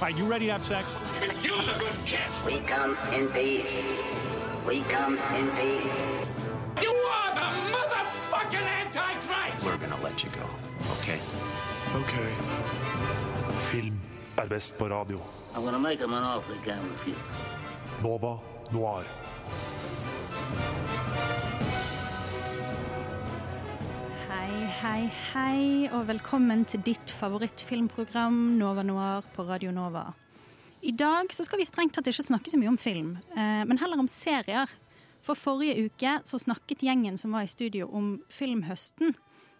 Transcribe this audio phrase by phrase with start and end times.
[0.00, 0.86] right, you ready to have sex?
[1.42, 2.44] Give us a good kiss.
[2.44, 3.72] We come in peace.
[4.66, 5.92] We come in peace.
[6.80, 9.66] You are the motherfucking Antichrist!
[9.66, 10.46] We're gonna let you go,
[11.00, 11.18] okay?
[11.94, 12.14] Ok.
[13.70, 14.00] Film
[14.38, 15.20] er best på radio.
[15.54, 17.16] I'm gonna make him an offer he can't refuse.
[18.02, 18.38] Nova
[18.72, 19.04] Noir.
[24.80, 30.06] Hei, hei, og velkommen til ditt favorittfilmprogram Nova Noir på Radio Nova.
[30.80, 33.76] I dag så skal vi strengt tatt ikke snakke så mye om film, eh, men
[33.76, 34.72] heller om serier.
[35.20, 39.12] For forrige uke så snakket gjengen som var i studio om filmhøsten.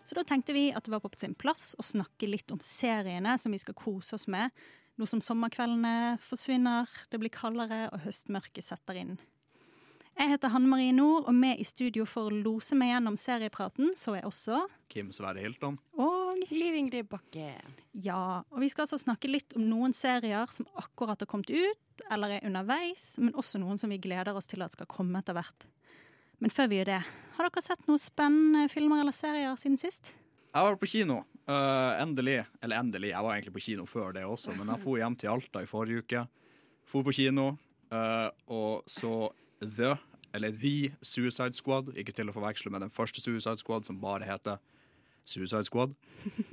[0.08, 3.36] Så da tenkte vi at det var på sin plass å snakke litt om seriene
[3.36, 4.48] som vi skal kose oss med,
[4.96, 9.18] nå som sommerkveldene forsvinner, det blir kaldere og høstmørket setter inn.
[10.18, 13.94] Jeg heter Hanne Marie Nord, og med i studio for å lose meg gjennom seriepraten,
[13.96, 15.78] så er også Kim Sverre Hilton.
[16.02, 17.52] Og Liv Ingrid Bakke.
[17.92, 22.04] ja, og vi skal altså snakke litt om noen serier som akkurat har kommet ut,
[22.10, 25.36] eller er underveis, men også noen som vi gleder oss til at skal komme etter
[25.38, 25.66] hvert.
[26.40, 27.00] Men før vi gjør det,
[27.36, 30.14] har dere sett noen spennende filmer eller serier siden sist?
[30.50, 31.20] Jeg har vært på kino.
[31.46, 32.40] Uh, endelig.
[32.62, 35.32] Eller endelig, jeg var egentlig på kino før det også, men jeg dro hjem til
[35.32, 36.24] Alta i forrige uke.
[36.90, 37.52] Dro på kino,
[37.94, 39.30] uh, og så
[39.60, 39.96] The,
[40.32, 41.92] eller The Suicide Squad.
[41.98, 44.60] Ikke til å forveksle med den første Suicide Squad, som bare heter
[45.28, 45.92] Suicide Squad,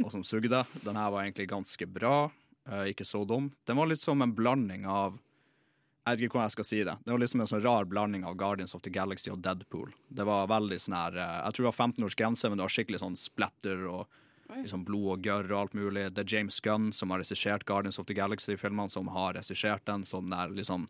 [0.03, 0.63] og som sugde.
[0.83, 2.29] Den her var egentlig ganske bra,
[2.69, 3.51] eh, ikke så dum.
[3.65, 5.17] Den var litt som en blanding av
[6.07, 6.93] jeg vet ikke hvordan jeg skal si det.
[7.03, 9.89] Det var liksom en sånn rar blanding av Guardians of the Galaxy og Deadpool.
[10.07, 12.63] Det var veldig sånn her eh, Jeg tror det var 15 års grense, men det
[12.63, 14.05] var skikkelig sånn splatter og
[14.55, 16.05] liksom blod og gørr og alt mulig.
[16.15, 20.05] Det er James Gunn som har regissert Guardians of the Galaxy-filmene, som har regissert den.
[20.07, 20.87] Sånn der liksom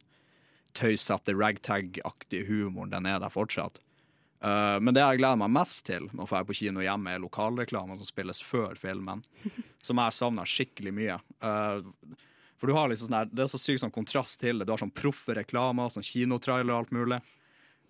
[0.78, 3.82] tøysete, ragtag-aktige humoren, den er der fortsatt.
[4.38, 7.24] Uh, men det jeg gleder meg mest til med å dra på kino hjemme, er
[7.24, 9.24] lokalreklamer som spilles før filmen.
[9.88, 11.16] Som jeg savner skikkelig mye.
[11.40, 11.80] Uh,
[12.60, 14.68] for du har liksom sånn der, Det er så sykt sånn kontrast til det.
[14.68, 17.20] Du har sånn proffe reklamer, sånn kinotrailer og alt mulig.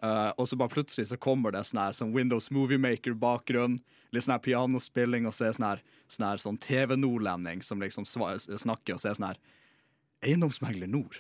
[0.04, 3.80] Uh, og så bare plutselig så kommer det sånn her sånn Windows Movie Maker-bakgrunn,
[4.14, 8.94] litt sånn her pianospilling, og så er sånn her sånn, sånn TV-nordlending som liksom snakker,
[8.94, 9.42] og så er sånn her
[10.22, 11.18] Eiendomsmegler Nord.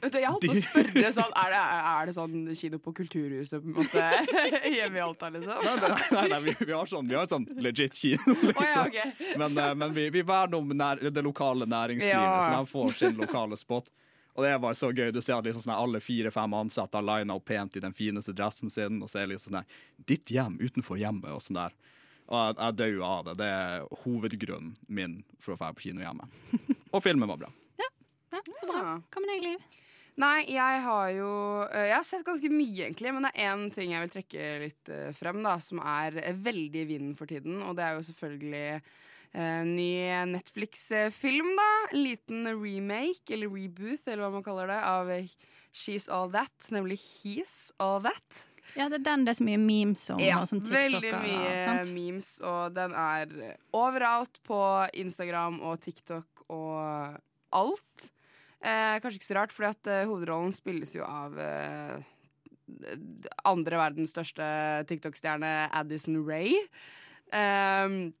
[0.00, 1.60] Vet du, jeg holdt på å spørre sånn Er det,
[1.90, 4.04] er det sånn kino på Kulturhuset på en måte
[4.78, 5.64] hjemme i Alta, liksom?
[5.64, 8.52] Nei, nei, nei, nei vi, vi har sånn Vi har sånn legit kino, liksom.
[8.62, 9.32] Oh, ja, okay.
[9.40, 12.38] Men, eh, men vi, vi verner om nær, det lokale næringslivet, Ja.
[12.46, 13.90] så de får sin lokale spot.
[14.38, 15.08] Og det er bare så gøy.
[15.10, 18.30] Du ser at liksom sånn alle fire-fem ansatte har lina opp pent i den fineste
[18.38, 19.66] dressen sin, og så er det liksom sånn
[20.06, 21.74] Ditt hjem utenfor hjemmet, og sånn der.
[22.28, 23.34] Og jeg, jeg dør av det.
[23.40, 26.28] Det er hovedgrunnen min for å dra på kino hjemme.
[26.92, 27.50] Og filmen var bra.
[27.80, 27.88] Ja,
[28.60, 28.82] så bra.
[29.00, 29.78] Hva med deg, Liv?
[30.18, 31.30] Nei, jeg har jo
[31.62, 34.48] øh, Jeg har sett ganske mye, egentlig, men det er én ting jeg vil trekke
[34.64, 37.98] litt øh, frem, da, som er øh, veldig i vinden for tiden, og det er
[37.98, 38.64] jo selvfølgelig
[39.38, 39.90] en ny
[40.32, 41.68] Netflix-film, da.
[41.92, 45.10] En liten remake, eller reboot, eller hva man kaller det, av
[45.76, 48.44] She's All That, nemlig He's All That.
[48.74, 51.54] Ja, det er den det er så mye memes om, Ja, og sånn veldig mye
[51.76, 53.36] og memes, og den er
[53.76, 54.58] overalt på
[54.98, 57.20] Instagram og TikTok og
[57.54, 58.10] alt.
[58.58, 61.98] Eh, kanskje ikke så rart, for eh, hovedrollen spilles jo av eh,
[63.46, 64.46] andre verdens største
[64.90, 66.56] TikTok-stjerne Addison Ray.
[67.32, 68.12] Ehm,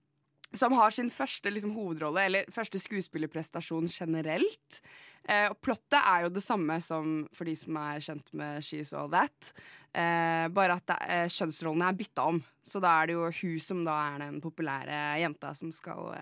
[0.52, 4.80] som har sin første liksom, hovedrolle, eller første skuespillerprestasjon generelt.
[5.28, 8.94] Eh, og plottet er jo det samme som for de som er kjent med She's
[8.96, 9.50] All That.
[9.92, 12.40] Eh, bare at det, eh, kjønnsrollene er bytta om.
[12.64, 16.16] Så da er det jo hun som da er den populære jenta som skal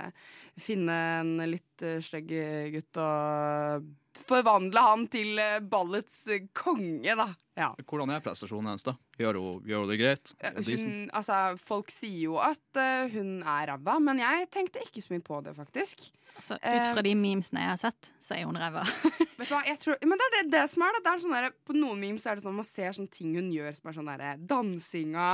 [0.59, 2.31] finne en litt uh, stygg
[2.73, 7.31] gutt og forvandle han til eh, ballets eh, konge, da.
[7.57, 7.71] Ja.
[7.89, 8.93] Hvordan er prestasjonen hennes, da?
[9.17, 10.35] Gjør hun, gjør hun det greit?
[10.45, 15.01] Er hun altså, folk sier jo at uh, hun er ræva, men jeg tenkte ikke
[15.01, 16.05] så mye på det, faktisk.
[16.37, 18.83] Altså, ut fra de memesene jeg har sett, så er hun ræva.
[19.39, 21.01] Vet du hva, jeg tror, men det er det, det som er det.
[21.07, 23.49] det er sånn der, på noen memes er det sånn man ser sånne ting hun
[23.55, 25.31] gjør som er sånn derre Dansinga,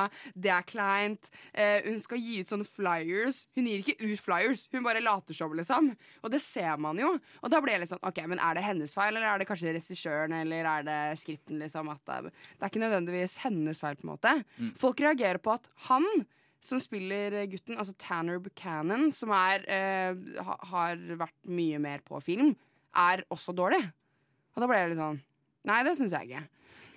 [0.46, 1.32] det er kleint.
[1.50, 3.42] Uh, hun skal gi ut sånne flyers.
[3.58, 5.90] Hun gir ikke ut flyers, hun bare later som, liksom.
[6.22, 7.16] Og det ser man jo.
[7.42, 9.46] Og da blir jeg litt sånn OK, men er det hennes feil, eller er det
[9.48, 11.88] kanskje regissøren, eller er det skripten, liksom?
[11.94, 14.34] At det, er- det er ikke nødvendigvis hennes feil, på en måte.
[14.80, 16.06] Folk reagerer på at han
[16.62, 20.14] som spiller gutten, altså Tanner Buchanan, som er, eh,
[20.46, 22.52] ha, har vært mye mer på film,
[22.94, 23.80] er også dårlig.
[24.54, 25.20] Og da ble jeg litt sånn
[25.64, 26.44] Nei, det syns jeg ikke.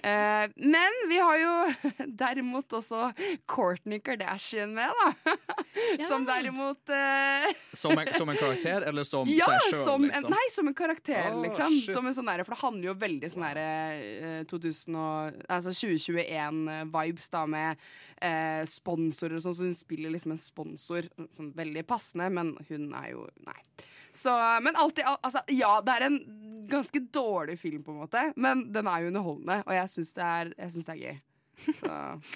[0.06, 1.54] Eh, men vi har jo
[2.22, 3.08] derimot også
[3.50, 5.36] Courtney Kardashian med, da.
[6.10, 10.06] Som derimot eh, Som en, som en karakter, eller som ja, seg sjøl?
[10.06, 10.30] liksom?
[10.36, 11.74] nei, som en karakter, oh, liksom.
[11.74, 11.94] shit.
[11.96, 13.66] Som en sånn derre- for det handler jo veldig sånn derre
[14.04, 17.84] eh, 2000 og, altså 2021-vibes da med
[18.22, 21.10] eh, sponsorer og sånn, så hun spiller liksom en sponsor.
[21.36, 23.58] Sånn veldig passende, men hun er jo Nei.
[24.16, 24.32] Så,
[24.64, 26.20] men alltid, al- altså, ja, det er en
[26.72, 30.30] ganske dårlig film, på en måte, men den er jo underholdende, og jeg syns det,
[30.56, 31.18] det er gøy.
[31.76, 31.90] Så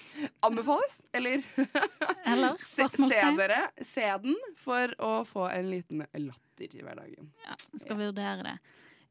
[0.47, 1.41] anbefales, eller
[2.25, 2.55] Eller?
[2.63, 7.31] se, se, dere, se den for å få en liten latter i hverdagen.
[7.47, 8.55] Ja, skal skal vurdere det.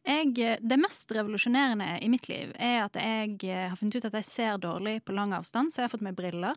[0.08, 4.08] Jeg, eh, det mest revolusjonerende i mitt liv er at jeg eh, har funnet ut
[4.08, 6.56] at jeg ser dårlig på lang avstand, så jeg har fått meg briller.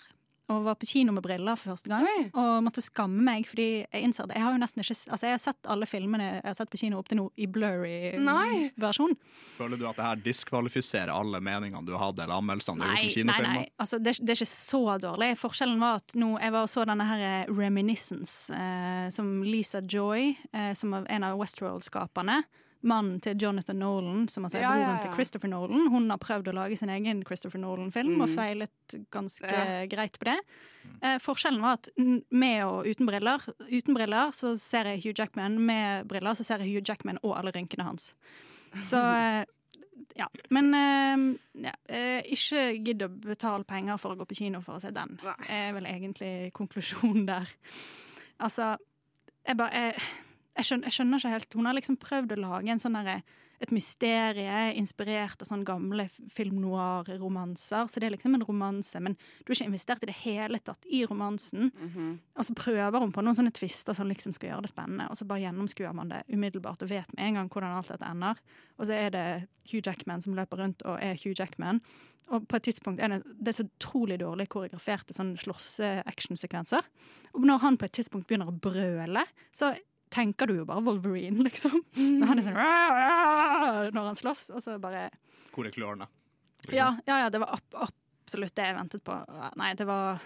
[0.50, 2.04] Og var på kino med briller for første gang.
[2.10, 2.24] Oi.
[2.36, 4.36] Og måtte skamme meg, fordi jeg innser det.
[4.36, 6.80] jeg har jo nesten ikke Altså jeg har sett alle filmene jeg har sett på
[6.82, 8.72] kino opp til nå i blurry Nei.
[8.82, 9.14] versjon.
[9.56, 13.06] Føler du at det her diskvalifiserer alle meningene du hadde, eller anmeldelsene du har Nei,
[13.06, 13.62] gjort om nei, kinofilmer?
[13.62, 13.72] nei.
[13.86, 15.30] Altså, det, det er ikke så dårlig.
[15.40, 19.80] Forskjellen var at nå, jeg var og så denne her eh, Reminiscence, eh, som Lisa
[19.88, 22.42] Joy, eh, som er en av Westworld-skaperne,
[22.84, 25.02] mannen til Jonathan Nolan, som altså er Ja, ja, broren ja.
[25.06, 29.46] til Christopher Nolan, hun har prøvd å lage sin egen Christopher Nolan-film og feilet ganske
[29.48, 29.72] Mm.
[29.82, 29.86] Ja.
[29.92, 30.38] greit på det.
[31.02, 31.90] Eh, forskjellen var at
[32.32, 33.40] med og uten briller
[33.70, 37.38] Uten briller så ser jeg Hugh Jackman, med briller så ser jeg Hugh Jackman og
[37.38, 38.14] alle rynkene hans.
[38.84, 39.46] Så eh,
[40.18, 40.28] ja.
[40.50, 41.38] Men eh,
[41.68, 44.92] ja, eh, ikke gidd å betale penger for å gå på kino for å se
[44.92, 45.20] den.
[45.24, 45.36] Nei.
[45.50, 47.48] er vel egentlig konklusjonen der.
[48.42, 48.76] Altså,
[49.48, 50.02] jeg bare jeg,
[50.58, 53.24] jeg, skjønner, jeg skjønner ikke helt Hun har liksom prøvd å lage en sånn der,
[53.62, 57.86] et mysterie inspirert av sånne gamle film noir-romanser.
[57.86, 60.88] Så det er liksom en romanse, men du har ikke investert i det hele tatt
[60.90, 61.70] i romansen.
[62.34, 65.20] Og så prøver hun på noen sånne twister som liksom skal gjøre det spennende, og
[65.20, 68.42] så bare gjennomskuer man det umiddelbart og vet med en gang hvordan alt dette ender.
[68.80, 69.28] Og så er det
[69.70, 71.84] Hugh Jackman som løper rundt og er Hugh Jackman.
[72.32, 76.90] Og på et tidspunkt er det, det er så utrolig dårlig koreograferte sånn slåsse-actionsekvenser.
[77.36, 79.76] Og når han på et tidspunkt begynner å brøle, så
[80.12, 81.80] tenker du jo bare Wolverine, liksom.
[81.96, 85.08] Når han er sånn når han slåss, og så bare
[85.56, 86.08] Hvor er klørne?
[86.62, 86.78] Liksom.
[86.78, 87.82] Ja, ja, ja det var ab
[88.22, 89.16] absolutt det jeg ventet på.
[89.60, 90.22] Nei, det var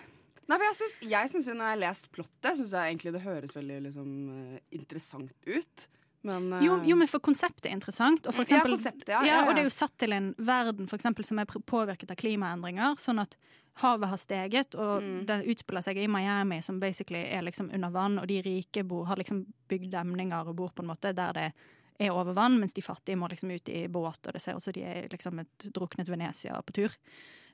[0.45, 3.13] Nei, for jeg synes, jeg synes jo når jeg har lest plottet, syns jeg egentlig
[3.15, 5.85] det høres veldig liksom, eh, interessant ut.
[6.25, 6.59] Men uh...
[6.61, 8.27] Jo, jo, men for konseptet er interessant.
[8.27, 9.39] Og, for Ja, eksempel, konseptet, ja, ja, ja.
[9.47, 12.93] og det er jo satt til en verden for eksempel, som er påvirket av klimaendringer.
[13.01, 13.33] Sånn at
[13.81, 15.25] havet har steget, og Mm.
[15.25, 19.05] den utspiller seg i Miami, som basically er liksom under vann, og de rike bor,
[19.05, 21.53] har liksom bygd demninger og bor på en måte der det
[21.99, 24.63] er over vann, mens de fattige må liksom ut i båt, og det ser ut
[24.63, 26.95] som de er liksom et druknet Venezia på tur.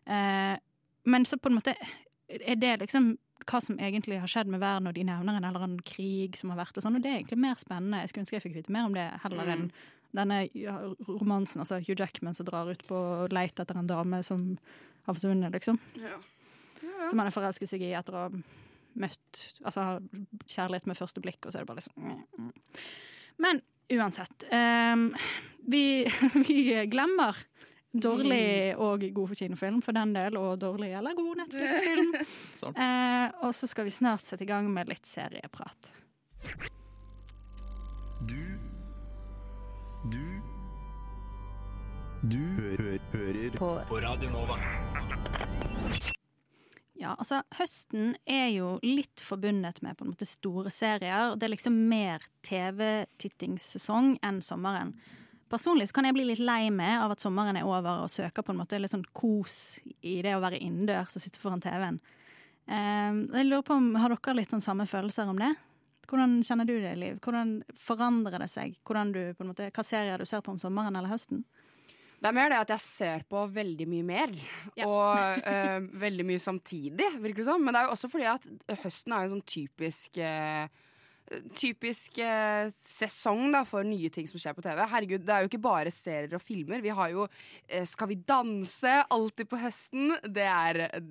[0.07, 0.57] Eh,
[1.06, 1.75] men så på en måte
[2.29, 3.17] er det liksom
[3.47, 6.51] hva som egentlig har skjedd med verden, og de nevner en eller annen krig som
[6.51, 8.01] har vært, og sånn, og det er egentlig mer spennende.
[8.01, 9.51] Jeg skulle ønske jeg fikk vite mer om det, heller Mm.
[9.51, 9.71] enn
[10.13, 10.50] denne
[11.07, 14.57] romansen, altså Hugh Jackman som drar ut på leit etter en dame som
[15.06, 15.80] har forsvunnet, liksom.
[16.01, 16.18] ja.
[17.09, 18.31] Som han er forelsket seg i etter å ha
[19.01, 19.92] møtt Altså ha
[20.50, 22.81] kjærlighet med første blikk, og så er det bare liksom mm, mm.
[23.42, 23.62] Men
[23.92, 24.45] uansett.
[24.51, 25.09] Um,
[25.68, 25.83] vi,
[26.48, 26.57] vi
[26.92, 27.38] glemmer
[27.92, 32.15] dårlig og god kinofilm for den del, og dårlig eller god Netflix-film.
[32.62, 35.89] Eh, og så skal vi snart sette i gang med litt serieprat.
[38.30, 38.38] Du
[40.12, 40.40] Du
[42.21, 43.68] Du hø hø hører på.
[43.97, 44.53] Radio Nova.
[46.94, 51.33] Ja, altså Høsten er jo litt forbundet med på en måte store serier.
[51.33, 54.94] Det er liksom mer TV-tittingssesong enn sommeren.
[55.50, 58.45] Personlig så kan jeg bli litt lei meg av at sommeren er over og søker
[58.45, 61.97] på en måte litt sånn kos i det å være innendørs og sitte foran TV-en.
[62.69, 65.56] Eh, jeg lurer på om, Har dere litt sånn samme følelser om det?
[66.06, 67.17] Hvordan kjenner du det, Liv?
[67.17, 68.77] Hvordan forandrer det seg?
[68.86, 71.41] Hvordan du, på en måte, hva serier du ser på om sommeren eller høsten?
[72.22, 74.34] Det er mer det at jeg ser på veldig mye mer,
[74.78, 74.86] Ja.
[74.86, 77.63] og uh, veldig mye samtidig, virker det som.
[77.66, 78.46] Men det er jo også fordi at
[78.84, 80.68] høsten er jo sånn typisk uh,
[81.56, 84.82] Typisk eh, sesong da for nye ting som skjer på TV.
[84.92, 86.82] Herregud, Det er jo ikke bare serier og filmer.
[86.84, 87.28] Vi har jo
[87.88, 90.12] Skal vi danse alltid på høsten.
[90.28, 91.06] Det er eh,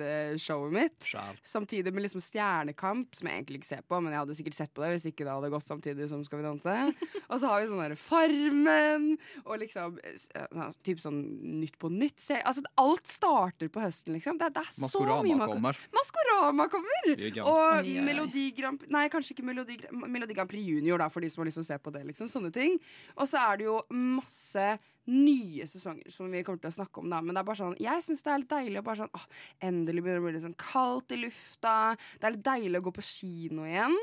[0.00, 0.98] favorittshowet mitt.
[1.06, 1.38] Sjæl.
[1.46, 4.72] Samtidig med liksom Stjernekamp, som jeg egentlig ikke ser på, men jeg hadde sikkert sett
[4.76, 6.76] på det hvis ikke det hadde gått samtidig som Skal vi danse.
[7.30, 9.08] Og så har vi sånn derre Farmen,
[9.44, 11.20] og liksom sånn- typ sånn
[11.60, 12.18] Nytt på nytt.
[12.22, 14.38] Se- Altså, alt starter på høsten, liksom.
[14.38, 15.78] Det, det er så mye Maskorama man kommer.
[15.96, 17.12] Maskorama kommer!
[17.46, 17.88] Og.
[18.06, 21.42] Melodi Grand Prix Nei, kanskje ikke Melodi, Melodi Grand Prix Junior, da, for de som
[21.42, 22.04] har lyst til å se på det.
[22.10, 22.78] liksom, Sånne ting.
[23.16, 24.66] Og så er det jo masse
[25.10, 27.20] nye sesonger som vi kommer til å snakke om, da.
[27.22, 29.26] Men det er bare sånn, jeg syns det er litt deilig å bare sånn åh,
[29.68, 31.74] Endelig begynner det å bli litt sånn kaldt i lufta.
[32.18, 33.96] Det er litt deilig å gå på kino igjen.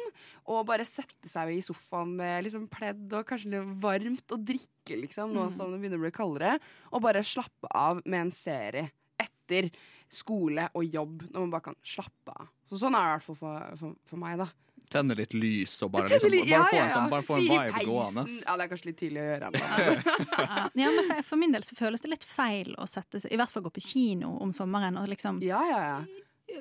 [0.53, 4.99] Og bare sette seg i sofaen med liksom pledd og kanskje litt varmt og drikke,
[5.05, 6.57] liksom, nå som det begynner å bli kaldere.
[6.91, 8.91] Og bare slappe av med en serie
[9.21, 9.69] etter
[10.13, 12.51] skole og jobb, når man bare kan slappe av.
[12.69, 14.49] Så sånn er det i hvert fall for, for, for meg, da.
[14.93, 17.85] Tenne litt lys og bare, liksom, bare ja, få en, sånn, bare få en vibe
[17.87, 18.25] gående.
[18.45, 20.17] Ja, det er kanskje litt tidlig å gjøre ennå.
[20.83, 23.39] Ja, men for, for min del så føles det litt feil å sette seg I
[23.41, 25.97] hvert fall gå på kino om sommeren og liksom Ja, ja, ja.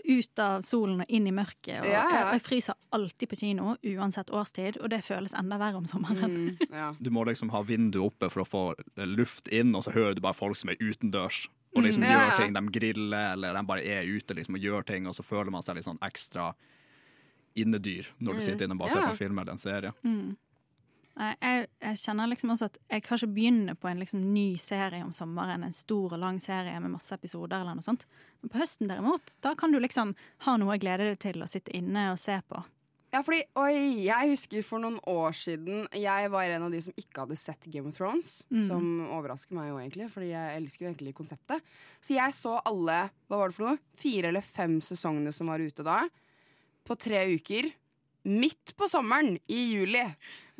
[0.08, 1.82] ut av solen og inn i mørket.
[1.82, 2.10] Og Ja, ja.
[2.16, 6.36] Jeg, jeg fryser alltid på kino, uansett årstid, og det føles enda verre om sommeren.
[6.56, 6.90] Mm, ja.
[7.00, 8.62] Du må liksom ha vinduet oppe for å få
[9.08, 11.44] luft inn, og så hører du bare folk som er utendørs.
[11.76, 12.10] Og liksom Mm.
[12.10, 15.14] Ja, gjør ting, De griller eller de bare er ute liksom, og gjør ting, og
[15.16, 16.50] så føler man seg litt sånn ekstra
[17.54, 19.11] innedyr når du sitter inne og bare ser Mm.
[19.11, 19.92] På film eller en serie.
[21.12, 24.54] Nei, jeg, jeg kjenner liksom også at jeg kan ikke begynne på en liksom ny
[24.56, 28.06] serie om sommeren, en stor og lang serie med masse episoder eller noe sånt.
[28.40, 30.14] Men på høsten derimot, da kan du liksom
[30.47, 32.62] ha noe å glede deg til å sitte inne og se på.
[33.12, 36.94] Ja, fordi, oi, jeg husker for noen år siden Jeg var en av de som
[36.97, 38.47] ikke hadde sett Game of Thrones.
[38.64, 41.61] Som overrasker meg jo egentlig, fordi jeg elsker jo egentlig konseptet.
[42.00, 43.82] Så jeg så alle hva var det for noe?
[44.00, 46.06] fire eller fem sesongene som var ute da.
[46.86, 47.70] På tre uker.
[48.24, 50.04] Midt på sommeren, i juli.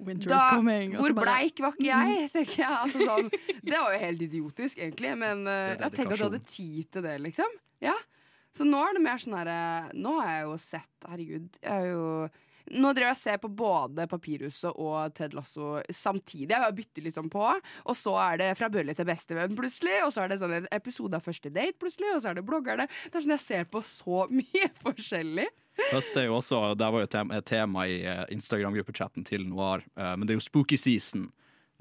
[0.03, 0.95] Winter Da, is coming.
[0.97, 2.31] hvor bare- bleik var ikke jeg?
[2.33, 3.29] tenker jeg altså, sånn,
[3.63, 5.13] Det var jo helt idiotisk, egentlig.
[5.19, 7.53] Men uh, er jeg tenker at du hadde tid til det, liksom.
[7.85, 7.95] Ja.
[8.53, 11.87] Så nå er det mer sånn herre Nå har jeg jo sett Herregud, jeg har
[11.89, 12.29] jo
[12.73, 16.55] nå driver jeg og ser på både Papirhuset og Ted Lasso samtidig.
[16.55, 17.43] Jeg bytter liksom på.
[17.91, 19.97] Og så er det Fra bølle til bestevenn plutselig.
[20.07, 22.13] Og så er det sånn en episode av Første date plutselig.
[22.15, 22.87] Og så er det bloggerne.
[23.11, 25.49] Det er sånn Jeg ser på så mye forskjellig.
[25.91, 29.85] Høst er jo også, Det var jo et tema, tema i eh, Instagram-gruppechatten til Noir,
[29.97, 31.29] eh, men det er jo spooky season.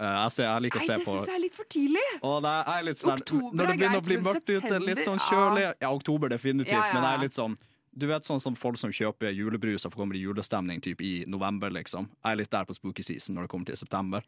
[0.01, 1.69] Eh, jeg, ser, jeg liker Nei, å se det på syns jeg er litt for
[1.69, 2.05] tidlig.
[2.21, 5.21] Det er litt sånn Oktober Når det er begynner å bli mørkt ute, litt sånn
[5.27, 7.59] kjølig Ja, oktober definitivt, Ja, ja, men det er litt sånn
[7.91, 11.67] du vet sånn som folk som kjøper julebrus og kommer i julestemning typ i november,
[11.75, 12.05] liksom.
[12.23, 14.23] Jeg er litt der på spooky season når det kommer til september.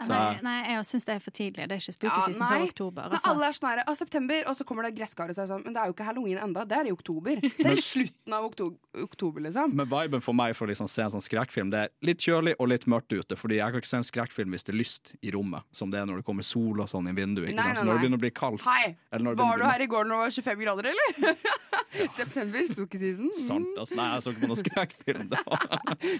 [0.00, 1.68] Så Nei, jeg- nei, jeg syns det er for tidlig.
[1.68, 3.02] Det er ikke spooky Ja, før oktober.
[3.10, 3.28] Altså.
[3.30, 5.74] alle er sånn her, september, og så kommer det gresskar og så er sånn Men
[5.74, 7.36] det er jo ikke halloween enda, det er i oktober.
[7.60, 9.74] Det er i slutten av oktober, oktober liksom.
[9.74, 12.54] Men viben for meg for å liksom se en sånn skrekkfilm, det er litt kjølig
[12.58, 13.36] og litt mørkt ute.
[13.36, 16.00] Fordi jeg kan ikke se en skrekkfilm hvis det er lyst i rommet, som det
[16.00, 17.50] er når det kommer sol og sånn i vinduet.
[17.52, 17.78] Ikke Nei, sant?
[17.78, 19.80] Så nei, når det begynner å bli kaldt Hei, eller når det var du her
[19.80, 21.36] i går når det var 25 grader, eller?
[22.10, 23.30] September, spooky season.
[23.34, 23.40] Mm.
[23.46, 23.96] Sant, altså.
[23.98, 25.28] Nei, jeg så ikke på noen skrekkfilm.
[25.30, 25.40] da.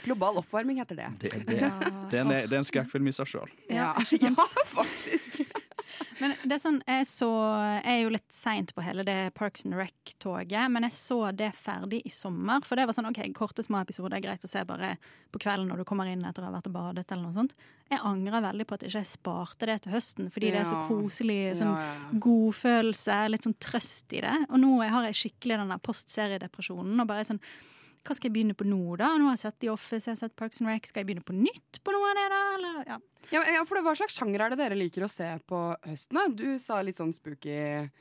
[0.05, 1.09] Global oppvarming heter det.
[1.23, 1.59] det, det,
[2.11, 3.53] det, er en, det er en skrekkfilm i seg sjøl.
[3.75, 4.35] Ja, Ja, ja
[4.67, 5.41] faktisk.
[6.21, 7.29] Men det er sånn, jeg, så,
[7.81, 11.51] jeg er jo litt seint på hele det Parks and Rec-toget, men jeg så det
[11.59, 12.63] ferdig i sommer.
[12.67, 14.93] For det var sånn, ok, korte små episoder er greit å se bare
[15.33, 17.07] på kvelden når du kommer inn etter å ha vært og badet.
[17.11, 17.57] eller noe sånt.
[17.91, 20.79] Jeg angrer veldig på at jeg ikke sparte det til høsten, fordi det er så
[20.89, 21.41] koselig.
[21.59, 22.21] sånn Ja, ja, ja.
[22.27, 24.37] godfølelse, litt sånn trøst i det.
[24.51, 27.03] Og nå har jeg skikkelig den der postseriedepresjonen.
[27.03, 27.43] Og bare sånn
[28.07, 29.13] Hva skal jeg begynne på nå, da?
[29.21, 30.87] Nå har jeg sett The Office, jeg har sett Parks and Rec.
[30.89, 32.43] Skal jeg begynne på nytt på noe av det, da?
[32.57, 32.99] Eller, ja.
[33.29, 36.17] Ja, ja, for det, Hva slags sjanger er det dere liker å se på høsten?
[36.17, 36.23] da?
[36.33, 37.53] Du sa litt sånn spooky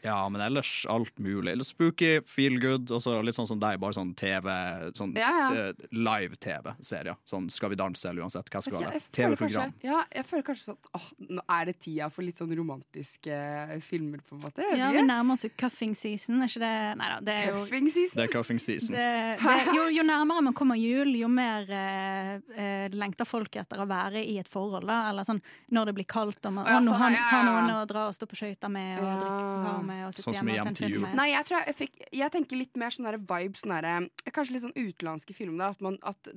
[0.02, 1.52] Ja, men ellers alt mulig.
[1.52, 4.48] Eller spooky, feel good, og så litt sånn som deg, bare sånn TV,
[4.96, 5.50] sånn Ja, ja.
[5.68, 7.18] eh, live-TV-serier.
[7.28, 9.02] Sånn Skal vi danse, eller uansett hva skal være.
[9.16, 9.74] TV-program.
[9.86, 13.42] Ja, jeg føler kanskje sånn åh, Nå er det tida for litt sånn romantiske
[13.86, 14.66] filmer, på en måte.
[14.78, 16.74] Ja, vi nærmer oss jo cuffing season, er ikke det?
[17.00, 18.22] Nei da, det er jo Cuffing season.
[18.22, 18.96] Det er cuffing season.
[18.96, 19.12] det,
[19.44, 23.88] det, jo, jo nærmere man kommer jul, jo mer eh, eh, lengter folk etter å
[23.90, 24.88] være i et forhold.
[24.90, 25.10] Da.
[25.12, 25.42] Eller sånn
[25.76, 28.08] når det blir kaldt og man ja, sånn, har, ja, ja, har noen å dra
[28.10, 29.18] og stå på skøyter med og Ja.
[29.20, 31.02] drikke kakao med og sitte Sånn som hjemme og se Hjem til film jul.
[31.08, 31.16] med.
[31.22, 34.54] Nei, jeg, tror jeg, jeg, fikk, jeg tenker litt mer sånn vibe, sånn derre- kanskje
[34.56, 35.76] litt sånn utenlandske filmer.
[35.76, 36.32] At, man, at,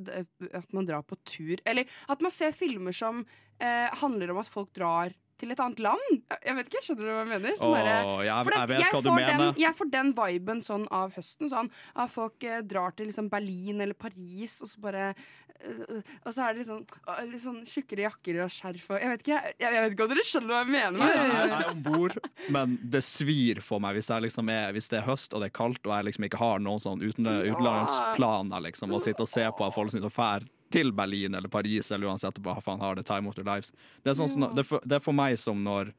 [0.52, 1.56] at man drar på tur.
[1.66, 3.24] Eller at man ser filmer som
[3.60, 6.08] eh, handler om at folk drar til et annet land.
[6.14, 7.58] Jeg, jeg vet ikke, Skjønner du hva jeg mener?
[7.60, 9.22] Sånn Åh, jeg, For det- jeg du får.
[9.32, 11.50] Den, jeg får den viben sånn av høsten.
[11.52, 15.08] Sånn, at folk eh, drar til liksom Berlin eller Paris, og så bare
[15.62, 19.12] øh, Og så er det sånn, eh, litt sånn tjukkere jakker og skjerf og Jeg
[19.12, 21.12] vet ikke jeg, jeg vet ikke om dere skjønner hva jeg mener.
[21.12, 22.16] Jeg, jeg, jeg er om bord,
[22.56, 25.50] men det svir for meg hvis, jeg liksom er, hvis det er høst og det
[25.52, 29.30] er kaldt og jeg liksom ikke har noen sånn uten, utenlandsplaner liksom, og sitter og
[29.30, 32.80] ser på at folk sitter og fær til Berlin eller Paris eller uansett hva faen
[32.82, 33.72] har det time of their lives.
[34.02, 35.92] Det er, sånn som, det, er for, det er for meg som når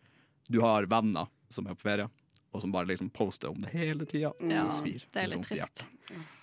[0.52, 2.10] du har venner som er på ferie,
[2.54, 4.34] og som bare liksom poster om det hele tida.
[4.42, 5.06] Ja, det svir.
[5.14, 5.86] det er litt trist.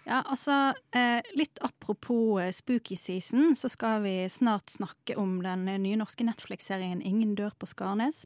[0.07, 5.69] Ja, altså, eh, litt apropos eh, spooky season, så skal vi snart snakke om den
[5.69, 8.25] eh, nye norske Netflix-serien Ingen dør på Skarnes.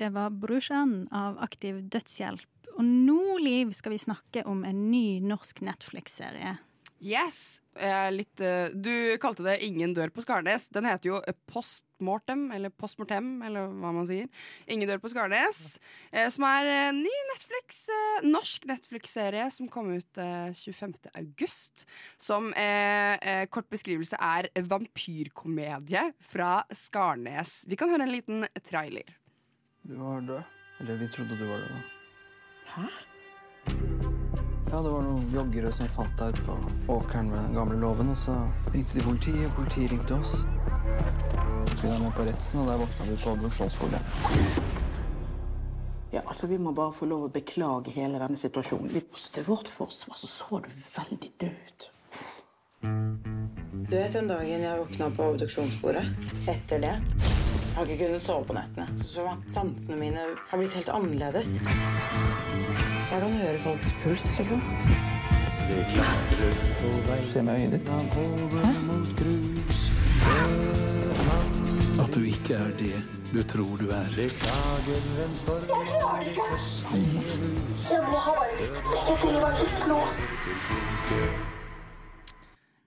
[0.00, 2.70] Det var Brusjan av Aktiv dødshjelp.
[2.78, 6.56] Og nå, Liv, skal vi snakke om en ny norsk Netflix-serie.
[7.00, 7.60] yes!
[7.80, 10.70] eh, litt, eh, du kalte det 'Ingen dør på Skarnes'.
[10.72, 14.28] Den heter jo Postmortem, eller Postmortem, eller hva man sier.
[14.66, 15.78] 'Ingen dør på Skarnes',
[16.12, 17.88] eh, som er en ny Netflix,
[18.22, 21.10] norsk Netflix-serie som kom ut eh, 25.
[21.14, 21.86] august.
[22.18, 22.52] Som
[23.50, 27.64] kort beskrivelse er vampyrkomedie fra Skarnes.
[27.68, 29.19] Vi kan høre en liten trailer.
[29.82, 30.42] Du var død.
[30.80, 31.68] Eller vi trodde du var død.
[31.68, 31.80] da.
[32.66, 32.82] Hæ?
[34.70, 36.54] Ja, det var noen joggere som fant deg ute på
[36.94, 38.36] åkeren ved den gamle låven, og så
[38.74, 40.44] ringte de politiet, og politiet ringte oss.
[41.82, 44.00] vi var med på retsen, og der våkna vi på obduksjonsbordet.
[46.12, 48.92] Ja, altså Vi må bare få lov å beklage hele denne situasjonen.
[48.94, 51.90] Vi, altså, til vårt forsvar så så du veldig død ut.
[53.90, 56.04] Du vet den dagen jeg våkna på obduksjonsbordet?
[56.48, 56.94] Etter det
[57.70, 58.86] jeg har ikke kunnet sove på nettene.
[58.98, 61.60] Så sansene mine har blitt helt annerledes.
[61.62, 64.62] Jeg kan høre folks puls, liksom.
[67.30, 67.88] Se med øyet ditt.
[72.00, 72.94] At du ikke er det
[73.32, 74.06] du tror du er.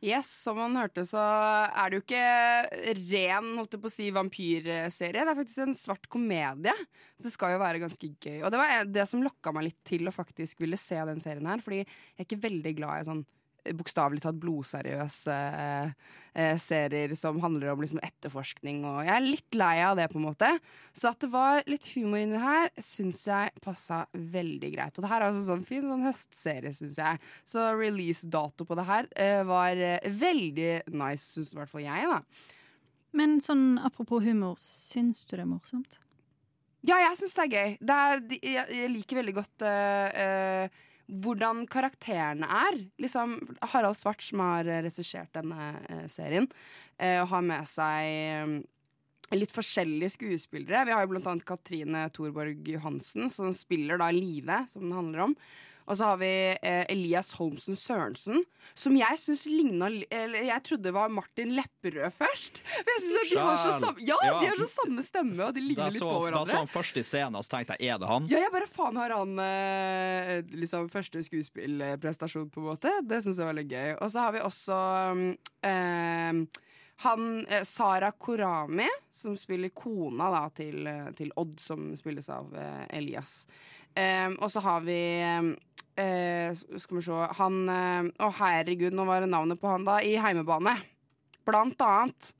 [0.03, 4.07] Yes, som man hørte, så er det jo ikke ren holdt jeg på å si,
[4.11, 5.13] vampyrserie.
[5.15, 6.73] Det er faktisk en svart komedie,
[7.15, 8.41] så det skal jo være ganske gøy.
[8.41, 11.47] Og det var det som lokka meg litt til å faktisk ville se den serien
[11.47, 13.23] her, fordi jeg er ikke veldig glad i sånn
[13.77, 15.93] bokstavelig talt blodseriøse eh,
[16.33, 20.19] eh, serier som handler om liksom etterforskning, og jeg er litt lei av det, på
[20.19, 20.49] en måte.
[20.91, 24.97] Så at det var litt humor inni her, syns jeg passa veldig greit.
[24.97, 27.23] Og det her er også sånn fin sånn høstserie, syns jeg.
[27.47, 32.11] Så release-dato på det her eh, var eh, veldig nice, syns i hvert fall jeg,
[32.11, 32.21] da.
[33.13, 35.99] Men sånn apropos humor, syns du det er morsomt?
[36.83, 37.75] Ja, jeg syns det er gøy.
[37.79, 42.77] Det er, jeg, jeg liker veldig godt uh, eh, hvordan karakterene er.
[43.01, 43.35] Liksom,
[43.73, 46.47] Harald Svart, som har regissert denne eh, serien,
[46.97, 50.85] eh, har med seg eh, litt forskjellige skuespillere.
[50.87, 55.37] Vi har jo annet Katrine Thorborg Johansen, som spiller da Live, som den handler om.
[55.87, 58.39] Og så har vi eh, Elias Holmsen Sørensen,
[58.73, 62.61] som jeg syns ligna Eller jeg trodde var Martin Lepperød først.
[62.77, 64.39] Men jeg synes at de har så samme, ja, Ja.
[64.39, 66.45] de har så samme stemme, og de ligner litt på hverandre.
[66.45, 68.27] da så han først i scenen, og så tenkte jeg er det han?
[68.31, 72.93] Ja, jeg bare faen har han eh, liksom første skuespillprestasjon, på en måte.
[73.03, 73.89] Det syns jeg var veldig gøy.
[73.99, 74.79] Og så har vi også
[75.67, 76.43] eh,
[77.03, 82.53] han eh, Sara Korami, som spiller kona da, til, eh, til Odd, som spilles av
[82.55, 83.41] eh, Elias.
[83.95, 89.21] Eh, og så har vi eh, Skal vi se Han eh, Å, herregud, nå var
[89.21, 89.99] det navnet på han, da.
[90.01, 90.77] I Heimebane.
[91.45, 92.33] Blant annet.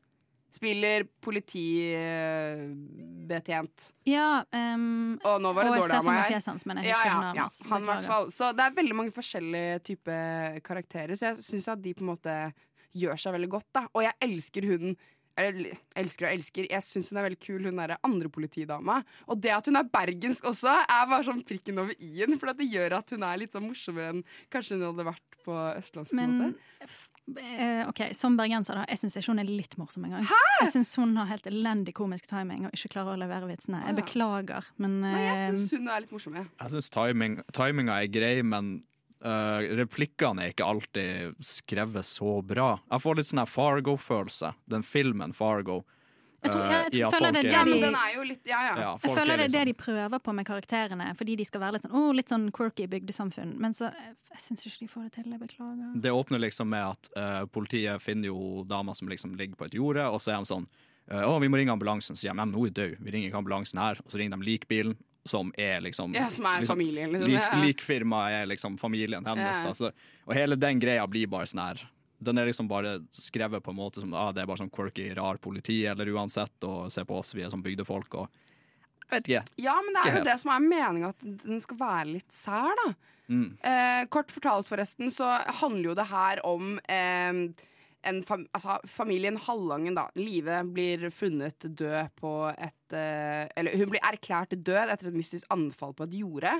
[0.53, 3.87] Spiller politibetjent.
[4.05, 6.99] Ja um, Og nå var det dårlig av for meg fjeset hans, men jeg Ja,
[7.09, 8.27] ja, ja, han hvert fall.
[8.35, 12.11] Så det er veldig mange forskjellige typer karakterer, så jeg syns at de på en
[12.11, 12.33] måte
[12.93, 13.69] gjør seg veldig godt.
[13.73, 14.93] da Og jeg elsker hun
[15.39, 16.67] eller elsker og elsker.
[16.69, 18.99] Jeg syns hun er veldig kul, hun derre andre politidama.
[19.27, 22.37] Og det at hun er bergensk også, er bare sånn prikken over i-en.
[22.41, 24.21] For det gjør at hun er litt sånn morsommere enn
[24.53, 26.13] kanskje hun hadde vært på østlands.
[26.13, 27.41] på en Men måte.
[27.41, 28.85] eh, ok, som bergenser, da.
[28.93, 30.29] Jeg syns ikke hun er litt morsom engang.
[30.61, 33.83] Jeg syns hun har helt elendig komisk timing og ikke klarer å levere vitsene.
[33.89, 36.49] Jeg beklager, men Nei, jeg eh, syns hun er litt morsom, jeg.
[36.61, 38.75] Jeg syns timinga er grei, men
[39.23, 42.77] uh, replikkene er ikke alltid skrevet så bra.
[42.91, 44.53] Jeg får litt sånn her Fargo-følelse.
[44.69, 45.83] Den filmen Fargo.
[46.43, 48.97] Jeg tror- jeg tror- i at føler det er litt Ja, ja.
[48.97, 51.61] Jeg føler er det er det liksom- de prøver på med karakterene, fordi de skal
[51.61, 53.57] være litt sånn, oh, litt sånn quirky bygdesamfunn.
[53.57, 55.31] Men så jeg syns ikke de får det til.
[55.31, 56.01] Jeg beklager.
[56.01, 59.71] Det åpner liksom med at uh, politiet finner jo dama som liksom ligger på et
[59.71, 60.67] jorde, og så er de sånn
[61.11, 62.15] Å, vi må ringe ambulansen.
[62.15, 62.97] Så sier de ja, men hun er død.
[63.01, 63.99] Vi ringer ikke ambulansen her.
[63.99, 67.31] Og så ringer de likbilen, som er liksom Ja, som er liksom, familien, liksom.
[67.31, 69.59] Lik, Ja, likfirmaet er liksom familien hennes.
[69.59, 69.65] Ja.
[69.67, 69.91] Da, så,
[70.25, 71.83] og hele den greia blir bare sånn her
[72.23, 75.09] Den er liksom bare skrevet på en måte som ah, det er bare sånn quirky,
[75.15, 78.29] rar politi, eller uansett, og se på oss, vi er sånn bygdefolk, og
[79.03, 79.41] Jeg vet ikke.
[79.65, 82.71] Ja, men det er jo det som er meninga, at den skal være litt sær,
[82.79, 82.93] da.
[83.27, 83.49] Mm.
[83.59, 85.27] Eh, kort fortalt, forresten, så
[85.59, 87.43] handler jo det her om eh,
[88.27, 90.07] fam altså, familien Hallangen, da.
[90.19, 95.47] Live blir funnet død på et eh, Eller hun blir erklært død etter et mystisk
[95.53, 96.57] anfall på et jorde.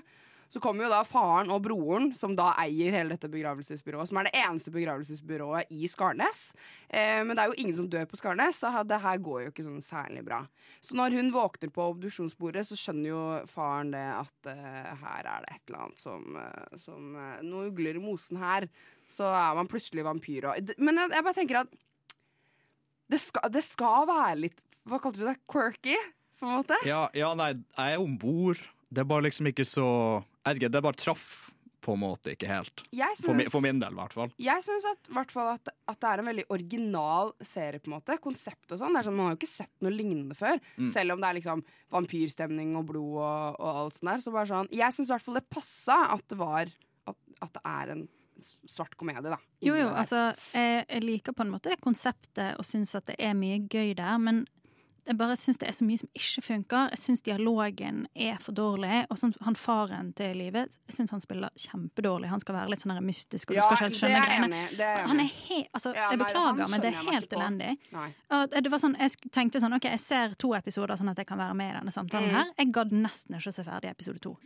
[0.54, 4.28] Så kommer jo da faren og broren, som da eier hele dette begravelsesbyrået, som er
[4.28, 6.44] det eneste begravelsesbyrået i Skarnes.
[6.94, 9.54] Eh, men det er jo ingen som dør på Skarnes, så det her går jo
[9.54, 10.44] ikke sånn særlig bra.
[10.86, 15.48] Så når hun våkner på obduksjonsbordet, så skjønner jo faren det at eh, her er
[15.48, 18.68] det et eller annet som, eh, som eh, Noe ugler i mosen her.
[19.10, 21.74] Så er man plutselig vampyr og Men jeg, jeg bare tenker at
[23.10, 25.36] det skal, det skal være litt Hva kalte du det?
[25.50, 25.98] Quirky?
[26.39, 26.78] På en måte?
[26.88, 28.62] Ja, ja, nei, jeg er om bord.
[28.94, 29.88] Det er bare liksom ikke så
[30.44, 31.32] Jeg vet ikke, det bare traff
[31.84, 32.84] på en måte ikke helt.
[32.96, 34.32] Jeg For, min, for min del, i hvert fall.
[34.42, 37.82] Jeg syns at, at, at det er en veldig original serie.
[37.84, 38.96] på en måte Konsept og sånn.
[39.04, 40.62] Sånn, Man har jo ikke sett noe lignende før.
[40.78, 40.88] Mm.
[40.94, 44.24] Selv om det er liksom vampyrstemning og blod og, og alt sånt der.
[44.24, 46.72] Så bare sånn Jeg syns i hvert fall det passa at det var
[47.12, 48.06] At, at det er en
[48.42, 49.38] svart komedie, da.
[49.64, 53.16] Jo, jo, altså, jeg, jeg liker på en måte det konseptet og syns at det
[53.22, 54.42] er mye gøy der, men
[55.06, 56.89] jeg bare syns det er så mye som ikke funker.
[56.94, 59.06] Jeg syns dialogen er for dårlig.
[59.12, 62.30] Og sånn, han faren til livet, jeg syns han spiller kjempedårlig.
[62.32, 64.92] Han skal være litt sånn her mystisk, og du Ja, skal ikke helt skjønne greiene.
[65.10, 67.72] Han er helt altså, Ja, jeg nei, beklager, men det er helt elendig.
[68.63, 71.38] Det var sånn, jeg tenkte sånn, ok, jeg ser to episoder sånn at jeg kan
[71.42, 72.36] være med i denne samtalen Mm.
[72.36, 72.46] her.
[72.58, 74.38] Jeg gadd nesten ikke å se ferdig episode to.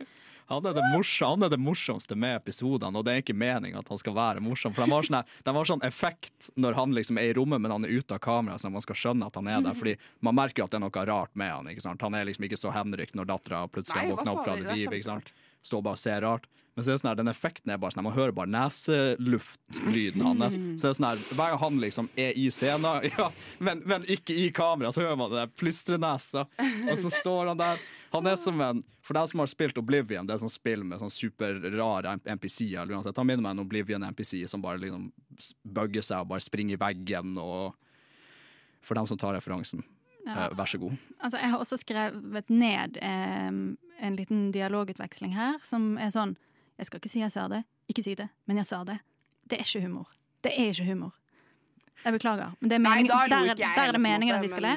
[0.48, 3.80] Han er, det morsom, han er det morsomste med episodene, og det er ikke meninga
[3.82, 4.72] at han skal være morsom.
[4.72, 7.70] For de har, sånne, de har sånn effekt når han liksom er i rommet, men
[7.70, 9.74] han er ute av kamera, så man skal skjønne at han er der.
[9.76, 11.68] Fordi man merker jo at det er noe rart med han.
[11.72, 12.02] ikke sant?
[12.02, 15.00] Han er liksom ikke så henrykt når dattera plutselig har opp fra det det livet.
[15.00, 15.34] ikke sant?
[15.66, 16.48] Står bare og ser rart.
[16.78, 20.22] Men så er det sånn her, den effekten er bare sånn, man hører bare neseluftlyden
[20.22, 20.54] hans.
[20.78, 23.26] Så det er sånn her, Hver gang han liksom er i scenen, ja,
[23.58, 27.58] men, men ikke i kamera, så hører man det der plystrenesa, og så står han
[27.58, 27.82] der.
[28.14, 31.02] Han er som en, For deg som har spilt Oblivion, det er sånn spill med
[31.02, 35.10] sånn superrare uansett, han minner meg om en Oblivion-NPC som bare liksom
[35.66, 37.34] bugger seg og bare springer i veggen.
[37.42, 37.74] og
[38.86, 39.82] For dem som tar referansen,
[40.26, 40.46] Ja.
[40.48, 40.96] eh, vær så god.
[41.20, 43.48] Altså, jeg har også skrevet ned eh,
[44.06, 46.36] en liten dialogutveksling her, som er sånn
[46.78, 49.00] Jeg skal ikke si jeg sa det, ikke si det, men jeg sa det.
[49.50, 50.12] Det er ikke humor.
[50.44, 51.14] Det er ikke humor.
[52.04, 52.52] Jeg beklager.
[52.60, 54.74] Men det er Nei, meningen, lo der, der er det meningen at vi skal le.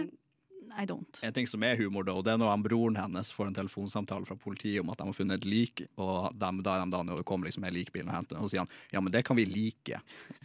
[0.80, 1.20] I don't.
[1.26, 3.58] En ting som er humor, da, og det er når han broren hennes får en
[3.58, 6.94] telefonsamtale fra politiet om at de har funnet et lik, og de, da er de
[6.94, 9.04] da når det kommer liksom en likbil og henter den, og så sier han ja,
[9.04, 10.02] men det kan vi like.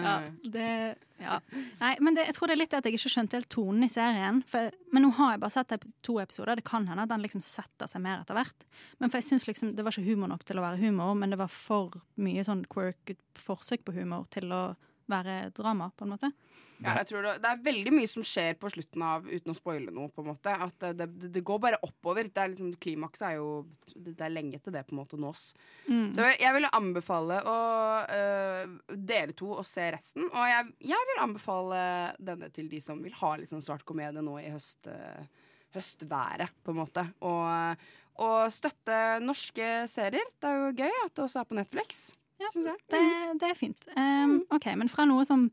[0.09, 0.71] Ja, det,
[1.19, 1.39] ja.
[1.81, 3.87] Nei, men det, jeg tror det er litt det at jeg ikke skjønte helt tonen
[3.87, 4.43] i serien.
[4.49, 6.61] For, men nå har jeg bare sett to episoder.
[6.61, 8.67] Det kan hende at den liksom setter seg mer etter hvert.
[9.01, 11.33] Men for jeg synes liksom det var ikke humor nok til å være humor, men
[11.33, 14.63] det var for mye sånn quirk, forsøk på humor til å
[15.11, 16.33] være drama, på en måte.
[16.79, 19.57] Ja, jeg tror det, det er veldig mye som skjer på slutten av, uten å
[19.57, 20.53] spoile noe, på en måte.
[20.53, 22.29] At det, det, det går bare oppover.
[22.31, 23.49] Det er liksom, Klimakset er jo
[23.89, 25.49] Det er lenge til det på en måte nås.
[25.89, 26.13] Mm.
[26.15, 27.59] Så jeg, jeg vil anbefale å,
[28.15, 30.29] øh, dere to å se resten.
[30.31, 31.83] Og jeg, jeg vil anbefale
[32.31, 36.55] denne til de som vil ha litt sånn svart komedie nå i høst, øh, høstværet,
[36.63, 37.09] på en måte.
[37.27, 37.89] Og,
[38.23, 40.31] og støtte norske serier.
[40.39, 42.09] Det er jo gøy at det også er på Netflix.
[42.39, 42.79] Jeg.
[42.91, 43.03] Det,
[43.41, 43.89] det er fint.
[43.97, 45.49] Um, ok, Men fra noe som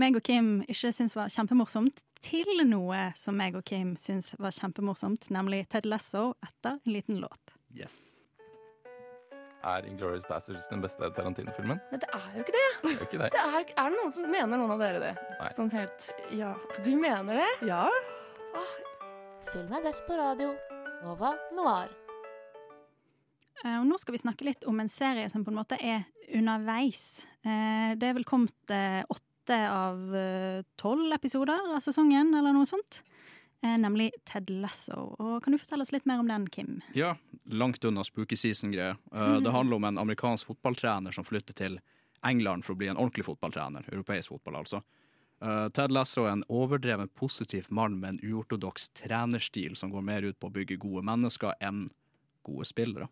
[0.00, 4.54] meg og Kim ikke syns var kjempemorsomt, til noe som meg og Kim syns var
[4.56, 7.56] kjempemorsomt, nemlig Ted Lasso etter en liten låt.
[7.76, 8.18] Yes.
[9.62, 11.78] Er Inglourious Bastards den beste Tarantino-filmen?
[11.92, 12.64] Det er jo ikke det.
[12.82, 13.30] Det er ikke det.
[13.30, 15.12] det er, er det noen som mener noen av dere det?
[15.38, 15.52] Nei.
[15.54, 16.56] Sånn helt Ja.
[16.82, 17.50] Du mener det?
[17.70, 17.84] Ja.
[19.52, 20.56] Film er best på radio.
[21.02, 21.94] Nova Noir.
[23.64, 26.04] Eh, Og nå skal vi snakke litt om en serie som på en måte er
[26.34, 27.26] underveis.
[27.44, 29.98] Eh, Det er vel kommet eh, åtte av
[30.78, 33.02] tolv episoder av sesongen, eller noe sånt.
[33.62, 35.16] Nemlig Ted Lasso.
[35.18, 36.80] Og kan du fortelle oss litt mer om den, Kim?
[36.94, 38.96] Ja, langt unna spooky season-greier.
[39.42, 41.80] Det handler om en amerikansk fotballtrener som flytter til
[42.26, 43.86] England for å bli en ordentlig fotballtrener.
[43.92, 44.82] Europeisk fotball, altså.
[45.74, 50.38] Ted Lasso er en overdreven positiv mann med en uortodoks trenerstil som går mer ut
[50.38, 51.88] på å bygge gode mennesker enn
[52.46, 53.08] gode spillere.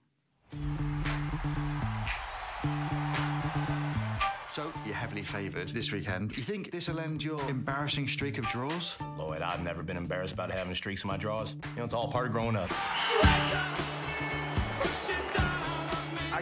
[4.50, 6.36] So, you're heavily favoured this weekend.
[6.36, 9.00] You think this will end your embarrassing streak of draws?
[9.16, 11.54] Lloyd, I've never been embarrassed about having streaks in my draws.
[11.54, 12.68] You know, it's all part of growing up.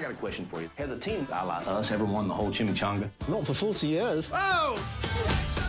[0.09, 0.71] I got a question for you.
[0.79, 3.11] Has a team a la us ever won the whole chimichanga?
[3.29, 4.31] Not for 40 years.
[4.33, 4.73] Oh!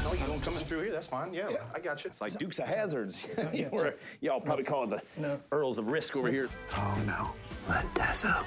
[0.05, 0.93] No, you don't coming through here.
[0.93, 1.33] That's fine.
[1.33, 2.09] Yeah, I got you.
[2.09, 3.27] It's like Dukes of Hazards.
[3.53, 6.47] you were, y'all probably call it the Earls of Risk over here.
[6.71, 7.31] Oh no.
[7.67, 8.45] Let that's up.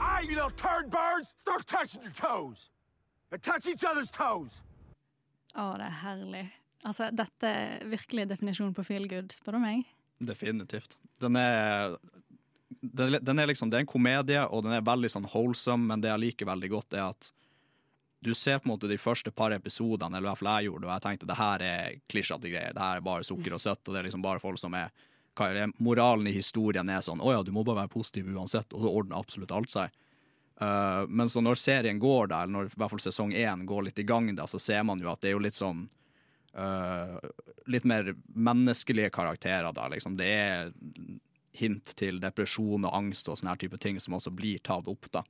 [0.00, 2.70] All right, you little turd birds, start touching your toes.
[3.30, 4.50] And touch each other's toes.
[5.54, 6.46] Å, det er herlig.
[6.82, 9.86] Altså, dette er virkelig definisjonen på feel good, spør du meg.
[10.22, 10.96] Definitivt.
[11.20, 11.96] Den er,
[12.80, 16.12] den, er liksom, det er en komedie, og den er veldig sånn wholesome, men det
[16.12, 17.32] jeg liker veldig godt, er at
[18.22, 20.86] du ser på en måte de første par episodene, eller i hvert fall jeg gjorde,
[20.86, 23.82] og jeg tenkte det her er klisjete greier, det her er bare sukker og søtt,
[23.82, 24.92] og det er liksom bare folk som er
[25.80, 28.90] Moralen i historien er sånn 'Å ja, du må bare være positiv uansett', og så
[28.90, 29.90] ordner absolutt alt seg.
[30.60, 33.88] Uh, men så når serien går der, eller når i hvert fall sesong én går
[33.88, 35.88] litt i gang, da, så ser man jo at det er jo litt sånn
[36.58, 37.18] uh,
[37.70, 39.88] Litt mer menneskelige karakterer, da.
[39.92, 40.16] Liksom.
[40.18, 40.72] Det er
[41.52, 45.10] hint til depresjon og angst og sånne her type ting som også blir tatt opp,
[45.12, 45.24] da.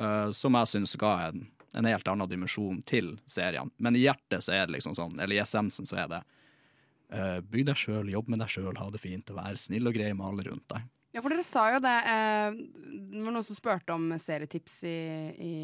[0.00, 3.72] Uh, som jeg syns ga en, en helt annen dimensjon til serien.
[3.78, 6.22] Men i hjertet så er det liksom sånn, eller i essensen så er det
[7.16, 9.98] uh, bygg deg sjøl, jobb med deg sjøl, ha det fint og vær snill og
[9.98, 10.88] grei med alle rundt deg.
[11.10, 12.58] Ja, for dere sa jo det eh,
[13.10, 14.98] Det var noen som spurte om serietips i,
[15.42, 15.54] i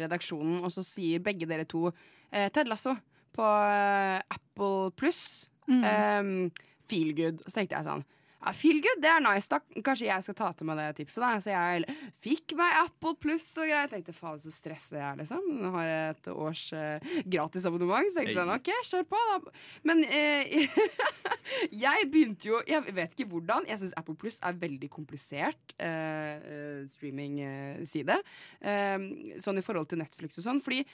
[0.00, 1.90] redaksjonen, og så sier begge dere to
[2.30, 2.94] eh, Ted Lasso
[3.36, 5.46] på eh, Apple pluss.
[5.66, 5.82] Mm.
[5.82, 6.50] Um,
[6.86, 7.42] feel good.
[7.46, 8.04] Så tenkte jeg sånn
[8.36, 9.48] Ja, feel good, det er nice.
[9.50, 11.18] Da kanskje jeg skal ta til meg det tipset.
[11.18, 13.88] da Så jeg fikk meg Apple Pluss og greier.
[13.90, 15.48] Tenkte faen, så stressa jeg er, liksom.
[15.64, 18.12] Jeg har et års uh, gratisabonnement.
[18.12, 19.56] Så jeg tenkte sånn, OK, kjør på, da.
[19.90, 20.86] Men uh,
[21.86, 23.66] jeg begynte jo Jeg vet ikke hvordan.
[23.72, 28.20] Jeg syns Apple Pluss er veldig komplisert uh, eh, streaming-side.
[28.62, 28.96] Eh,
[29.42, 30.62] sånn i forhold til Netflix og sånn.
[30.62, 30.84] Fordi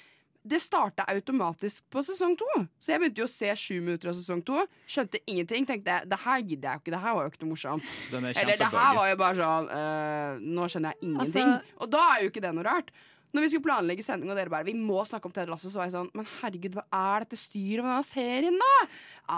[0.42, 2.48] det starta automatisk på sesong to.
[2.83, 4.64] Så jeg begynte jo å se sju minutter av sesong to.
[4.90, 5.66] Skjønte ingenting.
[5.68, 6.94] Tenkte det her gidder jeg jo ikke.
[6.96, 7.94] Det her var jo ikke noe morsomt.
[8.11, 11.55] Er Eller det her var jo bare sånn øh, Nå skjønner jeg ingenting.
[11.55, 12.90] Altså- og da er jo ikke det noe rart.
[13.33, 15.81] Når vi skulle planlegge sending, og dere bare Vi må snakke om Ted Lasso, så
[15.81, 18.74] var jeg sånn Men herregud, hva er dette styret med denne serien, da?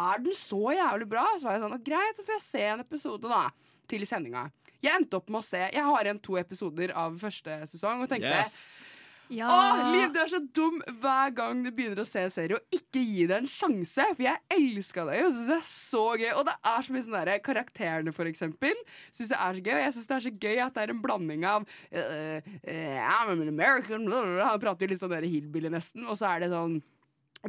[0.01, 1.27] Er den så jævlig bra?
[1.39, 3.45] Så var jeg sånn «Å, Greit, så får jeg se en episode, da.
[3.87, 4.49] Til sendinga.
[4.83, 8.11] Jeg endte opp med å se Jeg har igjen to episoder av første sesong, og
[8.11, 8.59] tenkte Yes.
[9.33, 9.49] Ja.
[9.49, 12.77] Åh, Liv, du er så dum hver gang du begynner å se en serie og
[12.77, 14.05] ikke gi det en sjanse.
[14.13, 15.31] For jeg elska det jo.
[15.33, 18.81] Synes det er så gøy Og det er så mye sånn derre Karakterene, for eksempel,
[19.15, 19.75] syns det er så gøy.
[19.77, 23.33] Og jeg syns det er så gøy at det er en blanding av uh, I'm
[23.35, 24.53] an American blah, blah, blah.
[24.53, 26.05] Han prater jo litt sånn der hillbilly, nesten.
[26.09, 26.81] Og så er det sånn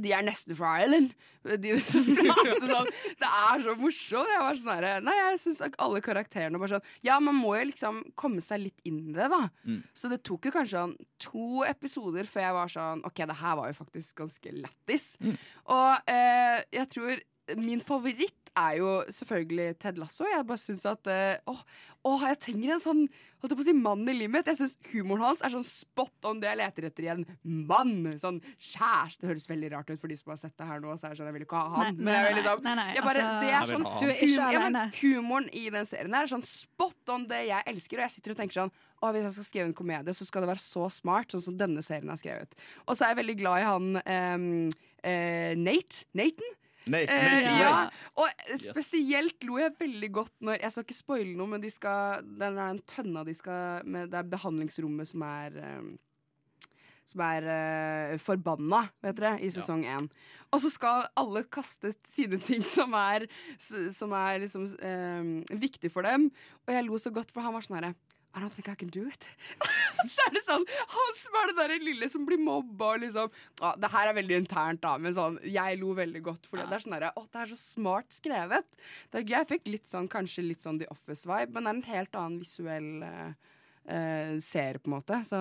[0.01, 1.13] de er nesten fra Ireland.
[1.61, 2.89] De som prater sånn.
[3.21, 4.31] Det er så morsomt.
[4.33, 7.67] Jeg var sånn der, Nei, jeg syns alle karakterene bare sånn Ja, man må jo
[7.71, 9.43] liksom komme seg litt inn i det, da.
[9.67, 9.83] Mm.
[9.95, 13.59] Så det tok jo kanskje sånn to episoder før jeg var sånn OK, det her
[13.61, 15.07] var jo faktisk ganske lættis.
[15.71, 17.23] Og eh, jeg tror
[17.61, 20.25] min favoritt er jo selvfølgelig Ted Lasso.
[20.29, 21.61] Jeg bare syns at eh, åh,
[22.05, 23.07] åh, jeg trenger en sånn
[23.41, 24.49] holdt jeg på å si mann i livet mitt.
[24.49, 27.93] Jeg syns humoren hans er sånn spot on det jeg leter etter i en mann.
[28.21, 29.21] Sånn kjæreste.
[29.21, 30.95] Det høres veldig rart ut for de som har sett det her nå.
[30.97, 31.99] Så er sånn, jeg vil ikke ha han.
[31.99, 33.87] Nei, men jeg vil liksom nei, nei, jeg bare, altså- Det er sånn.
[33.99, 34.83] Du er ikke ja, men alene.
[35.01, 37.97] Humoren i den serien her er sånn spot on det jeg elsker.
[37.97, 38.71] Og jeg sitter og tenker sånn
[39.03, 41.57] Åh, hvis jeg skal skrive en komedie, så skal det være så smart, sånn som
[41.57, 42.55] denne serien er skrevet.
[42.87, 44.71] Og så er jeg veldig glad i han ehm,
[45.03, 46.05] eh, Nate.
[46.15, 46.55] Nathan?
[46.91, 47.89] Nate, Eh, Nate, ja.
[48.21, 52.25] Og spesielt lo jeg veldig godt når Jeg skal ikke spoile noe, men de skal
[52.25, 55.95] den, er den tønna de skal med, Det er behandlingsrommet som er um,
[57.05, 60.07] som er uh, forbanna, vet dere, i sesong én.
[60.49, 63.27] Og så skal alle kaste sine ting som er,
[63.59, 66.31] som er liksom um, viktig for dem.
[66.65, 67.93] Og jeg lo så godt, for han var sånn herre
[68.35, 69.27] I don't think I can do it.
[70.11, 73.31] så er det sånn Han som er det der lille som blir mobba og liksom
[73.63, 76.67] ah, Det her er veldig internt, da, men sånn Jeg lo veldig godt, for det
[76.67, 78.67] er sånn derre Å, det er så smart skrevet.
[79.09, 79.35] Det er, gøy.
[79.37, 82.39] jeg fikk litt sånn, kanskje litt sånn The Office-vibe, men det er en helt annen
[82.41, 83.31] visuell uh,
[83.89, 85.19] uh, serie, på en måte.
[85.27, 85.39] Så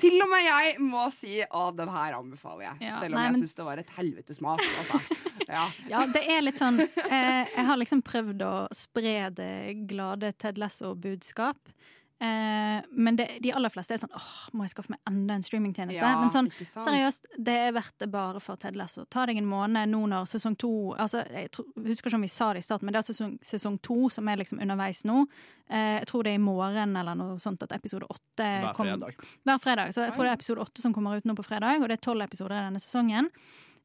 [0.00, 2.88] til og med jeg må si å, den her anbefaler jeg.
[2.88, 4.64] Ja, Selv om nei, jeg syns det var et helvetes mas.
[4.82, 5.02] Altså.
[5.48, 5.62] Ja.
[5.88, 10.58] Ja, det er litt sånn eh, Jeg har liksom prøvd å spre det glade Ted
[10.60, 11.72] Lasso-budskap.
[12.20, 15.44] Eh, men det, de aller fleste er sånn åh, må jeg skaffe meg enda en
[15.46, 16.00] streamingtjeneste?
[16.02, 19.04] Ja, men sånn, seriøst, det er verdt det bare for Ted Lasso.
[19.06, 22.32] Ta deg en måned nå når sesong to altså, Jeg tror, husker ikke om vi
[22.34, 25.20] sa det i starten, men det er sesong, sesong to som er liksom underveis nå.
[25.70, 28.90] Eh, jeg tror det er i morgen eller noe sånt at episode åtte Hver kom-
[28.90, 29.24] fredag.
[29.46, 29.94] Hver fredag.
[29.94, 32.00] Så jeg tror det er episode åtte som kommer ut nå på fredag, og det
[32.00, 33.30] er tolv episoder i denne sesongen.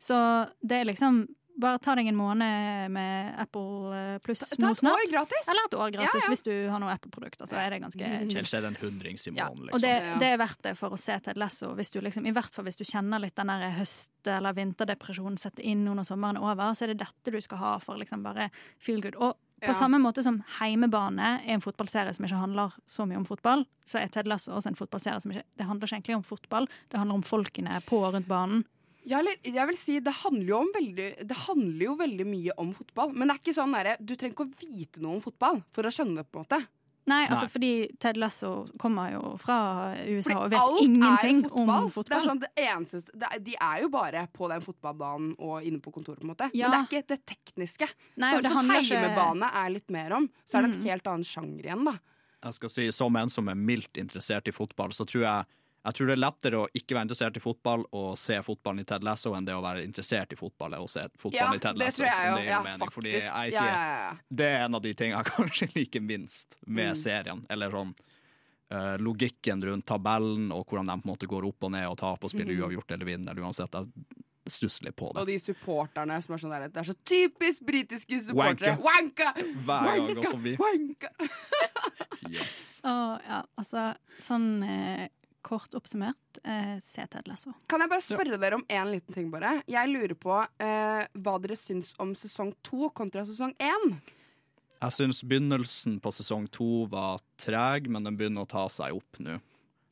[0.01, 0.17] Så
[0.65, 1.27] det er liksom
[1.59, 4.81] bare ta deg en måned med Apple pluss nå snart.
[4.81, 5.49] Ta et år gratis!
[5.51, 6.29] Eller et år gratis Ja, ja.
[6.33, 7.45] hvis du har noen Apple-produkter.
[7.49, 8.37] Så er det ganske chill.
[8.39, 10.19] Ellers er en hundrings i Ja, måneden, og det, liksom.
[10.19, 11.73] det er verdt det for å se Ted Lasso.
[11.77, 15.37] Hvis du liksom, I hvert fall hvis du kjenner litt den der høst- eller vinterdepresjonen
[15.37, 17.97] sette inn under når sommeren er over, så er det dette du skal ha for
[18.01, 19.15] liksom bare feel good.
[19.15, 19.73] Og på Ja.
[19.73, 24.01] samme måte som Heimebane er en fotballserie som ikke handler så mye om fotball, så
[24.01, 26.97] er Ted Lasso også en fotballserie som ikke Det handler ikke egentlig om fotball, det
[26.99, 28.65] handler om folkene på og rundt banen.
[29.05, 32.51] Ja, eller jeg vil si det handler, jo om veldig, det handler jo veldig mye
[32.57, 33.11] om fotball.
[33.13, 35.83] Men det er ikke sånn der, Du trenger ikke å vite noe om fotball for
[35.83, 36.61] å skjønne det, på en måte.
[37.05, 37.51] Nei, altså Nei.
[37.51, 39.57] fordi Ted Lasso kommer jo fra
[40.07, 41.83] USA og vet ingenting fotball.
[41.83, 42.07] om fotball.
[42.13, 45.67] Det er sånn det eneste, det er, de er jo bare på den fotballbanen og
[45.67, 46.47] inne på kontoret, på en måte.
[46.55, 46.69] Ja.
[46.71, 47.89] Men det er ikke det tekniske.
[48.15, 50.79] Nei, så det som handler ikke- heimebane er litt mer om, så er det en
[50.79, 50.83] Mm.
[50.87, 51.99] helt annen sjanger igjen, da.
[52.43, 55.45] Jeg skal si, Som en som er mildt interessert i fotball, så tror jeg
[55.83, 58.85] jeg tror det er lettere å ikke være interessert i fotball og se fotballen i
[58.87, 61.77] Ted Lasso enn det å være interessert i fotball og se fotballen Ja, i Ted
[61.81, 62.03] Lasso.
[62.03, 62.47] det tror jeg jo.
[62.47, 62.95] Ja, mening, faktisk.
[62.95, 64.17] fordi jeg Ja, ikke, ja, ja.
[64.29, 66.99] Det er en av de tingene jeg kanskje liker minst med Mm.
[67.03, 67.45] serien.
[67.49, 67.93] Eller sånn
[68.73, 71.97] uh, logikken rundt tabellen og hvordan de på en måte går opp og ned og
[71.99, 72.61] taper og spiller mm.
[72.63, 73.31] uavgjort eller vinner.
[73.33, 73.91] Eller uansett, jeg
[74.49, 75.21] stusser litt på det.
[75.21, 78.73] Og de supporterne som er sånn der Det er så typisk britiske supportere.
[78.79, 79.33] Wanka.
[79.35, 79.51] Wanka!
[79.67, 80.55] Hver gang jeg går forbi.
[80.59, 81.11] Wanka!
[82.83, 83.83] Og, ja, altså,
[84.23, 85.05] sånn eh,
[85.43, 87.53] kort oppsummert, eh, se Ted Lasso.
[87.69, 89.57] Kan jeg bare spørre dere om én liten ting, bare?
[89.69, 93.97] Jeg lurer på eh, hva dere syns om sesong to kontra sesong én.
[94.83, 99.19] Jeg syns begynnelsen på sesong to var treg, men den begynner å ta seg opp
[99.23, 99.37] nå.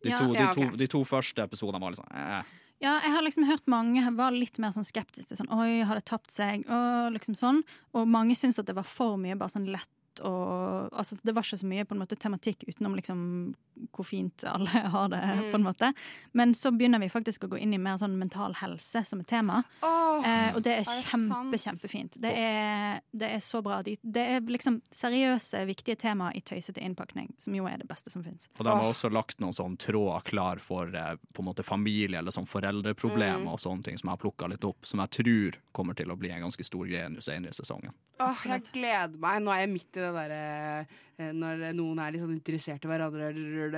[0.02, 0.18] De, Ja.
[0.18, 2.44] to, de, Ja, to, de to første episodene var sånn eh.
[2.82, 5.38] Ja, jeg har liksom hørt mange var litt mer sånn skeptiske.
[5.38, 6.64] Sånn, Oi, har det tapt seg?
[6.66, 7.60] Og liksom sånn.
[7.94, 11.44] Og mange syns at det var for mye bare sånn lett og altså, Det var
[11.44, 13.56] ikke så mye på en måte tematikk utenom liksom
[13.96, 15.52] hvor fint alle har det, Mm.
[15.52, 15.94] på en måte.
[16.34, 19.28] Men så begynner vi faktisk å gå inn i mer sånn mental helse som et
[19.28, 19.64] tema.
[19.82, 21.80] Oh, eh, og det er er kjempe, sant?
[21.82, 22.18] kjempefint.
[22.22, 23.82] Det er, det er så bra.
[23.82, 28.12] De- Det er liksom seriøse, viktige tema i tøysete innpakning, som jo er det beste
[28.12, 28.48] som fins.
[28.60, 32.20] Og de har også lagt noen sånne tråder klar for eh, på en måte familie
[32.20, 33.48] eller sånn foreldreproblemer Mm.
[33.54, 36.18] og sånne ting som jeg har plukka litt opp, som jeg tror kommer til å
[36.20, 37.94] bli en ganske stor greie nå senere i sesongen.
[38.20, 39.42] Åh, jeg gleder meg.
[39.42, 40.42] Nå er jeg midt i det derre
[40.82, 43.32] eh, Når noen er litt sånn interessert i hverandre,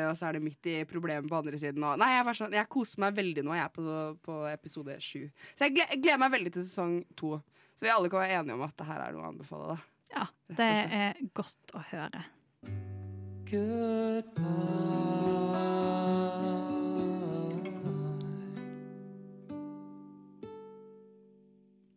[0.07, 1.83] og så er det midt i problemet på andre siden.
[1.83, 3.55] Og, nei, jeg, sånn, jeg koser meg veldig nå.
[3.57, 5.25] Jeg er på, på episode sju.
[5.53, 7.36] Så jeg gleder meg veldig til sesong to.
[7.73, 9.73] Så vi alle kan være enige om at det her er noe å anbefale.
[9.73, 9.77] Da.
[10.13, 10.69] Ja, det
[11.01, 12.23] er godt å høre.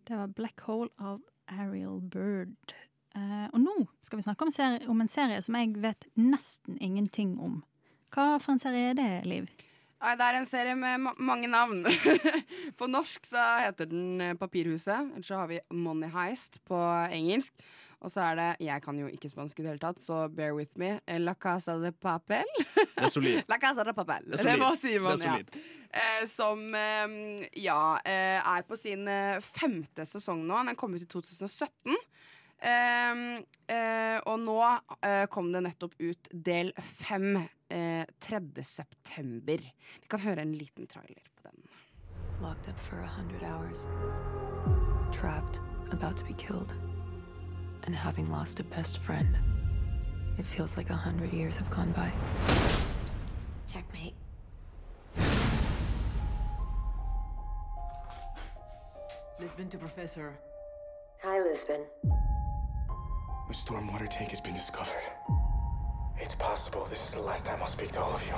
[0.07, 2.75] Det var Black Hole av Ariel Bird.
[3.17, 6.77] Eh, og nå skal vi snakke om, serie, om en serie som jeg vet nesten
[6.85, 7.63] ingenting om.
[8.13, 9.49] Hva for en serie er det, Liv?
[9.97, 11.81] Nei, det er en serie med ma mange navn.
[12.79, 15.09] på norsk så heter den eh, Papirhuset.
[15.17, 16.77] Eller så har vi Money Heist på
[17.17, 17.57] engelsk.
[18.05, 20.53] Og så er det Jeg kan jo ikke spansk i det hele tatt, så bear
[20.55, 20.99] with me.
[21.09, 22.45] eh, La Casa de Papel.
[22.77, 23.41] Det er solid.
[23.51, 24.29] La Casa de Papel.
[24.29, 24.83] Det er Eller solid.
[24.85, 25.17] sier man?
[25.17, 25.57] Det er solid.
[25.57, 26.05] Ja.
[26.05, 29.09] Eh, som eh, ja, eh, er på sin
[29.41, 30.61] femte sesong nå.
[30.69, 31.97] Den kom ut i 2017.
[32.63, 37.37] Eh, uh, og nå uh, kom det nettopp ut del fem
[37.69, 38.41] eh, 3.
[38.63, 39.61] september.
[40.01, 41.67] Vi kan høre en liten trailer på den.
[42.41, 43.89] Locked up for a hundred hours.
[45.13, 45.61] Trapped,
[45.93, 46.75] about to be killed.
[47.85, 49.37] And having lost a best friend.
[50.39, 52.11] It feels like a hundred years have gone by.
[53.69, 54.15] Checkmate.
[59.41, 60.39] Lisbon to Professor.
[61.23, 61.81] Hi, Lisbon.
[63.49, 65.03] The stormwater tank has been discovered.
[66.19, 68.35] It's possible this is the last time I'll speak to all of you.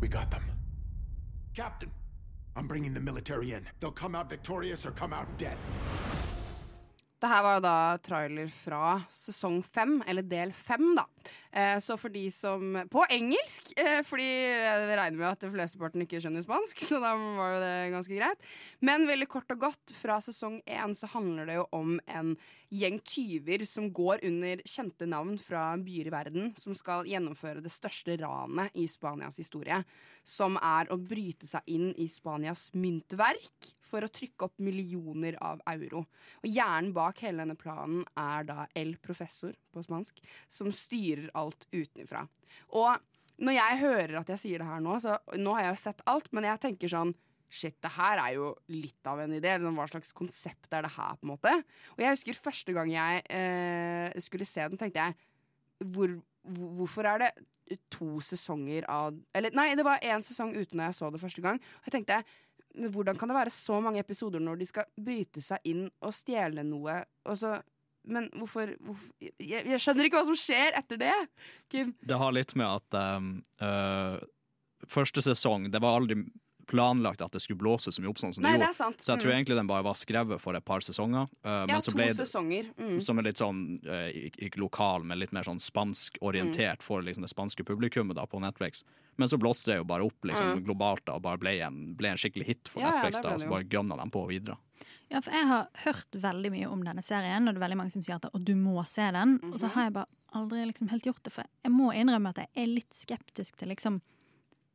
[0.00, 0.42] We got them.
[1.54, 1.90] Captain,
[2.56, 3.64] I'm bringing the military in.
[3.78, 5.56] They'll come out victorious or come out dead.
[7.20, 11.04] Det her var jo da trailer fra sesong fem, eller del fem, da.
[11.52, 13.72] Eh, så for de som På engelsk!
[13.76, 17.74] Eh, fordi jeg regner med at flesteparten ikke skjønner spansk, så da var jo det
[17.96, 18.48] ganske greit.
[18.86, 22.36] Men veldig kort og godt, fra sesong én så handler det jo om en
[22.70, 27.72] gjeng tyver som går under kjente navn fra byer i verden, som skal gjennomføre det
[27.74, 29.82] største ranet i Spanias historie.
[30.22, 35.62] Som er å bryte seg inn i Spanias myntverk for å trykke opp millioner av
[35.72, 36.04] euro.
[36.44, 41.66] Og hjernen bak hele denne planen er da El Professor på spansk, som styrer alt
[41.72, 42.26] utenfra.
[42.78, 45.82] Og når jeg hører at jeg sier det her nå, så nå har jeg jo
[45.82, 47.16] sett alt, men jeg tenker sånn
[47.50, 49.56] Shit, det her er jo litt av en idé.
[49.58, 51.16] Liksom, hva slags konsept er det her?
[51.18, 51.50] på en måte?
[51.96, 55.16] Og jeg husker første gang jeg eh, skulle se den, tenkte jeg
[55.90, 56.14] hvor,
[56.46, 60.92] hvor, Hvorfor er det to sesonger av Eller nei, det var én sesong uten da
[60.92, 61.58] jeg så det første gang.
[61.58, 62.20] Og jeg tenkte
[62.94, 66.62] hvordan kan det være så mange episoder når de skal bryte seg inn og stjele
[66.66, 67.00] noe?
[67.26, 67.56] Og så,
[68.04, 71.14] men hvorfor, hvorfor jeg, jeg skjønner ikke hva som skjer etter det!
[71.68, 71.94] Kim.
[72.02, 74.18] Det har litt med at um, uh,
[74.88, 76.24] første sesong Det var aldri
[76.70, 78.74] planlagt at det skulle blåse så mye opp sånn som Nei, det gjorde.
[78.78, 79.00] sant.
[79.02, 79.36] Så jeg tror Mm.
[79.40, 81.26] egentlig den bare var skrevet for et par sesonger.
[81.44, 82.68] Uh, Ja, men så to det, sesonger.
[82.78, 83.00] Mm.
[83.02, 86.82] Som er litt sånn, uh, ikke ikke lokal, men litt mer sånn spanskorientert Mm.
[86.82, 88.84] for liksom det spanske publikummet da på Netflix.
[89.18, 90.64] Men så blåste det jo bare opp liksom Mm.
[90.64, 93.16] globalt da, og bare ble en, ble en skikkelig hit for ja, Netflix.
[93.16, 94.56] ja, da, og så bare gønna dem på videre.
[95.10, 97.90] Ja, for jeg har hørt veldig mye om denne serien, og det er veldig mange
[97.90, 99.40] som sier at du må se den.
[99.52, 99.72] Og så Mhm.
[99.74, 102.66] har jeg bare aldri liksom helt gjort det, for jeg må innrømme at jeg er
[102.66, 104.00] litt skeptisk til liksom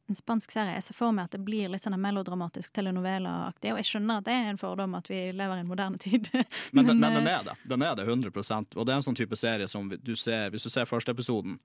[0.08, 0.74] en spansk serie.
[0.76, 4.26] Jeg ser for meg at det blir litt sånn melodramatisk telenovela-aktig, og jeg skjønner at
[4.26, 6.30] det er en fordom at vi lever i en moderne tid.
[6.74, 7.54] Men, den- men den eh, er det.
[7.68, 10.64] Den er det 100% Og det er en sånn type serie som du ser Hvis
[10.64, 11.58] du ser første episoden,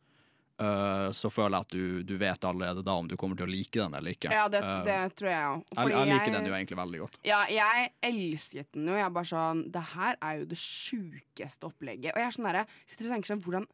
[1.17, 3.79] så føler jeg at du, du vet allerede da om du kommer til å like
[3.81, 4.29] den eller ikke.
[4.35, 5.63] Ja, det, Øh, det tror jeg òg.
[5.77, 7.19] jeg, jeg liker den jo egentlig veldig godt.
[7.25, 8.95] Ja, jeg elsket den jo.
[8.99, 12.13] Jeg er bare sånn Det her er jo det sjukeste opplegget.
[12.15, 13.67] Og jeg er sånn derre Sitter og tenker sånn Hvordan,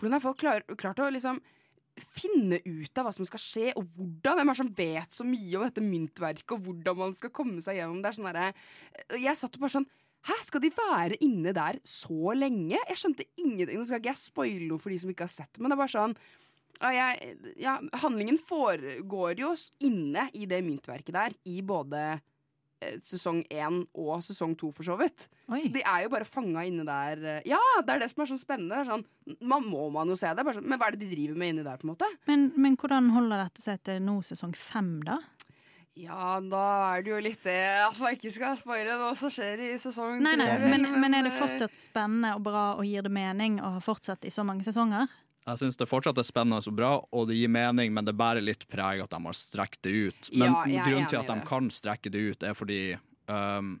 [0.00, 1.42] hvordan har folk klar, klart å liksom
[2.00, 4.38] finne ut av hva som skal skje, og hvordan?
[4.38, 7.76] Hvem er som vet så mye om dette myntverket, og hvordan man skal komme seg
[7.76, 8.14] gjennom det?
[8.16, 8.54] sånn der,
[9.18, 9.88] Jeg satt jo bare sånn
[10.28, 12.76] Hæ, skal de være inne der så lenge?
[12.90, 13.78] Jeg skjønte ingenting.
[13.80, 15.78] Nå skal ikke jeg spoile noe for de som ikke har sett det, men det
[15.78, 16.16] er bare sånn
[16.80, 19.50] jeg, ja, handlingen foregår jo
[19.84, 21.98] inne i det myntverket der, i både
[22.80, 25.26] eh, sesong én og sesong to, for så vidt.
[25.66, 27.20] Så de er jo bare fanga inne der.
[27.34, 28.80] eh, Ja, det er det som er så spennende.
[28.88, 29.04] Sånn,
[29.44, 30.46] man må man jo se det.
[30.56, 32.08] Sånn, men hva er det de driver med inni der, på en måte?
[32.30, 35.18] Men, men hvordan holder dette seg til nå sesong fem, da?
[35.98, 39.58] Ja, da er det jo litt det at man ikke skal spoile noe som skjer
[39.66, 42.86] i sesong Nei, nei, tre, men, men er det eh, fortsatt spennende og bra og
[42.86, 45.10] gir det mening å ha fortsatt i så mange sesonger?
[45.50, 48.44] Jeg syns det fortsatt er spennende og bra, og det gir mening, men det bærer
[48.44, 50.28] litt preg at de har strekt det ut.
[50.36, 52.80] Men Ja, grunnen til at de kan strekke det ut, er fordi
[53.26, 53.78] um,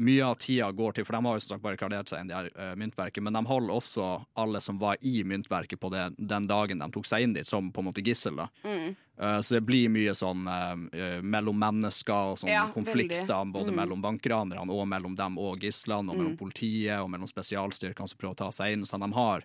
[0.00, 2.74] mye av tida går til For de har jo sagt barrikadert seg inn i uh,
[2.80, 4.06] myntverket, men de holder også
[4.40, 7.68] alle som var i myntverket på det, den dagen de tok seg inn dit, som
[7.72, 8.36] på en måte gissel.
[8.40, 8.46] da.
[8.64, 8.96] Mm.
[9.20, 13.52] Uh, så det blir mye sånn uh, mellom mennesker og sånne Ja, konflikter, veldig.
[13.52, 13.76] både Mm.
[13.82, 16.38] mellom bankranerne og mellom dem og gislene, og mellom Mm.
[16.38, 18.86] politiet og mellom spesialstyrkene som prøver å ta seg inn.
[18.86, 19.44] Så de har,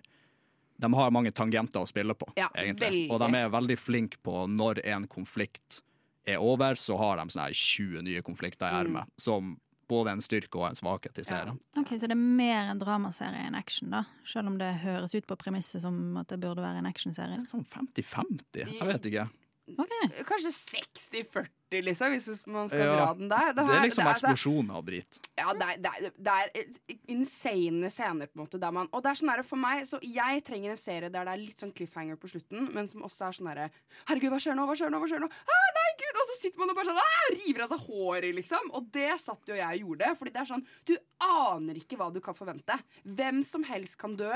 [0.80, 2.88] de har mange tangenter å spille på, Ja, egentlig.
[2.88, 3.10] veldig.
[3.10, 5.82] Og de er veldig flinke på når en konflikt
[6.26, 8.86] er over, så har de sånne 20 nye konflikter i Mm.
[8.86, 9.04] ermet.
[9.18, 9.58] Som
[9.88, 11.58] både en styrke og en svakhet i serien.
[11.78, 14.04] Ok, Så det er mer en dramaserie enn action, da?
[14.26, 17.38] Selv om det høres ut på premisset som at det burde være en actionserie?
[17.50, 19.28] Sånn 50-50, jeg vet ikke.
[19.66, 23.52] Kanskje 60-40, liksom, hvis man skal Ja, dra den der.
[23.52, 25.18] det her- er liksom eksplosjon av drit.
[25.36, 28.60] Ja, det er, det, er, det er insane scener, på en måte.
[28.62, 31.24] Der man, og det er sånn her, for meg, så Jeg trenger en serie der
[31.26, 33.70] det er litt sånn cliffhanger på slutten, men som også er sånn herre
[34.06, 34.66] Herregud, hva skjer nå?
[34.70, 35.00] Hva skjer nå?
[35.02, 35.26] Hva skjer nå?
[35.26, 36.20] Ah, nei, gud!
[36.22, 38.70] Og så sitter man og bare sånn ah, river av seg håret, liksom.
[38.78, 40.12] Og det satt jo jeg og gjorde.
[40.16, 40.94] Fordi det er sånn Du
[41.26, 42.78] aner ikke hva du kan forvente.
[43.04, 44.30] Hvem som helst kan dø.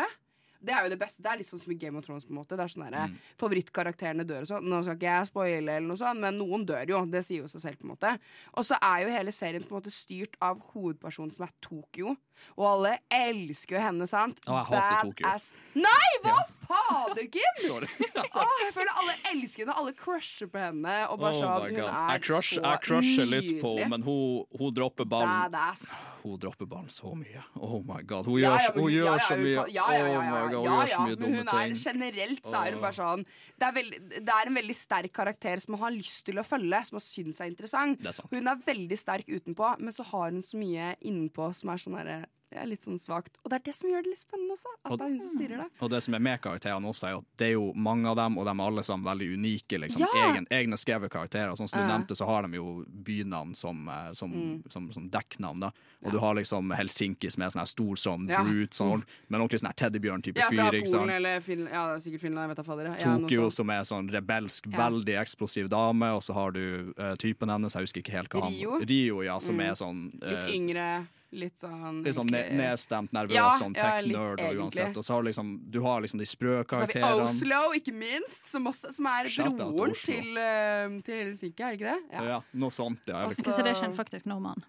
[0.63, 1.23] Det er jo det beste.
[1.25, 2.27] Det er litt sånn som i Game of Thrones.
[2.27, 3.17] på en måte Det er sånn Mm.
[3.41, 4.65] Favorittkarakterene dør og sånn.
[4.69, 7.05] Nå skal ikke jeg spoile, eller noe sånt, men noen dør jo.
[7.07, 7.79] Det sier jo seg selv.
[7.79, 8.19] på en måte
[8.55, 12.17] Og så er jo hele serien på en måte styrt av hovedpersonen som er Tokyo.
[12.57, 14.41] Og alle elsker jo henne, sant?
[14.47, 15.27] Å, jeg hater Tokyo.
[15.27, 15.55] Ass.
[15.75, 16.37] Nei, hva
[16.71, 17.59] fader, Kim?!
[17.67, 17.89] Sorry.
[18.41, 19.77] Åh, jeg føler alle elsker henne.
[19.81, 20.95] Alle crusher på henne.
[21.11, 24.07] Og bare Oh sånn, hun er Jeg, crush, så jeg crusher litt på henne, men
[24.07, 25.51] hun, hun dropper ballen.
[25.51, 25.85] Badass.
[26.23, 27.43] Hun dropper ballen så mye.
[27.59, 28.29] Oh my god.
[28.31, 29.55] Hun Ja, gjør, ja, men hun ja, gjør så mye.
[29.75, 31.79] Ja, ja, ja, Oh God, hun gjør så mye dumme hun er ting.
[31.85, 33.25] generelt så er hun bare sånn
[33.61, 36.45] det er, veld, det er en veldig sterk karakter som man har lyst til å
[36.47, 38.01] følge, som man syns er interessant.
[38.01, 38.29] Det er.
[38.33, 41.99] Hun er veldig sterk utenpå, men så har hun så mye innenpå som er sånn
[42.01, 42.21] derre
[42.53, 43.37] ja, litt sånn svakt.
[43.45, 44.71] Og det er det som gjør det litt spennende også.
[44.85, 45.67] At Og- det er hun som styrer det.
[45.81, 48.39] Og det som er med karakterene også, er at det er jo mange av dem,
[48.39, 49.79] og de er alle sammen veldig unike.
[49.81, 50.01] Liksom.
[50.01, 50.33] Ja!
[50.33, 51.53] Egen, egne skrevet karakterer.
[51.57, 51.99] Sånn som du uh.
[51.99, 54.71] nevnte, så har de jo bynavn som, eh, som, Mm.
[54.71, 55.61] som, som dekknavn.
[55.61, 55.71] da.
[56.05, 58.43] Og du har liksom Helsinki, som er sånn her stor som Ja.
[58.43, 61.71] brute, sånn, men ordentlig sånn her teddybjørn-type Ja, fra Polen eller Finland.
[61.73, 62.49] Ja, er sikkert Finland.
[62.49, 62.85] Jeg vet da fader.
[62.99, 64.91] Ja, Tokyo, som er sånn rebelsk, Ja.
[64.91, 68.43] veldig eksplosiv dame, og så har du uh, typen hennes, jeg husker ikke helt hva
[68.43, 68.79] han Rio?
[68.81, 69.61] Rio, ja, som Mm.
[69.61, 71.09] er sånn Litt eh, yngre.
[71.33, 74.97] Litt sånn Litt sånn ne nedstemt, nervøs, Ja, sånn tech-nerd uansett.
[74.99, 77.23] Og så har du liksom, du har liksom de sprø Så har vi.
[77.23, 81.95] Oslo, ikke minst, som, også, som er broren til, uh, til Helsinki, er det ikke
[81.95, 82.27] det?
[82.27, 82.41] Ja.
[82.53, 83.23] noe sånt, ja.
[83.29, 84.63] Også, Så det er ikke en faktisk nordmann?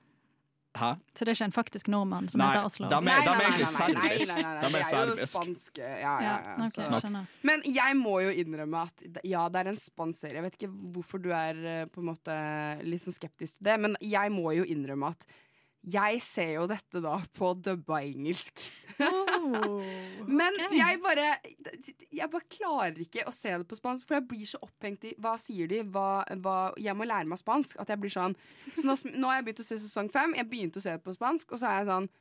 [0.72, 0.94] Hæ?
[1.18, 2.88] Så det er ikke en faktisk nordmann som Nei, heter Oslo?
[2.88, 4.36] de er- Nei, de er nei, nei, egentlig nei, nei, nei, serbisk.
[4.36, 5.34] nei, nei, De er Det er jo serbisk.
[5.34, 5.78] spansk.
[5.78, 7.28] Ja, ja, Ja, ja, ok.
[7.44, 10.34] Men jeg må jo innrømme at ja, det er en spansk serie.
[10.36, 13.80] Jeg vet ikke hvorfor du er eh, på en måte litt sånn skeptisk til det,
[13.82, 15.26] men jeg må jo innrømme at
[15.82, 18.62] jeg ser jo dette da på dubba engelsk.
[20.40, 21.40] Men jeg bare
[22.12, 25.16] Jeg bare klarer ikke å se det på spansk, for jeg blir så opphengt i
[25.18, 27.80] hva sier de, hva, hva Jeg må lære meg spansk.
[27.82, 28.38] At jeg blir sånn
[28.76, 30.36] Så nå, nå har jeg begynt å se sesong fem.
[30.38, 32.12] Jeg begynte å se det på spansk, og så er jeg sånn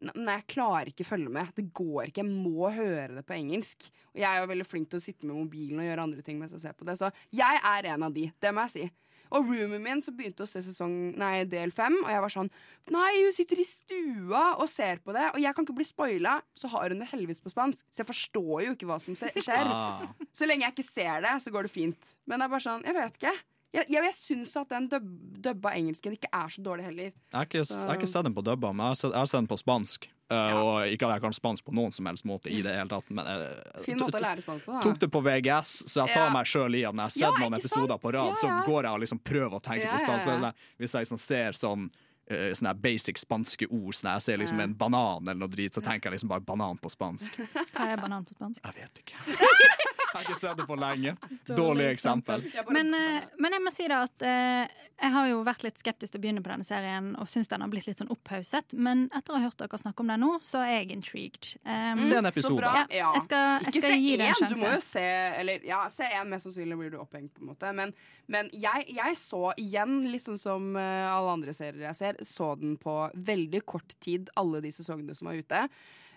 [0.00, 1.50] Nei, jeg klarer ikke å følge med.
[1.52, 2.22] Det går ikke.
[2.22, 3.84] Jeg må høre det på engelsk.
[4.14, 6.38] Og jeg er jo veldig flink til å sitte med mobilen og gjøre andre ting
[6.40, 6.94] mens jeg ser på det.
[6.96, 8.30] Så jeg er en av de.
[8.40, 8.86] Det må jeg si.
[9.30, 12.50] Og roomien min som begynte å se sesong, nei, del fem, og jeg var sånn
[12.90, 16.38] Nei, hun sitter i stua og ser på det, og jeg kan ikke bli spoila.
[16.56, 19.70] Så har hun det heldigvis på spansk, så jeg forstår jo ikke hva som skjer.
[19.70, 20.08] Ah.
[20.34, 22.12] Så lenge jeg ikke ser det, så går det fint.
[22.26, 23.34] Men det er bare sånn, jeg vet ikke.
[23.70, 25.10] Jeg, jeg, jeg syns at den dub,
[25.44, 27.12] dubba engelsken ikke er så dårlig heller.
[27.12, 29.22] Jeg har ikke, jeg har ikke sett den på dubba, men jeg har sett, jeg
[29.22, 30.10] har sett den på spansk.
[30.30, 32.86] Eh, Og ikke at jeg kan spansk på noen som helst måte i det hele
[32.88, 33.08] tatt.
[33.10, 34.80] Men jeg Fin måte å lære spansk på, da.
[34.84, 36.30] tok det på VGS, så jeg tar Ja.
[36.30, 38.02] meg sjøl i at når jeg har Ja, noen episoder sant?
[38.02, 40.06] på rad, Ja, så går jeg og liksom prøver å tenke Ja, på spansk.
[40.06, 40.18] ja, ja.
[40.24, 41.90] Så er det- Hvis jeg liksom ser sånn
[42.30, 44.62] eh, Sånne basic spanske ord, sånn jeg ser liksom Ja.
[44.64, 47.26] en banan eller noe drit, så tenker jeg liksom bare banan på spansk.
[47.74, 48.60] Hva er banan på spansk?
[48.62, 49.16] Jeg vet ikke.
[50.14, 51.14] Har ikke sett det på lenge.
[51.46, 52.44] Dårlig eksempel.
[52.70, 56.14] Men, eh, men jeg må si da at eh, jeg har jo vært litt skeptisk
[56.14, 59.06] til å begynne på denne serien og syns den har blitt litt sånn opphauset, men
[59.16, 61.52] etter å ha hørt dere snakke om den nå, så er jeg intrigued.
[61.64, 62.72] Um, Se en episode.
[62.92, 65.06] Ja, jeg skal, jeg skal se gi det en én, du må jo se
[65.40, 67.72] Eller ja, se én, mest sannsynlig blir du opphengt, på en måte.
[67.76, 67.94] Men,
[68.30, 72.76] men jeg, jeg så igjen, sånn som eh, alle andre serier jeg ser, så den
[72.80, 75.64] på veldig kort tid, alle de sesongene som var ute.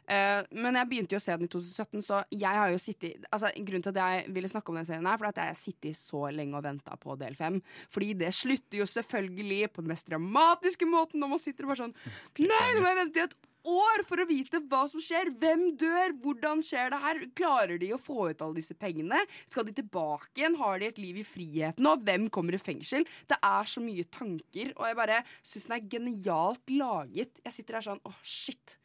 [0.03, 3.23] Eh, men jeg begynte jo å se den i 2017, så jeg har jo sittet
[3.31, 5.55] Altså Grunnen til at jeg ville snakke om den serien, her For at jeg har
[5.55, 7.61] sittet så lenge og venta på del fem.
[7.93, 11.85] Fordi det slutter jo selvfølgelig på den mest dramatiske måten når man sitter og bare
[11.85, 11.97] sånn
[12.43, 15.31] Nei, nå må jeg vente i et år for å vite hva som skjer.
[15.39, 16.15] Hvem dør?
[16.23, 17.21] Hvordan skjer det her?
[17.37, 19.23] Klarer de å få ut alle disse pengene?
[19.47, 20.59] Skal de tilbake igjen?
[20.59, 21.95] Har de et liv i frihet nå?
[22.03, 23.07] Hvem kommer i fengsel?
[23.29, 27.43] Det er så mye tanker, og jeg bare syns den er genialt laget.
[27.45, 28.77] Jeg sitter der sånn åh, shit.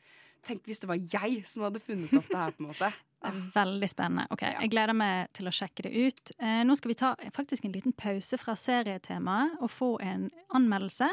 [0.48, 2.90] Tenk hvis det var jeg som hadde funnet opp det her, på en måte.
[3.18, 4.24] Det er veldig spennende.
[4.30, 6.30] Ok, Jeg gleder meg til å sjekke det ut.
[6.38, 11.08] Eh, nå skal vi ta faktisk en liten pause fra serietemaet og få en anmeldelse.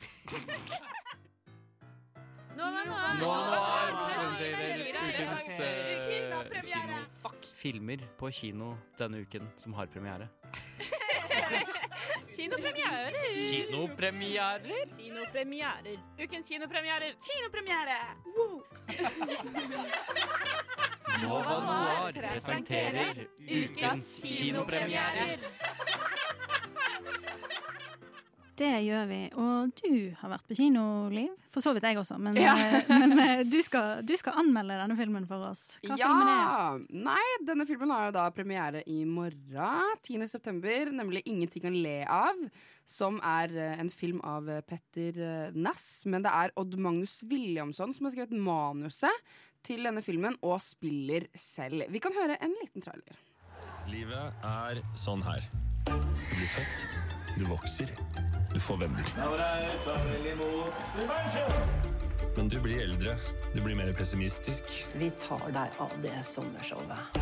[7.60, 10.28] Filmer på kino denne uken som har premiere.
[12.36, 13.12] Kinopremierer.
[13.50, 14.96] Kinopremierer?
[14.96, 15.98] Kinopremierer.
[16.18, 17.14] Ukens kinopremierer.
[17.26, 17.98] Kinopremiere!
[18.36, 18.64] Wow.
[21.22, 25.36] Nova Noir presenterer ukens kinopremierer.
[28.60, 29.18] Det gjør vi.
[29.40, 30.82] Og du har vært på kino,
[31.12, 31.30] Liv.
[31.54, 32.18] For så vidt jeg også.
[32.20, 32.52] Men, Ja.
[32.60, 35.62] eh, men eh, du, skal, du skal anmelde denne filmen for oss.
[35.86, 36.98] Hva film er det?
[37.06, 40.26] Nei, denne filmen har jo da premiere i morgen, 10.
[40.28, 42.44] september, nemlig 'Ingenting å le av'.
[42.90, 46.04] Som er eh, en film av Petter Næss.
[46.10, 49.24] Men det er Odd Magnus Williamson som har skrevet manuset
[49.64, 51.84] til denne filmen, og spiller selv.
[51.92, 53.16] Vi kan høre en liten trailer.
[53.88, 55.44] Livet er sånn her.
[55.86, 56.86] Du blir født,
[57.38, 57.92] du vokser,
[58.52, 59.04] du får venner.
[62.36, 63.16] Men du blir eldre,
[63.54, 64.64] du blir mer pessimistisk.
[64.94, 67.18] Vi tar deg av det sommershowet.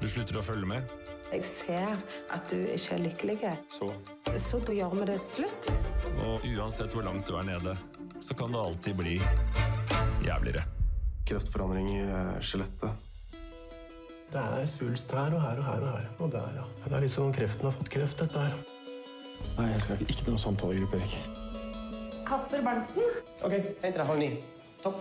[0.00, 0.96] Du slutter å følge med.
[1.32, 1.96] Jeg ser
[2.30, 3.36] at du ikke er lykkelig.
[3.72, 3.90] Så.
[4.38, 5.70] Så da gjør vi det slutt.
[6.22, 7.74] Og uansett hvor langt du er nede,
[8.22, 9.16] så kan det alltid bli
[10.26, 10.62] jævligere.
[11.26, 13.02] Kreftforandring i eh, skjelettet.
[14.30, 16.08] Det er svulst her og her og her og her.
[16.20, 16.70] Og der, ja.
[16.86, 18.75] Det er liksom kreften har fått kreft, dette her.
[19.56, 21.14] Nei, jeg skal ikke, ikke noe samtalegruppe, Erik.
[22.26, 23.02] Kasper Berntsen.
[23.46, 24.30] OK, henter deg halv ni.
[24.82, 24.98] Topp.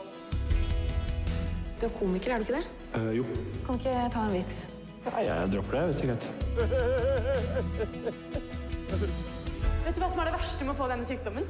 [1.82, 2.66] Du er komiker, er du ikke det?
[2.96, 3.24] Uh, jo.
[3.66, 4.62] Kan ikke ta en vits?
[5.06, 6.26] Nei, jeg dropper det, hvis det er greit.
[9.86, 11.46] Vet du hva som er det verste med å få denne sykdommen?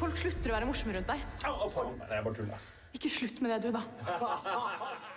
[0.00, 1.26] Folk slutter å være morsomme rundt deg.
[1.42, 2.70] Jeg bare tuller.
[2.96, 3.82] Ikke slutt med det, du, da.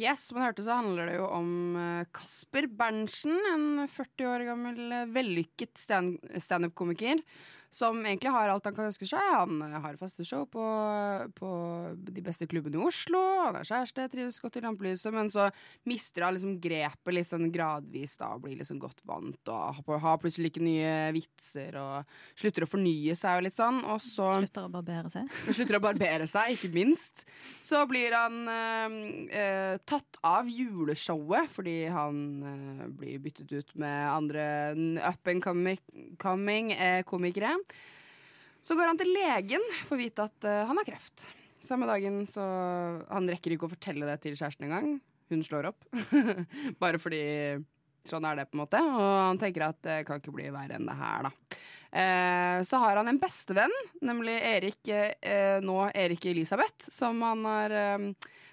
[0.00, 4.44] Yes, som man hørte så handler det jo om eh, Kasper Berntsen, en 40 år
[4.48, 7.20] gammel eh, vellykket stand- standup-komiker.
[7.72, 9.22] Som egentlig har alt han kan ønske seg.
[9.32, 10.60] Han eh, har faste show på,
[11.38, 11.50] på
[12.12, 13.20] de beste klubbene i Oslo.
[13.46, 15.46] Han er kjæreste, trives godt i rampelyset, men så
[15.88, 19.40] mister han liksom grepet litt sånn gradvis da, og blir liksom godt vant.
[19.48, 23.80] Og har- plutselig ikke nye vitser og slutter å fornye seg og litt sånn.
[23.88, 25.32] Og så Slutter å barbere seg.
[25.56, 27.24] slutter å barbere seg, ikke minst.
[27.64, 32.20] Så blir han eh, tatt av juleshowet fordi han
[32.52, 34.44] eh, blir byttet ut med andre
[35.08, 35.80] up and coming,
[36.20, 36.74] coming
[37.08, 37.56] komikere.
[38.62, 41.24] Så går han til legen for å vite at uh, han har kreft.
[41.62, 42.42] Samme dagen så
[43.06, 44.96] Han rekker ikke å fortelle det til kjæresten engang.
[45.30, 45.86] Hun slår opp.
[46.82, 47.22] Bare fordi
[48.06, 48.80] sånn er det, på en måte.
[48.82, 51.60] Og han tenker at det kan ikke bli verre enn det her, da.
[51.92, 57.74] Eh, så har han en bestevenn, nemlig Erik, eh, nå Erik Elisabeth, som han har
[57.76, 58.06] eh,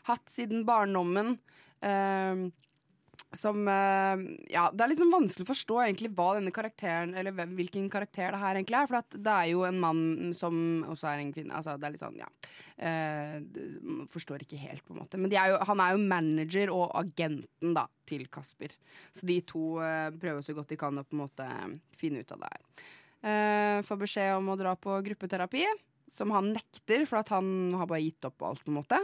[0.10, 1.38] hatt siden barndommen.
[1.82, 2.45] Eh,
[3.38, 7.36] som eh, Ja, det er litt sånn vanskelig å forstå egentlig hva denne karakteren Eller
[7.53, 8.89] hvilken karakter det her egentlig er.
[8.89, 10.55] For det er jo en mann som
[10.89, 11.53] også er en kvinne.
[11.55, 12.30] Altså, det er litt sånn, ja.
[12.82, 15.19] uh, forstår ikke helt, på en måte.
[15.21, 18.73] Men er jo, han er jo manager og agenten da, til Kasper.
[19.13, 21.49] Så de to uh, prøver så godt de kan å på en måte
[21.97, 22.65] finne ut av det her.
[23.19, 25.67] Uh, får beskjed om å dra på gruppeterapi.
[26.12, 28.64] Som han nekter, for at han har bare gitt opp alt.
[28.66, 28.97] på en måte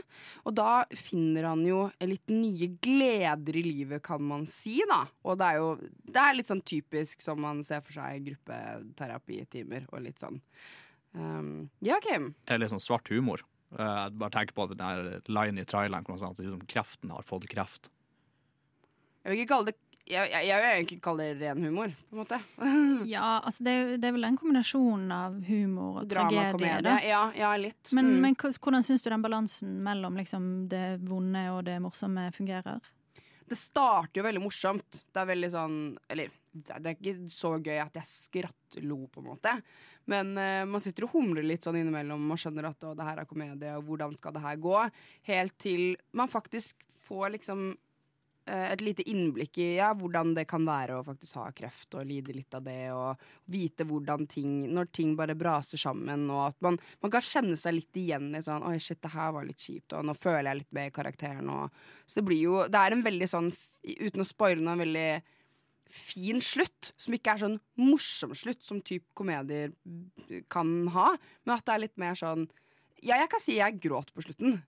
[0.46, 4.80] Og da finner han jo litt nye gleder i livet, kan man si.
[4.90, 5.70] da Og det er jo
[6.06, 9.88] det er litt sånn typisk som man ser for seg gruppeterapitimer.
[9.92, 10.40] Og litt sånn
[11.14, 12.34] um, Ja, Kim.
[12.48, 13.44] er litt sånn svart humor.
[13.76, 17.26] Uh, bare tenk på den der line i traileren hvor han sier at kreften har
[17.28, 17.90] fått kreft.
[19.26, 22.16] Jeg vil ikke kalle det jeg, jeg, jeg vil egentlig kalle det ren humor, på
[22.16, 22.40] en måte.
[23.10, 26.52] Ja, altså det, det er vel en kombinasjon av humor og Drama, tragedie.
[26.60, 26.98] komedie.
[27.10, 27.90] Ja, ja, litt.
[27.98, 28.22] Men, Mm.
[28.22, 32.80] men hvordan syns du den balansen mellom liksom det vonde og det morsomme fungerer?
[33.46, 35.04] Det starter jo veldig morsomt.
[35.14, 35.76] Det er veldig sånn
[36.10, 39.52] Eller det er ikke så gøy at jeg skrattlo, på en måte.
[40.08, 43.20] Men uh, man sitter og humler litt sånn innimellom og skjønner at å, det her
[43.22, 44.78] er komedie, og hvordan skal det her gå?
[45.28, 47.74] Helt til man faktisk får liksom
[48.46, 52.36] et lite innblikk i ja, hvordan det kan være å faktisk ha kreft og lide
[52.36, 56.78] litt av det, og vite hvordan ting Når ting bare braser sammen, og at man,
[57.02, 59.96] man kan kjenne seg litt igjen i sånn Oi, shit, det her var litt kjipt,
[59.98, 61.50] og nå føler jeg litt med i karakteren,
[62.06, 63.50] Så det blir jo Det er en veldig sånn,
[63.82, 65.10] uten å spoile noe, en veldig
[65.90, 69.74] fin slutt, som ikke er sånn morsom slutt, som typ komedier
[70.50, 71.12] kan ha,
[71.46, 72.48] men at det er litt mer sånn
[73.02, 74.62] Ja, jeg kan si jeg gråt på slutten.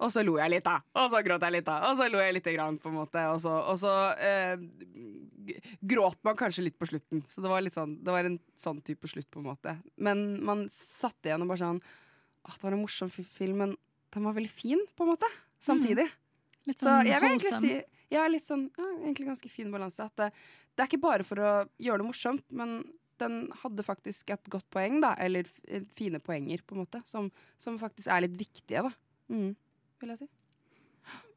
[0.00, 0.78] Og så lo jeg litt, da.
[0.96, 1.76] Og så gråt jeg litt, da.
[1.90, 3.24] Og så lo jeg lite grann, på en måte.
[3.34, 4.62] Og så, og så eh,
[5.92, 7.20] gråt man kanskje litt på slutten.
[7.28, 9.76] Så det var, litt sånn, det var en sånn type slutt, på en måte.
[10.00, 11.82] Men man satt igjen og bare sånn
[12.40, 13.76] Å, det var en morsom film, men
[14.14, 15.28] den var veldig fin, på en måte.
[15.60, 16.06] Samtidig.
[16.68, 17.74] Litt Så sånn jeg vil egentlig si
[18.10, 20.02] ja, litt sånn, ja, egentlig ganske fin balanse.
[20.02, 20.30] At det,
[20.74, 22.80] det er ikke bare for å gjøre det morsomt, men
[23.20, 25.12] den hadde faktisk et godt poeng, da.
[25.20, 27.02] Eller eh, fine poenger, på en måte.
[27.06, 27.28] Som,
[27.60, 28.92] som faktisk er litt viktige, da.
[29.30, 29.52] Mm,
[30.00, 30.28] vil jeg si.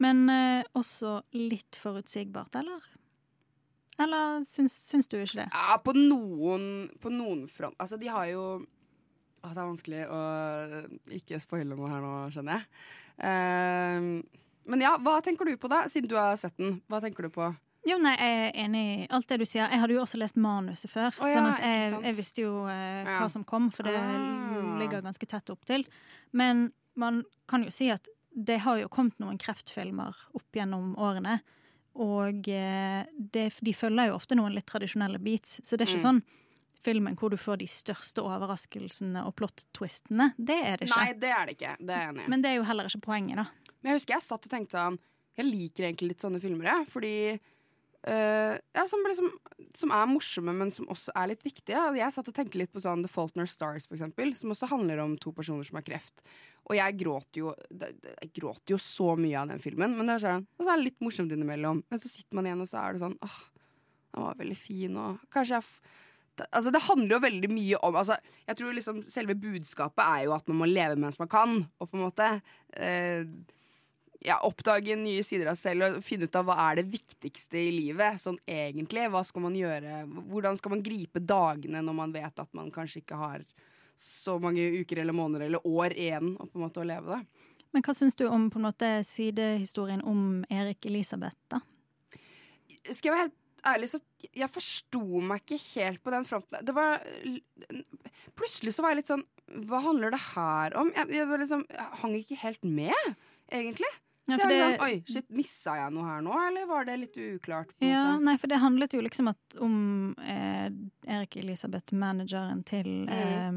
[0.03, 2.83] Men eh, også litt forutsigbart, eller?
[4.01, 5.49] Eller syns, syns du ikke det?
[5.53, 6.63] Ja, på noen,
[7.01, 8.61] på noen front Altså, de har jo å,
[9.43, 10.21] Det er vanskelig å
[11.13, 12.65] ikke spoile noe her nå, skjønner jeg.
[13.27, 14.07] Eh,
[14.73, 15.83] men ja, hva tenker du på, da?
[15.91, 16.77] Siden du har sett den.
[16.89, 17.49] Hva tenker du på?
[17.83, 19.67] Jo, nei, Jeg er enig i alt det du sier.
[19.67, 21.09] Jeg hadde jo også lest manuset før.
[21.19, 24.77] oh, ja, sånn at jeg, jeg visste jo eh, hva som kom, for det Ah.
[24.79, 25.83] ligger ganske tett opp til.
[26.31, 31.39] Men man kan jo si at det har jo kommet noen kreftfilmer opp gjennom årene.
[32.01, 36.01] Og eh, det, de følger jo ofte noen litt tradisjonelle beats, så det er ikke
[36.01, 36.07] Mm.
[36.07, 36.23] sånn
[36.83, 40.33] filmen hvor du får de største overraskelsene og plot-twistene.
[40.37, 40.97] Det er det ikke.
[40.99, 41.75] Nei, det er det ikke.
[41.79, 42.27] Det er enig.
[42.27, 43.45] Men det er jo heller ikke poenget, da.
[43.81, 44.99] Men jeg husker jeg satt og tenkte sånn
[45.37, 46.87] Jeg liker egentlig litt sånne filmer, jeg.
[46.93, 47.15] Fordi
[48.03, 49.29] Uh, ja, som, liksom,
[49.79, 51.79] som er morsomme, men som også er litt viktige.
[51.95, 54.99] Jeg satt og tenkte litt på sånn The Faultner Stars, for eksempel, som også handler
[54.99, 56.19] om to personer som har kreft.
[56.63, 60.23] Og jeg gråter jo, jeg gråter jo så mye av den filmen, men det er
[60.23, 61.81] sånn, og så er det litt morsomt innimellom.
[61.91, 63.41] Men så sitter man igjen, og så er det sånn åh,
[64.13, 65.99] den var veldig fin, og kanskje jeg
[66.49, 68.15] Altså, det handler jo veldig mye om altså,
[68.47, 71.91] Jeg tror liksom selve budskapet er jo at man må leve mens man kan, og
[71.91, 72.29] på en måte
[72.73, 73.27] eh,
[74.23, 77.59] ja, oppdage nye sider av seg selv og finne ut av hva er det viktigste
[77.59, 78.21] i livet.
[78.23, 79.05] Sånn egentlig.
[79.11, 80.03] Hva skal man gjøre?
[80.31, 83.45] Hvordan skal man gripe dagene når man vet at man kanskje ikke har
[83.99, 87.47] så mange uker eller måneder eller år igjen og på en måte å leve det?
[87.73, 91.61] Men hva syns du om på en måte sidehistorien om Erik Elisabeth, da?
[92.91, 93.39] Skal jeg være helt
[93.73, 96.65] ærlig, så jeg forsto meg ikke helt på den fronten.
[96.65, 97.01] Det var
[98.37, 99.23] Plutselig så var jeg litt sånn
[99.69, 100.89] Hva handler det her om?
[100.95, 101.65] Jeg, jeg, var liksom,
[102.01, 103.13] hang ikke helt med,
[103.53, 103.89] egentlig.
[104.27, 107.17] Ja, for det- sånn, Oi, shit, missa jeg noe her nå, eller var det litt
[107.17, 107.73] uklart?
[107.81, 108.23] Ja, måte?
[108.23, 110.69] nei, for det handlet jo liksom at om eh,
[111.07, 113.51] Erik Elisabeth, manageren til eh,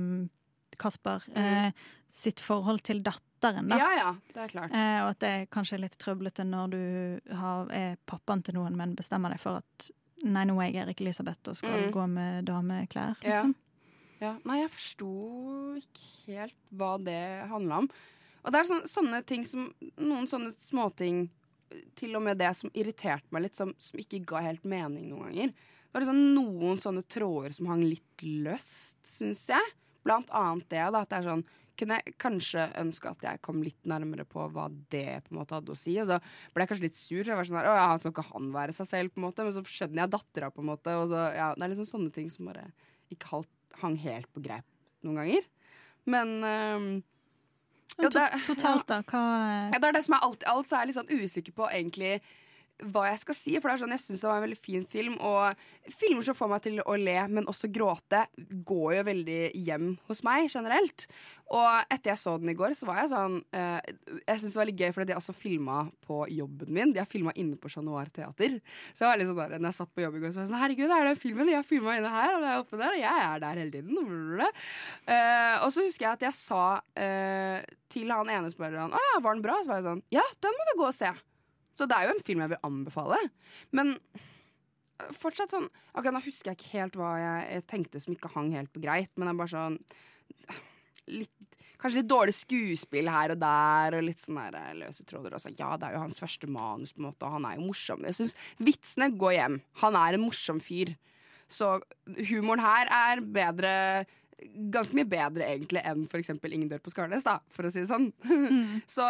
[0.76, 1.70] Kasper, eh,
[2.10, 3.78] sitt forhold til datteren, da.
[3.78, 4.72] Ja, ja, det er klart.
[4.74, 8.76] Eh, og at det er kanskje litt trøblete når du har, er pappaen til noen,
[8.76, 9.90] men bestemmer deg for at
[10.24, 11.92] nei, nå er jeg Erik Elisabeth og skal Mm.
[11.92, 13.36] gå med dameklær, Ja.
[13.42, 13.54] liksom.
[14.20, 17.88] Ja, nei, jeg forsto ikke helt hva det handla om.
[18.46, 19.66] Og det er sånne, sånne ting som
[19.98, 21.26] Noen sånne småting,
[21.98, 25.32] til og med det som irriterte meg litt, som, som ikke ga helt mening noen
[25.32, 25.50] ganger.
[25.50, 29.72] Det var liksom noen sånne tråder som hang litt løst, syns jeg.
[30.06, 33.58] Blant annet det, da, at det er sånn kunne jeg kanskje ønske at jeg kom
[33.64, 35.96] litt nærmere på hva det på en måte hadde å si.
[36.00, 36.18] Og så
[36.54, 38.46] ble jeg kanskje litt sur, for jeg var sånn her, å ja, skal ikke han
[38.54, 39.44] være seg selv, på en måte?
[39.44, 40.94] Men så skjønner jeg dattera, på en måte.
[40.96, 42.64] Og så, ja, det er liksom sånne ting som bare
[43.12, 43.42] ikke
[43.82, 44.66] hang helt på greip
[45.04, 45.50] noen ganger.
[46.08, 46.88] Men øhm,
[47.96, 49.00] Men to totalt, da?
[49.08, 49.22] Hva
[49.72, 51.68] ja, det er det som er alt, alt, så er jeg litt sånn usikker på
[51.70, 52.12] egentlig
[52.92, 53.54] hva jeg skal si.
[53.56, 55.16] For det er sånn, jeg syns det var en veldig fin film.
[55.24, 58.26] Og filmer som får meg til å le, men også gråte,
[58.68, 61.06] går jo veldig hjem hos meg generelt.
[61.54, 63.76] Og etter jeg så den i går, så var jeg sånn eh,
[64.26, 66.94] Jeg syns det var litt gøy, fordi de har også filma på jobben min.
[66.94, 68.58] De har filma inne på Chat Noir Teater.
[68.90, 70.46] Så jeg var litt sånn der, når jeg satt på jobb i går, så var
[70.46, 72.64] jeg sånn Herregud, det er den filmen de har filma inne her, og det er
[72.64, 74.42] oppe der, og jeg er der hele tiden.
[75.06, 76.64] Eh, og så husker jeg at jeg sa
[76.98, 77.62] eh,
[77.92, 79.60] til han ene spørreren Å ja, var den bra?
[79.62, 81.14] Så var jeg sånn Ja, den må du gå og se.
[81.76, 83.20] Så det er jo en film jeg vil anbefale.
[83.76, 88.32] Men øh, fortsatt sånn Akkurat nå husker jeg ikke helt hva jeg, tenkte som ikke
[88.34, 89.78] hang helt på greit, men det er bare sånn
[91.12, 91.32] litt,
[91.76, 95.34] Kanskje litt dårlig skuespill her og der, og litt sånn eh, løse tråder.
[95.36, 97.66] Altså, ja, det er jo hans første manus, på en måte, og han er jo
[97.68, 98.06] morsom.
[98.08, 98.32] Jeg syns
[98.64, 99.58] vitsene går hjem.
[99.82, 100.94] Han er en morsom fyr.
[101.52, 101.76] Så
[102.30, 103.74] humoren her er bedre
[104.72, 106.34] Ganske mye bedre egentlig enn f.eks.
[106.44, 108.10] Ingen dør på Skarnes, da, for å si det sånn.
[108.96, 109.06] Så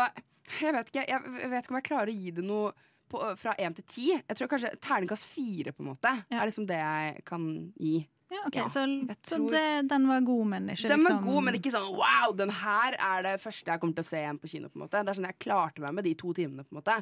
[0.61, 2.68] jeg vet ikke jeg, vet ikke om jeg klarer å gi det noe
[3.11, 4.05] på, fra én til ti.
[4.14, 7.49] Jeg tror kanskje terningkast fire, på en måte, er liksom det jeg kan
[7.79, 7.97] gi.
[8.31, 8.83] Ja, ok, Ja, Så,
[9.22, 12.33] så det, den var god, men ikke den var liksom god, men ikke sånn wow,
[12.35, 14.70] den her er det første jeg kommer til å se igjen på kino.
[14.70, 16.64] på en måte Det er sånn Jeg klarte meg med de to timene.
[16.66, 16.97] på en måte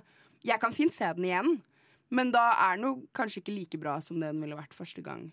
[0.44, 1.54] Jeg kan fint se den igjen,
[2.12, 5.00] men da er den jo kanskje ikke like bra som det den ville vært første
[5.00, 5.30] gang.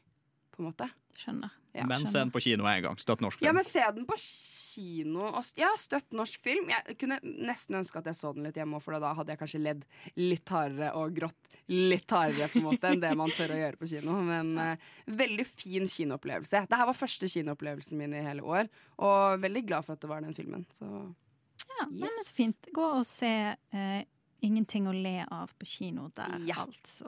[0.62, 0.92] På en måte.
[1.18, 1.58] Skjønner.
[1.74, 2.98] Ja, Men se den på kino en gang.
[3.00, 3.48] Støtt norsk film.
[3.48, 5.30] Ja, men se den på kino.
[5.60, 6.68] Ja, støtt norsk film.
[6.72, 9.62] Jeg kunne nesten ønske at jeg så den litt hjemme, for da hadde jeg kanskje
[9.64, 9.86] ledd
[10.20, 13.80] litt hardere og grått litt hardere på en måte enn det man tør å gjøre
[13.80, 14.18] på kino.
[14.28, 16.66] Men uh, veldig fin kinoopplevelse.
[16.68, 20.26] Dette var første kinoopplevelsen min i hele år, og veldig glad for at det var
[20.26, 20.68] den filmen.
[20.76, 22.00] Så Ja, yes.
[22.02, 22.72] men så fint.
[22.76, 24.02] Gå og se uh,
[24.42, 27.06] Ingenting å le av på kino der, altså.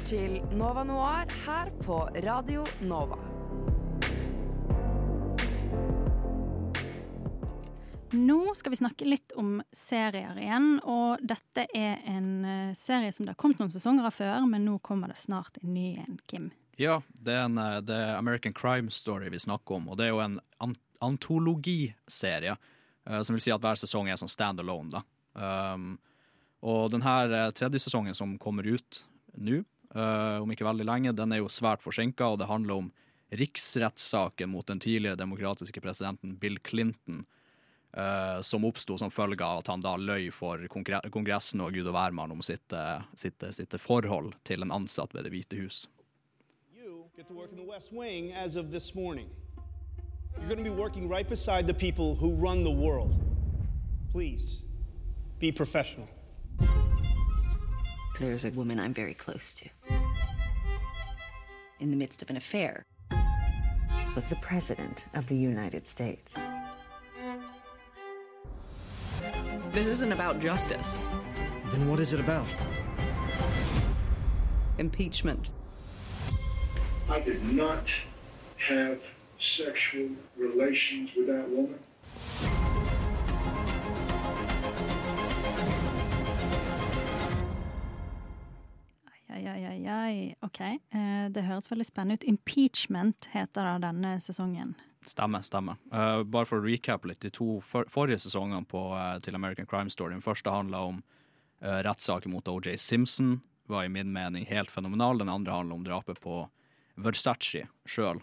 [0.00, 3.18] Lytter til Nova Noir her på Radio Nova.
[8.12, 13.26] Nå skal vi snakke litt om serier igjen, og dette er en eh, serie som
[13.26, 16.18] det har kommet noen sesonger av før, men nå kommer det snart en ny en,
[16.26, 16.50] Kim.
[16.76, 20.08] Ja, det er, en, eh, det er American Crime Story vi snakker om, og det
[20.08, 20.40] er jo en
[21.00, 22.56] antologiserie.
[23.06, 25.04] eh, som vil si at hver sesong er sånn standalone, da.
[25.32, 25.92] Um,
[26.66, 29.04] og den her eh, tredje sesongen som kommer ut
[29.38, 32.90] nå, om ikke veldig lenge, den er jo svært forsinka, og det handler om
[33.30, 37.26] riksrettssaken mot den tidligere demokratiske presidenten Bill Clinton,
[37.96, 41.94] eh, som oppsto som følge av at han da løy for Kongressen og gud og
[41.94, 45.86] hvermann om sitt, eh, sitt, sitt forhold til en ansatt ved Det hvite hus.
[47.16, 49.28] Get to work in the West Wing as of this morning.
[50.38, 53.12] You're going to be working right beside the people who run the world.
[54.10, 54.64] Please,
[55.38, 56.08] be professional.
[58.18, 59.79] There's a woman I'm very close to.
[61.80, 62.84] In the midst of an affair
[64.14, 66.44] with the President of the United States.
[69.72, 70.98] This isn't about justice.
[71.70, 72.46] Then what is it about?
[74.76, 75.54] Impeachment.
[77.08, 77.90] I did not
[78.68, 78.98] have
[79.38, 81.78] sexual relations with that woman.
[89.48, 90.34] Ai, ai, ai.
[90.44, 92.28] OK, eh, det høres veldig spennende ut.
[92.28, 94.74] Impeachment heter det denne sesongen.
[95.08, 95.78] Stemmer, stemmer.
[95.92, 99.68] Uh, bare for å recappe litt, de to for forrige sesongene på, uh, til American
[99.70, 100.12] Crime Story.
[100.12, 100.98] Den første handla om
[101.64, 103.38] uh, rettssaken mot OJ Simpson.
[103.70, 105.22] Var i min mening helt fenomenal.
[105.22, 106.42] Den andre handla om drapet på
[107.00, 108.18] Versace sjøl,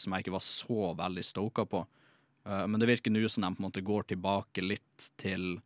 [0.00, 1.80] som jeg ikke var så veldig stoka på.
[2.46, 5.58] Men det virker nå som de på en måte går tilbake litt til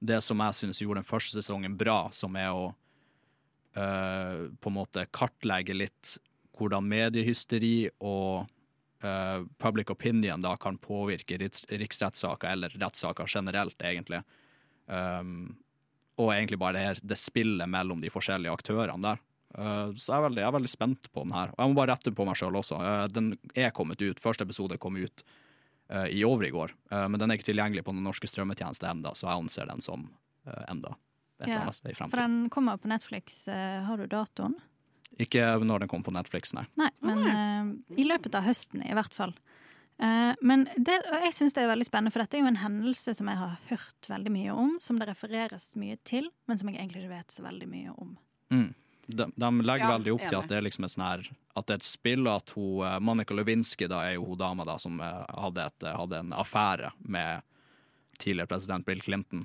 [0.00, 2.72] det som jeg syns gjorde den første sesongen bra, som er å
[3.76, 6.16] eh, på en måte kartlegge litt
[6.60, 8.44] hvordan mediehysteri og
[9.04, 14.22] uh, public opinion da kan påvirke riks riksrettssaker, eller rettssaker generelt, egentlig.
[14.86, 15.56] Um,
[16.20, 19.22] og egentlig bare det, her, det spillet mellom de forskjellige aktørene der.
[19.56, 21.54] Uh, så jeg er, veldig, jeg er veldig spent på den her.
[21.54, 22.80] Og jeg må bare rette på meg sjøl også.
[22.84, 24.20] Uh, den er kommet ut.
[24.22, 26.76] Første episode kom ut uh, i over i går.
[26.92, 30.10] Men den er ikke tilgjengelig på den norske strømmetjeneste enda, så jeg anser den som
[30.68, 30.94] enda
[31.48, 31.62] Ja,
[32.02, 33.48] for den kommer på Netflix.
[33.48, 34.58] Eh, har du datoen?
[35.20, 36.64] Ikke når den kommer på Netflix, nei.
[36.80, 39.34] Nei, men uh, i løpet av høsten i hvert fall.
[40.00, 42.60] Uh, men det, og jeg syns det er veldig spennende, for dette er jo en
[42.62, 46.70] hendelse som jeg har hørt veldig mye om, som det refereres mye til, men som
[46.70, 48.14] jeg egentlig ikke vet så veldig mye om.
[48.54, 48.70] Mm.
[49.10, 51.22] De, de legger Ja, veldig opp til at det er liksom et sånn her
[51.58, 54.66] At det er et spill, og at hun, Monica Lewinsky da er jo hun dama
[54.68, 57.42] da som hadde, et, hadde en affære med
[58.20, 59.42] tidligere president Bill Clinton.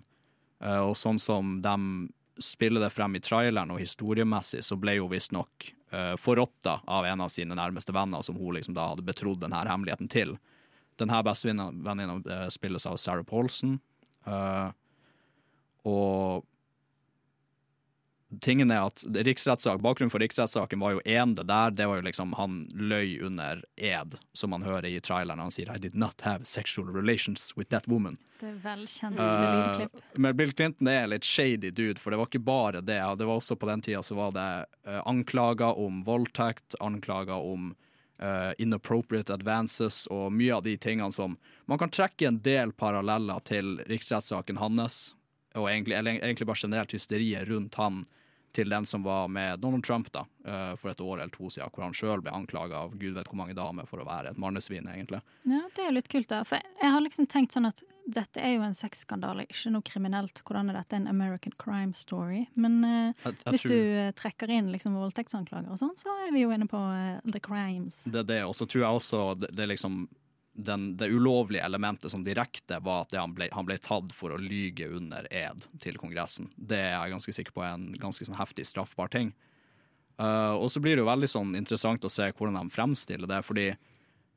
[0.66, 1.76] Eh, og sånn som de
[2.42, 7.22] spiller det frem i traileren og historiemessig, så ble hun visstnok uh, forrådt av en
[7.24, 10.34] av sine nærmeste venner, som hun liksom da hadde betrodd denne hemmeligheten til.
[11.00, 13.78] Denne bestevenninna uh, spilles av Sarah Paulson.
[14.28, 14.68] Uh,
[15.88, 16.44] og
[18.42, 21.72] tingen er at riksrettssak, bakgrunnen for riksrettssaken var jo en det der.
[21.72, 25.40] Det var jo liksom Han løy under ed, som man hører i traileren.
[25.40, 28.18] Han sier 'I did not have sexual relations with that woman'.
[28.40, 30.04] Det er velkjent Eh, lydklipp.
[30.14, 33.18] men Bill Clinton er litt shady dude, for det var ikke bare det.
[33.18, 37.76] Det var også På den tida så var det uh, anklager om voldtekt, anklager om
[38.22, 43.40] uh, inappropriate advances og mye av de tingene som Man kan trekke en del paralleller
[43.44, 45.16] til riksrettssaken hans,
[45.56, 48.06] og egentlig, egentlig bare generelt hysteriet rundt han
[48.56, 51.68] til den som var med Donald Trump da, eh, for et år eller to siden,
[51.76, 54.38] hvor han sjøl ble anklaga av gud vet hvor mange damer for å være et
[54.40, 55.20] mannesvin, egentlig.
[55.44, 56.40] Ja, det er jo litt kult, da.
[56.48, 60.40] For jeg har liksom tenkt sånn at dette er jo en sexskandale, ikke noe kriminelt.
[60.48, 62.46] Hvordan er dette en American crime story?
[62.56, 66.08] Men uh, Jeg- jeg hvis tror- du eh, trekker inn liksom voldtektsanklager og sånn, så
[66.26, 68.04] er vi jo inne på uh, the crimes.
[68.08, 70.08] Det er det, og så tror jeg også det, det liksom
[70.56, 74.40] den, det ulovlige elementet som direkte var at han, ble, han ble tatt for å
[74.40, 76.48] lyge under ed til Kongressen.
[76.56, 79.34] Det er jeg ganske sikker på er en ganske sånn heftig straffbar ting.
[80.16, 83.42] Uh, og så blir det jo veldig sånn interessant å se hvordan de fremstiller det,
[83.44, 83.74] fordi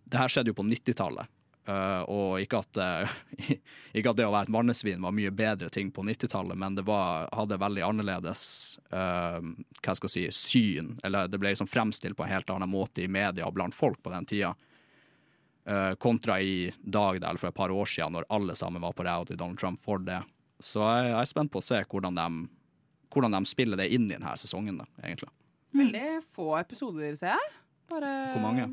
[0.08, 1.30] det her skjedde jo på 90-tallet.
[1.68, 3.16] Uh, og ikke at, uh,
[3.96, 6.86] ikke at det å være et vannesvin var mye bedre ting på 90-tallet, men det
[6.88, 8.42] var, hadde veldig annerledes
[8.88, 9.38] eh,
[9.84, 10.94] hva jeg si, syn.
[11.04, 14.00] Eller det ble liksom fremstilt på en helt annen måte i media og blant folk
[14.02, 14.54] på den tida.
[15.68, 19.04] Eh, kontra i dag, eller for et par år siden, når alle sammen var på
[19.04, 20.22] ræva til Donald Trump for det.
[20.64, 22.46] Så jeg, er spent på å se hvordan de,
[23.12, 25.28] hvordan de spiller det inn i denne sesongen, da, egentlig.
[25.76, 27.50] Veldig få episoder, ser jeg.
[27.92, 28.64] Bare Hvor mange?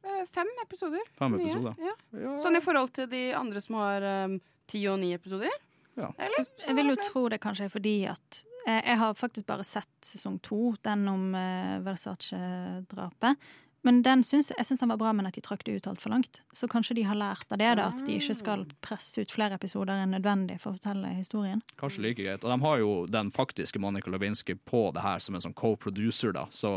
[0.00, 1.04] eh, Fem episoder.
[1.20, 1.76] Fem episoder.
[1.84, 2.32] Ja.
[2.40, 4.38] Sånn i forhold til de andre som har eh,
[4.72, 5.52] ti og ni episoder.
[5.94, 6.48] Eller?
[6.64, 10.08] Jeg vil jo tro det kanskje er fordi at eh, Jeg har faktisk bare sett
[10.08, 13.36] sesong to, den om eh, Versace-drapet.
[13.84, 16.14] Men den syns, jeg syns den var bra, men at de trakk det ut altfor
[16.14, 16.40] langt.
[16.56, 19.58] Så kanskje de har lært av det, da, at de ikke skal presse ut flere
[19.58, 21.60] episoder enn nødvendig for å fortelle historien.
[21.80, 22.46] Kanskje like greit.
[22.46, 26.32] Og de har jo den faktiske Monica Lewinsky på det her som en sånn co-producer,
[26.32, 26.46] da.
[26.48, 26.70] Så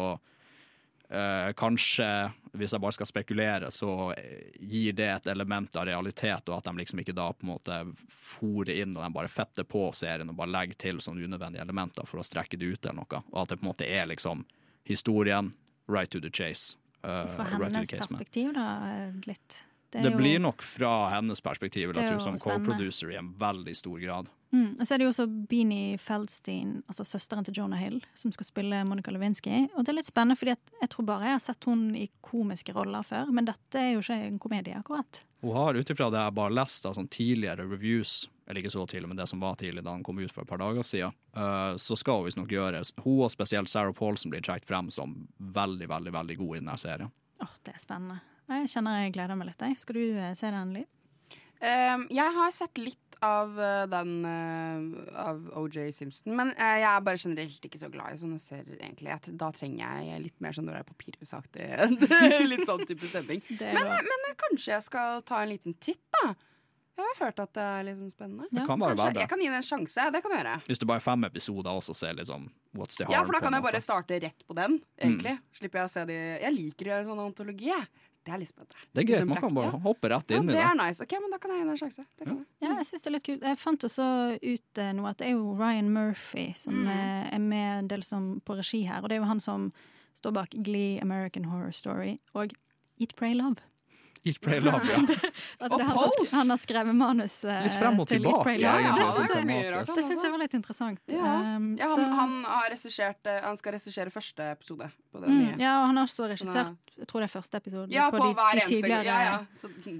[1.08, 2.08] eh, kanskje,
[2.60, 3.94] hvis jeg bare skal spekulere, så
[4.60, 7.78] gir det et element av realitet, og at de liksom ikke da på en måte
[8.34, 12.10] fòrer inn og de bare fetter på serien og bare legger til sånne unødvendige elementer
[12.10, 13.24] for å strekke det ut eller noe.
[13.32, 14.44] Og at det på en måte er liksom
[14.88, 15.54] historien,
[15.88, 16.76] right to the chase.
[17.04, 19.66] Eh, Fra hennes perspektiv, da, eh, litt.
[19.92, 23.12] Det, er jo- blir nok fra hennes perspektiv, da, Det jeg tro, jo som co-producer
[23.12, 24.28] i en veldig stor grad.
[24.52, 24.80] Mm.
[24.80, 28.46] Og så er det jo også Beanie Feldstein, altså søsteren til Jonah Hill, som skal
[28.46, 29.70] spille Monica Lewinsky.
[29.76, 32.74] Og det er litt spennende, fordi jeg tror bare jeg har sett hun i komiske
[32.76, 35.24] roller før, men dette er jo ikke en komedie, akkurat.
[35.42, 38.86] Hun har ut ifra det jeg bare leste av sånn tidligere reviews, eller ikke så
[38.90, 41.14] tidlig, men det som var tidlig da han kom ut for et par dager siden,
[41.38, 45.14] uh, så skal hun visstnok gjøre Hun og spesielt Sarah Paulson blir trukket frem som
[45.38, 47.14] veldig, veldig veldig god i denne serien.
[47.44, 48.22] Åh, det er spennende.
[48.48, 49.62] Jeg kjenner jeg gleder meg litt.
[49.62, 49.78] Jeg.
[49.82, 50.88] Skal du eh, se den, Liv?
[51.58, 56.86] Um, jeg har sett litt av uh, den uh, av OJ Simpson, men uh, jeg
[56.90, 59.10] er bare generelt ikke så glad i sånne serier, egentlig.
[59.10, 61.70] Jeg, da trenger jeg litt mer sånn når det er papirhusaktig.
[62.52, 63.42] litt sånn type stemning.
[63.58, 66.36] Men, men kanskje jeg skal ta en liten titt, da.
[66.98, 68.48] Jeg har hørt at det er litt sånn spennende.
[68.50, 69.22] Det kan bare Kanskje være det.
[69.22, 70.06] Jeg kan gi det en sjanse.
[70.14, 70.54] Det kan jeg gjøre.
[70.66, 72.48] Hvis det bare er fem episoder også, se liksom
[72.78, 73.14] What's the harm?
[73.14, 75.36] Ja, for da kan jeg bare starte rett på den, egentlig.
[75.60, 78.07] Slipper jeg å se de Jeg liker å gjøre sånn antologi, jeg.
[78.28, 78.76] Det er litt spennende.
[78.92, 79.80] Det er greit, Liksom man kan bare ja.
[79.88, 80.64] hoppe rett Ja, inn i det det.
[80.68, 81.04] er nice.
[81.06, 82.04] Ok, men da kan jeg gi det en sjanse.
[82.20, 82.46] Det kan jeg.
[82.66, 83.46] Ja, jeg synes det er litt kult.
[83.48, 84.08] Jeg fant også
[84.44, 86.88] ut eh, noe at det er jo Ryan Murphy som Mm.
[86.92, 89.00] eh, er med en del som på regi her.
[89.02, 89.72] Og det er jo han som
[90.18, 92.52] står bak Glee, American Horror Story og
[93.00, 93.64] Eat, Pray, Love.
[94.28, 94.98] Eat, pray, love, ja.
[95.62, 96.36] Altså, det Og han, som Pose!
[96.36, 98.82] han har skrevet manus uh, Litt frem og tilbake, Pray, Love.
[98.84, 101.02] ja, det syns jeg, rart, det synes jeg var litt interessant.
[101.14, 101.36] Ja.
[101.56, 105.40] Um, Ja, han, han, har regissert, eh, han skal regissere første episode på det mm,
[105.40, 105.56] nye.
[105.62, 108.18] ja, og han har også Sånn regissert jeg tror det er første episode Ja, på,
[108.18, 109.04] på, de, hver de tidligere.
[109.06, 109.34] Ja, ja.
[109.54, 110.00] Så, mm,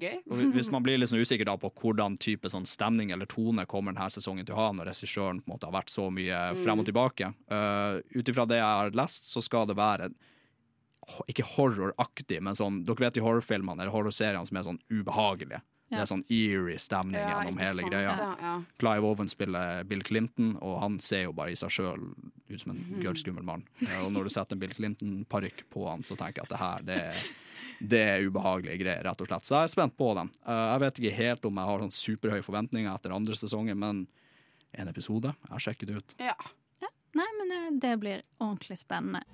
[0.00, 0.14] gøy.
[0.54, 3.92] Hvis- man blir litt sånn usikker da på hvordan type sånn stemning eller tone kommer
[3.92, 6.62] denne sesongen til å ha, når regissøren på en måte har vært så mye Mm.
[6.64, 10.08] frem og tilbake uh, Ut ifra det jeg har lest, så skal det være
[11.28, 15.60] ikke horroraktig, men sånn Dere vet de horrorfilmene eller horrorseriene som er sånn ubehagelige.
[15.88, 18.10] Det er sånn eerie stemning Ja, gjennom hele sant, greia.
[18.12, 18.50] ja, ja.
[18.76, 22.02] Clive Owen spiller Bill Clinton, og han ser jo bare i seg sjøl
[22.50, 23.62] ut som en gørr mann.
[24.02, 26.84] Og når du setter en Bill Clinton-parykk på han, så tenker jeg at det her,
[26.84, 26.98] det,
[27.94, 29.48] det er ubehagelige greier, rett og slett.
[29.48, 30.28] Så jeg er spent på den.
[30.44, 34.04] Eh, Jeg vet ikke helt om jeg har sånn superhøye forventninger etter andre sesonger, men
[34.76, 36.14] en episode, jeg sjekker det ut.
[36.20, 36.36] Ja.
[37.16, 39.24] Nei, men eh, det blir ordentlig spennende.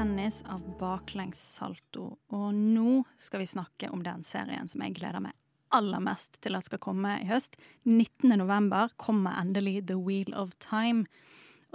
[0.00, 2.14] Tennis av baklengs salto.
[2.32, 5.36] og nå skal vi snakke om den serien som jeg gleder meg
[5.76, 7.58] aller mest til at skal komme i høst.
[7.84, 8.32] 19.
[8.40, 11.04] november kommer endelig The Wheel of Time.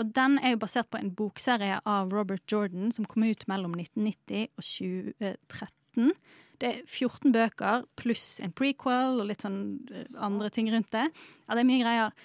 [0.01, 3.78] Og den er jo basert på en bokserie av Robert Jordan som kom ut mellom
[3.78, 6.17] 1990 og 2013.
[6.57, 11.05] Det er 14 bøker pluss en prequel og litt sånn eh, andre ting rundt det.
[11.45, 12.15] Ja, det er mye greier.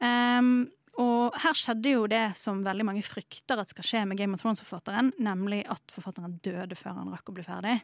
[0.00, 4.34] Um, og her skjedde jo det som veldig mange frykter at skal skje med Game
[4.34, 7.76] of Thrones-forfatteren, nemlig at forfatteren døde før han rakk å bli ferdig.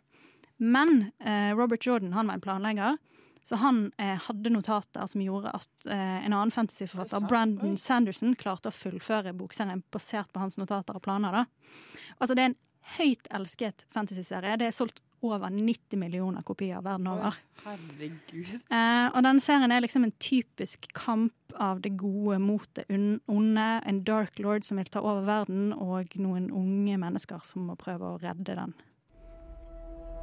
[0.56, 2.98] Men eh, Robert Jordan han var en planlegger,
[3.46, 8.72] så han eh, hadde notater som gjorde at eh, en annen fantasyforfatter, Brandon Sanderson, klarte
[8.72, 11.36] å fullføre bokserien basert på hans notater og planer.
[11.36, 11.76] Da.
[12.18, 12.58] Altså, det er en
[12.96, 14.56] høyt elsket fantasyserie.
[14.58, 17.38] Det er solgt over 90 millioner kopier verden over.
[17.64, 18.52] Herregud.
[18.70, 23.66] Eh, og denne serien er liksom en typisk kamp av det gode mot det onde.
[23.86, 28.12] En dark lord som vil ta over verden, og noen unge mennesker som må prøve
[28.14, 28.74] å redde den.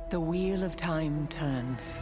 [0.09, 1.99] The wheel of time turns.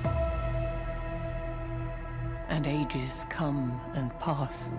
[2.50, 4.72] And ages come and pass.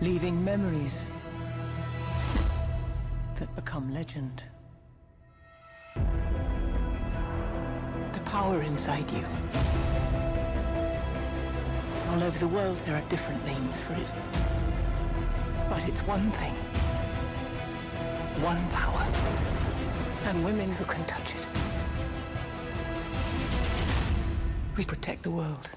[0.00, 1.12] Leaving memories
[3.36, 4.42] that become legend.
[8.12, 9.24] The power inside you.
[12.10, 14.12] All over the world, there are different names for it.
[15.68, 16.54] But it's one thing
[18.42, 19.04] one power.
[20.24, 21.46] And women who can touch it.
[24.76, 25.70] We protect the world.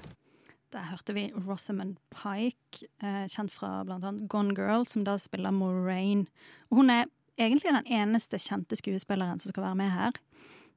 [0.72, 4.12] Der hørte vi Rosamund Pike, eh, kjent fra bl.a.
[4.28, 6.26] Gone Girl, som da spiller Moraine.
[6.70, 7.04] Hun er
[7.36, 10.20] egentlig den eneste kjente skuespilleren som skal være med her.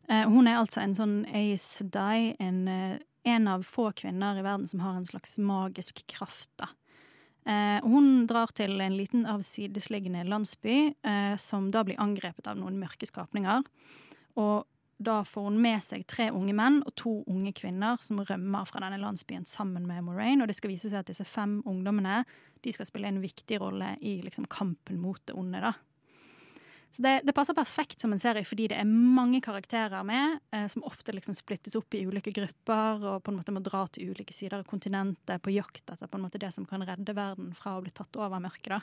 [0.10, 2.98] Eh, hun er altså en sånn Ace die, en, eh,
[3.30, 6.50] en av få kvinner i verden som har en slags magisk kraft.
[6.58, 6.70] da.
[7.46, 10.96] Eh, hun drar til en liten avsidesliggende landsby,
[11.38, 13.64] som da blir angrepet av noen mørke skapninger.
[14.36, 14.66] Og
[15.00, 18.82] da får hun med seg tre unge menn og to unge kvinner som rømmer fra
[18.84, 20.44] denne landsbyen sammen med Moraine.
[20.44, 22.26] Og det skal vise seg at disse fem ungdommene
[22.62, 25.62] de skal spille en viktig rolle i liksom, kampen mot det onde.
[25.62, 25.74] da.
[26.90, 30.66] Så det, det, passer perfekt som en serie fordi det er mange karakterer med, eh,
[30.72, 34.10] som ofte liksom splittes opp i ulike grupper og på en måte må dra til
[34.10, 37.54] ulike sider av kontinentet på jakt etter på en måte det som kan redde verden
[37.58, 38.74] fra å bli tatt over av mørket.
[38.74, 38.82] da.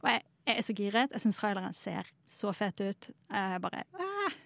[0.00, 1.14] Og jeg, jeg, er så giret.
[1.14, 3.10] Jeg syns traileren ser så fet ut.
[3.30, 4.38] Jeg bare ah.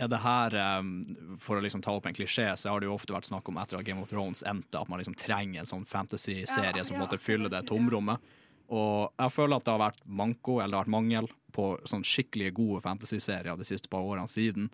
[0.00, 0.92] Er det her, um,
[1.38, 3.58] For å liksom ta opp en klisjé, så har det jo ofte vært snakk om
[3.60, 6.96] etter at Game of Thrones endte, at man liksom trenger en sånn fantasy-serie Ja, som
[6.96, 8.32] ja, måtte fylle det tomrommet.
[8.72, 12.04] Og jeg føler at det har vært manko, eller det har vært mangel, på sånn
[12.06, 14.70] skikkelig gode fantasy-serier de siste par årene siden.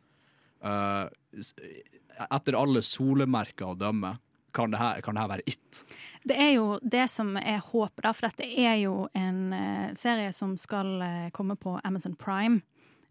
[0.62, 1.10] Uh,
[2.28, 4.14] etter alle solemerker å dømme,
[4.54, 5.82] kan det her, kan det her være it?
[6.26, 10.30] Det er jo det som er håpet, da, for dette er jo en uh, serie
[10.34, 12.62] som skal uh, komme på Amazon Prime.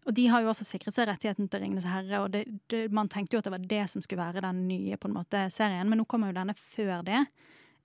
[0.08, 3.10] Og de har jo også sikret seg rettigheten til Ringenes herre, og det, det, man
[3.12, 5.88] tenkte jo at det var det som skulle være den nye på en måte serien,
[5.88, 7.26] men nå kommer jo denne før det.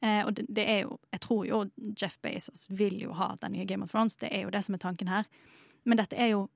[0.03, 1.59] Eh, og det, det er jo Jeg tror jo
[2.01, 4.75] Jeff Bezos vil jo ha den nye Game of Thrones, det er jo det som
[4.75, 5.29] er tanken her.
[5.83, 6.47] Men dette er jo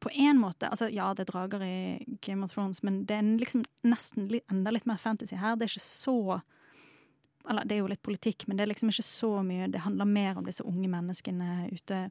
[0.00, 3.30] på en måte altså Ja, det er drager i Game of Thrones, men det er
[3.40, 5.56] liksom nesten litt, enda litt mer fantasy her.
[5.56, 6.40] Det er ikke så
[7.48, 10.04] Eller det er jo litt politikk, men det er liksom ikke så mye Det handler
[10.04, 12.10] mer om disse unge menneskene ute.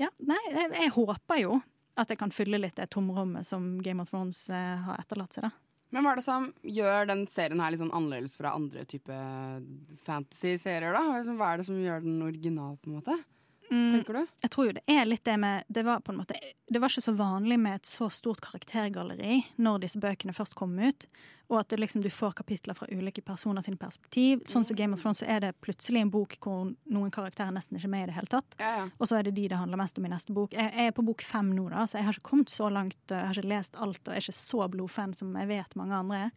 [0.00, 1.60] Ja, nei, jeg, jeg håper jo
[2.00, 5.44] at jeg kan fylle litt det tomrommet som Game of Thrones eh, har etterlatt seg,
[5.44, 5.61] da.
[5.92, 9.16] Men hva er det som gjør den serien her litt sånn annerledes fra andre type
[10.06, 10.96] fantasy-serier?
[10.96, 11.02] da?
[11.36, 13.18] Hva er det som gjør den original, på en måte?
[13.72, 14.32] Tenker du?
[14.42, 16.36] Jeg tror jo det er litt det med Det var på en måte
[16.68, 20.74] Det var ikke så vanlig med et så stort karaktergalleri når disse bøkene først kom
[20.78, 21.06] ut,
[21.52, 24.40] og at det liksom, du får kapitler fra ulike personer sin perspektiv.
[24.48, 27.90] Sånn som Game of Thrones er det plutselig en bok hvor noen karakterer nesten ikke
[27.90, 28.56] er med i det hele tatt.
[28.96, 30.56] Og så er det de det handler mest om i neste bok.
[30.56, 32.98] Jeg, jeg er på bok fem nå, da, så jeg har ikke kommet så langt.
[33.10, 36.24] Jeg har ikke lest alt og er ikke så blodfan som jeg vet mange andre
[36.28, 36.32] er.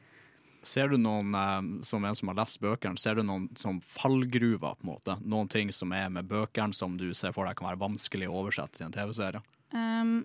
[0.66, 4.76] Ser du noen, eh, som en som har lest bøkene, ser du noen som fallgruver,
[4.80, 5.18] på en måte?
[5.22, 8.42] Noen ting som er med bøkene som du ser for deg kan være vanskelig å
[8.42, 9.44] oversette til en TV-serie?
[9.76, 10.24] Um,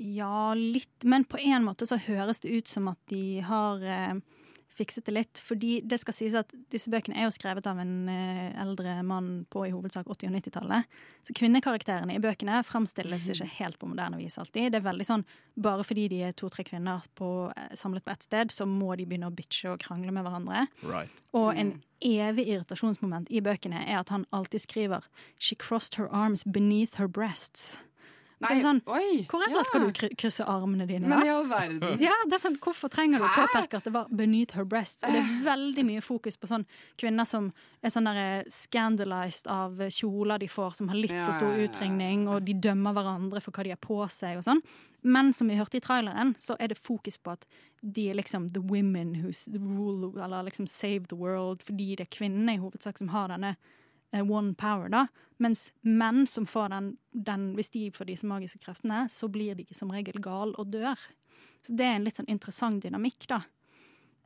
[0.00, 1.04] ja, litt.
[1.04, 4.16] Men på en måte så høres det ut som at de har eh,
[4.74, 5.40] fikset det litt.
[5.42, 9.30] Fordi det skal sies at disse bøkene er jo skrevet av en eh, eldre mann
[9.52, 10.98] på i hovedsak 80- og 90-tallet.
[11.26, 14.72] Så kvinnekarakterene i bøkene fremstilles ikke helt på moderne vis alltid.
[14.74, 18.24] Det er veldig sånn, Bare fordi de er to-tre kvinner på, eh, samlet på ett
[18.26, 20.66] sted, så må de begynne å bitche og krangle med hverandre.
[20.82, 21.22] Right.
[21.32, 25.04] Og en evig irritasjonsmoment i bøkene er at han alltid skriver
[25.38, 27.78] 'She crossed her arms beneath her breasts'.
[28.42, 31.06] Så er det Nei, sånn, oi, Hvor ellers skal du kry- krysse armene dine?
[31.08, 32.00] Men i all verden.
[32.02, 35.04] Ja, det er sånn, Hvorfor trenger du påpeke at det var 'beneath her breast'?
[35.06, 36.66] Og det er veldig mye fokus på sånn
[36.98, 41.32] kvinner som er sånn der scandalized av kjoler de får, som har litt Ja, for
[41.32, 41.68] stor ja, ja, ja.
[41.68, 44.60] utringning, og de dømmer hverandre for hva de har på seg og sånn.
[45.02, 47.44] Men som vi hørte i traileren, så er det fokus på at
[47.82, 52.16] de er liksom the women who rule, eller liksom save the world, fordi det er
[52.18, 53.54] kvinnene i hovedsak som har denne eh,
[54.22, 55.06] one power, da.
[55.42, 59.66] Mens menn som får den, den Hvis de får disse magiske kreftene, så blir de
[59.74, 61.00] som regel gal og dør.
[61.64, 63.40] Så det er en litt sånn interessant dynamikk, da.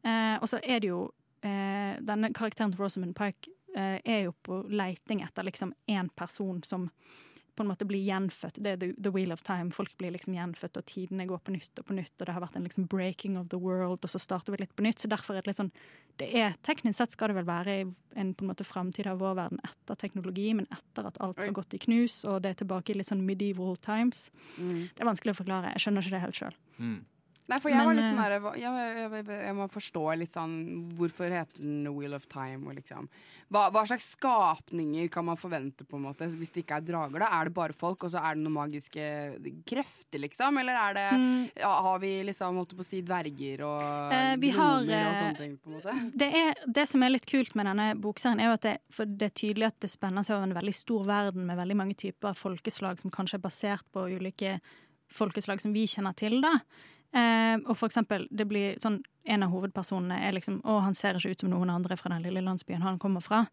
[0.02, 1.08] Eh, og så er det jo
[1.42, 6.60] eh, Denne karakteren til Rosamund Pike eh, er jo på leiting etter liksom én person
[6.62, 6.86] som
[7.58, 8.60] på en måte blir gjenfødt.
[8.62, 9.72] Det er the, the wheel of time.
[9.74, 12.14] Folk blir liksom gjenfødt, og tidene går på nytt og på nytt.
[12.16, 14.76] Og det har vært en liksom breaking of the world, og så starter vi litt
[14.78, 15.02] på nytt.
[15.02, 15.74] Så derfor er det litt sånn
[16.18, 17.76] det er, Teknisk sett skal det vel være
[18.18, 21.54] en på en måte framtid av vår verden etter teknologi, men etter at alt har
[21.54, 24.26] gått i knus, og det er tilbake i litt sånn medieval times.
[24.56, 24.88] Mm.
[24.90, 25.70] Det er vanskelig å forklare.
[25.76, 26.58] Jeg skjønner ikke det helt sjøl.
[27.48, 30.56] Nei, for jeg var litt sånn her jeg, jeg, jeg, må forstå litt sånn
[30.98, 32.74] Hvorfor heter den Wheel of Time?
[32.76, 33.06] Liksom.
[33.48, 37.22] hva, hva slags skapninger kan man forvente, på en måte hvis det ikke er drager?
[37.24, 37.30] da?
[37.38, 39.06] Er det bare folk, og så er det noen magiske
[39.68, 40.60] krefter, liksom?
[40.60, 41.48] Eller er det, Mm.
[41.56, 45.38] ja, har vi liksom, holdt på å si, dverger og Eh, har, og eh, sånne
[45.38, 45.56] ting?
[45.56, 45.94] på en måte?
[46.20, 48.76] Det, er, det som er litt kult med denne bokserien, er jo at det,
[49.16, 51.96] det er tydelig at det spenner seg over en veldig stor verden med veldig mange
[51.96, 54.58] typer folkeslag som kanskje er basert på ulike
[55.08, 56.40] folkeslag som vi kjenner til.
[56.44, 56.58] da.
[57.14, 58.98] Eh, og for eksempel, det blir sånn
[59.28, 62.22] En av hovedpersonene er liksom Å, han ser ikke ut som noen andre fra den
[62.22, 63.46] lille landsbyen han kommer fra.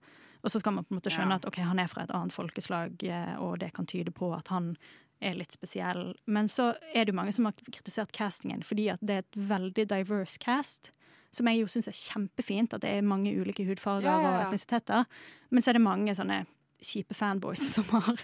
[0.43, 1.35] Og så skal man på en måte skjønne Ja.
[1.41, 4.47] at ok, han er fra et annet folkeslag, eh, og det kan tyde på at
[4.49, 4.77] han
[5.21, 6.13] er litt spesiell.
[6.27, 9.35] Men så er det jo mange som har kritisert castingen fordi at det er et
[9.49, 10.91] veldig diverse cast.
[11.31, 14.37] Som jeg jo syns er kjempefint, at det er mange ulike hudfarger Ja, ja, ja.
[14.37, 15.05] og etnisiteter.
[15.51, 16.45] Men så er det mange sånne
[16.84, 18.23] kjipe fanboys som har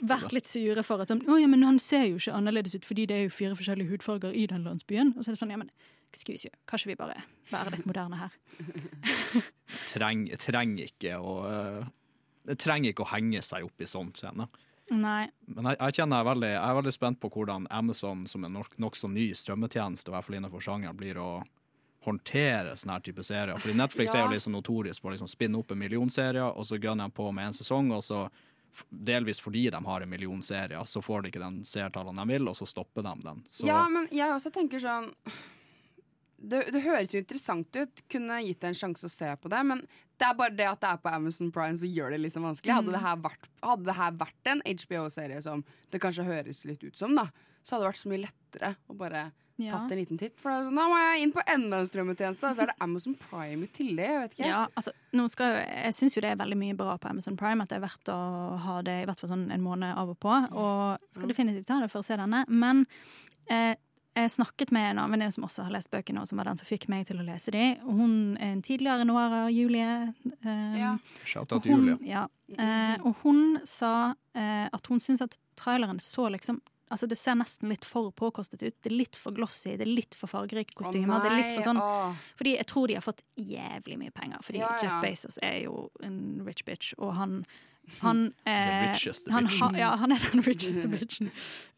[0.00, 2.88] vært litt sure for at sånn, oh, ja, men han ser jo ikke annerledes ut
[2.88, 5.14] fordi det er jo fire forskjellige hudfarger i den landsbyen.
[5.16, 5.70] Og så er det sånn, ja, men
[6.14, 7.18] excuse you, kanskje vi bare
[7.50, 8.36] være litt moderne her.
[9.92, 14.48] Treng, trenger ikke å eh, trenger ikke å henge seg opp i sånt kjenner
[14.94, 15.26] Nei.
[15.50, 18.44] Men jeg, jeg kjenner jeg er veldig, jeg er veldig spent på hvordan Amazon, som
[18.46, 21.30] en nok- nokså ny strømmetjeneste, i hvert fall innenfor sjangeren, blir å
[22.06, 23.58] håndtere sånne her type serier.
[23.58, 24.26] Fordi Netflix er Ja.
[24.28, 27.32] jo liksom notorisk for å liksom spinne opp en millionserie, og så gønner de på
[27.34, 28.30] med en sesong, og så
[28.92, 32.54] delvis fordi de har en millionserie, så får de ikke den seertallene de vil, og
[32.54, 33.44] så stopper de den.
[33.50, 35.12] Så Ja, men jeg også tenker sånn
[36.38, 38.02] det, det høres jo interessant ut.
[38.12, 39.62] Kunne gitt deg en sjanse å se på det.
[39.64, 39.78] Men
[40.20, 42.74] det er bare det at det er på Amazon Prime, så gjør det liksom vanskelig.
[42.76, 42.92] Hadde, Mm.
[42.92, 46.94] det her vært, hadde det her vært en HBO-serie som det kanskje høres litt ut
[46.96, 47.30] som, da,
[47.66, 49.24] så hadde det vært så mye lettere å bare
[49.58, 49.70] Ja.
[49.72, 50.34] tatt en liten titt.
[50.38, 52.74] For da sånn, da må jeg inn på enda en strømmetjeneste, og så er det
[52.84, 54.10] Amazon Prime i tillegg.
[54.12, 54.50] Jeg vet ikke.
[54.50, 57.64] Ja, altså, nå skal, jeg syns jo det er veldig mye bra på Amazon Prime,
[57.64, 58.18] at det er verdt å
[58.66, 60.34] ha det i hvert fall sånn en måned av og på.
[60.52, 62.44] Og skal definitivt ha det for å se denne.
[62.52, 62.84] Men
[63.48, 63.74] eh,
[64.16, 66.60] jeg snakket med en annen venninne som også har lest bøkene, og som var den
[66.60, 67.64] som fikk meg til å lese de.
[67.84, 70.12] Og hun er en tidligere noirer, Julie.
[70.44, 71.96] Eh, Shout-out og til Julie.
[72.04, 72.26] Ja.
[72.60, 76.60] Eh, og hun sa eh, at hun syns at traileren så liksom
[76.90, 78.74] Altså Det ser nesten litt for påkostet ut.
[78.82, 81.20] Det er litt for glossy, det er litt for fargerike kostymer.
[81.22, 82.12] det er litt for sånn oh.
[82.38, 84.38] Fordi jeg tror de har fått jævlig mye penger.
[84.46, 84.82] Fordi Ja, ja.
[84.84, 87.42] Jeff Bezos er jo en rich bitch, og han
[88.00, 88.52] han, eh,
[89.30, 89.76] han, bitchen.
[89.78, 91.28] ja, han er den richeste bitchen.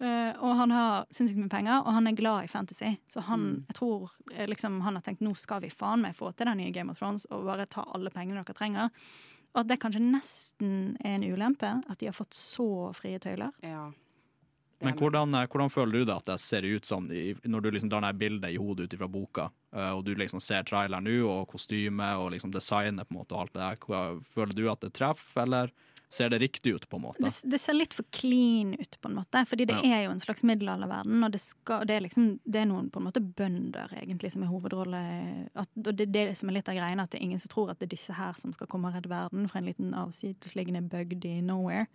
[0.00, 2.94] Uh, og han har sinnssykt mye penger, og han er glad i fantasy.
[3.06, 3.64] Så han, Mm.
[3.68, 6.56] jeg tror eh, liksom, han har tenkt nå skal vi faen meg få til den
[6.62, 8.88] nye Game of Thrones og bare ta alle pengene dere trenger.
[9.54, 13.52] Og at det kanskje nesten er en ulempe, at de har fått så frie tøyler.
[13.62, 13.90] Ja.
[14.80, 17.90] Men hvordan, eh, hvordan føler du det at det ser ut som når du liksom
[17.90, 21.48] danner bildet i hodet ut ifra boka, eh, og du liksom ser traileren nå, og
[21.50, 24.92] kostyme og liksom designet på en måte og alt det der, føler du at det
[24.94, 25.72] treffer, eller
[26.10, 27.20] ser det riktig ut på en måte?
[27.20, 29.42] Det, det ser litt for clean ut, på en måte.
[29.44, 29.98] Fordi det Ja.
[29.98, 33.02] er jo en slags middelalderverden, og det, skal, det, er liksom, det er noen på
[33.02, 35.02] en måte bønder egentlig som er hovedrolle.
[35.54, 37.74] At, og det det som er litt av greiene, at det er ingen som tror
[37.74, 40.86] at det er disse her som skal komme og redde verden fra en liten avsidesliggende
[40.88, 41.90] bygd i nowhere.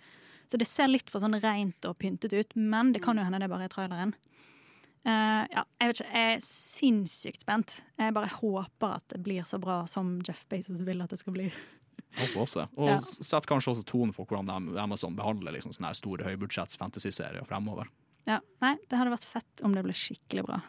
[0.54, 3.39] Så det ser litt for sånn rent og pyntet ut, men det kan jo hende
[3.41, 4.12] det bare er traileren.
[5.01, 7.80] Uh, ja, jeg vet ikke, jeg er sinnssykt spent.
[7.97, 11.34] Jeg bare håper at det blir så bra som Jeff Bezos vil at det skal
[11.39, 11.49] bli.
[12.20, 12.68] Håper også.
[12.78, 12.99] Og Ja.
[13.01, 17.89] sett kanskje også tonen for hvordan Amazon behandler liksom sånne store høybudsjetts fantasy-serier fremover.
[18.30, 20.62] Ja, nei, det hadde vært fett om det ble skikkelig bra.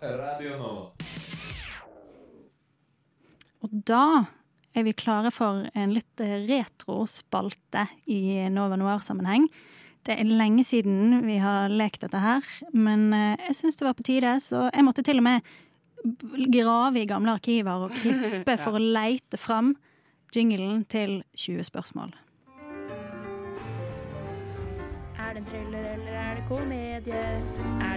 [0.00, 0.74] Radio nå.
[3.62, 4.24] Og da
[4.74, 9.48] er vi klare for en litt retro spalte i Nova Noir-sammenheng.
[10.02, 13.94] Det er lenge siden vi har lekt dette her, men eh, jeg syns det var
[13.98, 15.52] på tide, så jeg måtte til og med
[16.50, 19.76] grave i gamle arkiver og klippe for å leite fram
[20.34, 22.16] jinglen til 20 spørsmål.
[25.22, 27.61] Er det en thriller eller er det komedie?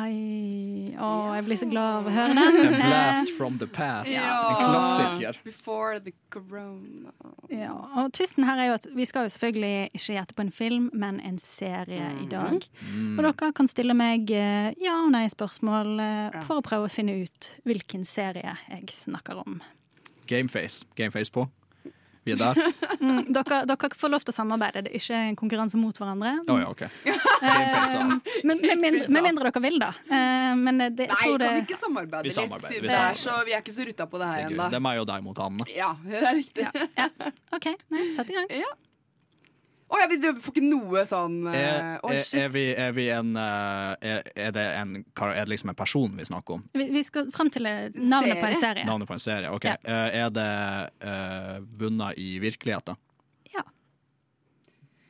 [0.00, 2.70] Ai, å, jeg blir så glad av å høre den.
[2.70, 4.12] A blast from the past.
[4.14, 5.40] En klassiker.
[5.44, 7.12] Before the corona.
[7.52, 10.54] Ja, og Tvisten her er jo at vi skal jo selvfølgelig ikke gjette på en
[10.54, 12.64] film, men en serie i dag.
[12.86, 13.18] Mm.
[13.18, 17.20] Og dere kan stille meg eh, ja og nei-spørsmål eh, for å prøve å finne
[17.24, 19.60] ut hvilken serie jeg snakker om.
[20.30, 20.86] Gameface.
[20.96, 21.48] Gameface på.
[22.24, 22.54] Vi der.
[23.00, 26.34] Mm, dere, dere får lov til å samarbeide, det er ikke en konkurranse mot hverandre.
[26.52, 26.82] Oh, ja, OK.
[27.40, 28.10] Eh,
[28.44, 29.88] men med mindre, med mindre dere vil, da.
[30.12, 32.84] Eh, men det, jeg Nei, tror det kan vi ikke samarbeide Vi litt?
[32.84, 35.08] vi er så, vi er ikke så rutta på det her Det er meg og
[35.08, 35.64] deg mot Anne.
[35.72, 36.68] Ja, det er riktig.
[37.56, 38.52] OK, nei, sett i gang.
[38.60, 38.68] Ja.
[39.90, 42.38] Å ja, vi får ikke noe sånn Oi, er, shit.
[42.38, 46.14] er, vi, er vi en uh, er, er det en Er det liksom en person
[46.14, 46.64] vi snakker om?
[46.78, 48.86] Vi, vi skal frem til eh, navnet på en serie.
[48.86, 49.66] Navnet på en serie, ok.
[49.66, 49.74] Ja.
[49.82, 50.50] Uh, er det
[51.02, 52.98] uh, bunna i virkeligheten?
[53.50, 53.64] Ja.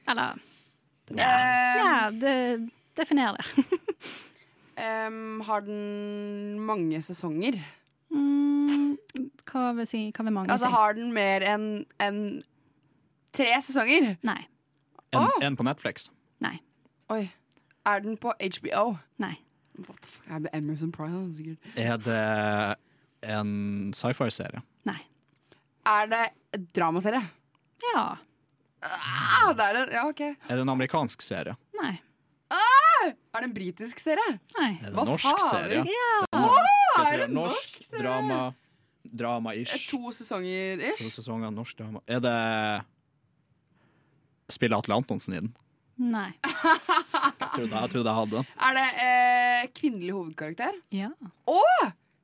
[0.09, 0.41] Eller
[1.19, 1.31] Ja,
[1.77, 2.35] Ja, det,
[2.97, 3.67] definer det.
[5.11, 7.59] um, har den mange sesonger?
[8.11, 8.97] Mm,
[9.51, 10.73] hva vil si Hva vil mange Altså si?
[10.73, 11.67] Har den mer enn
[12.03, 12.23] enn
[13.37, 14.17] tre sesonger?
[14.27, 14.41] Nei.
[15.13, 15.45] En, oh.
[15.45, 16.11] en på Netflix.
[16.45, 16.57] Nei.
[17.11, 17.25] Oi.
[17.87, 18.85] Er den på HBO?
[19.23, 19.35] Nei.
[19.81, 20.27] What the fuck?
[20.31, 21.73] Er det Emerson Prime, sikkert.
[21.77, 22.21] Er det
[23.35, 24.63] en sci-fi-serie?
[24.89, 25.01] Nei.
[25.89, 26.25] Er det
[26.55, 27.23] en dramaserie?
[27.91, 28.05] Ja.
[28.81, 29.85] Ah, det er det.
[29.97, 30.21] Ja, OK.
[30.21, 31.57] Er det en amerikansk serie?
[31.81, 31.97] Nei.
[32.53, 33.11] Ah!
[33.11, 34.39] Er det en britisk serie?
[34.59, 34.71] Nei.
[34.79, 35.45] Er det en norsk faen?
[35.51, 35.85] serie?
[35.89, 36.15] Ja.
[36.31, 38.05] Det er, Åh, er det en norsk, norsk serie?
[38.07, 38.41] drama
[39.11, 39.89] Drama-ish.
[39.91, 41.03] To sesonger ish.
[41.03, 42.03] To sesonger norsk drama.
[42.07, 42.37] Er det
[44.55, 45.51] Spiller Atle Antonsen i den?
[46.01, 46.31] Nei.
[46.41, 48.47] Jeg trodde jeg, trodde jeg hadde den.
[48.67, 50.79] Er det eh, kvinnelig hovedkarakter?
[50.97, 51.11] Ja.
[51.51, 51.61] Å!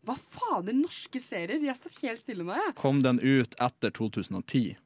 [0.06, 1.58] Hva fader, norske serier?
[1.60, 2.74] De har stått helt stille nå, jeg.
[2.78, 4.76] Kom den ut etter 2010?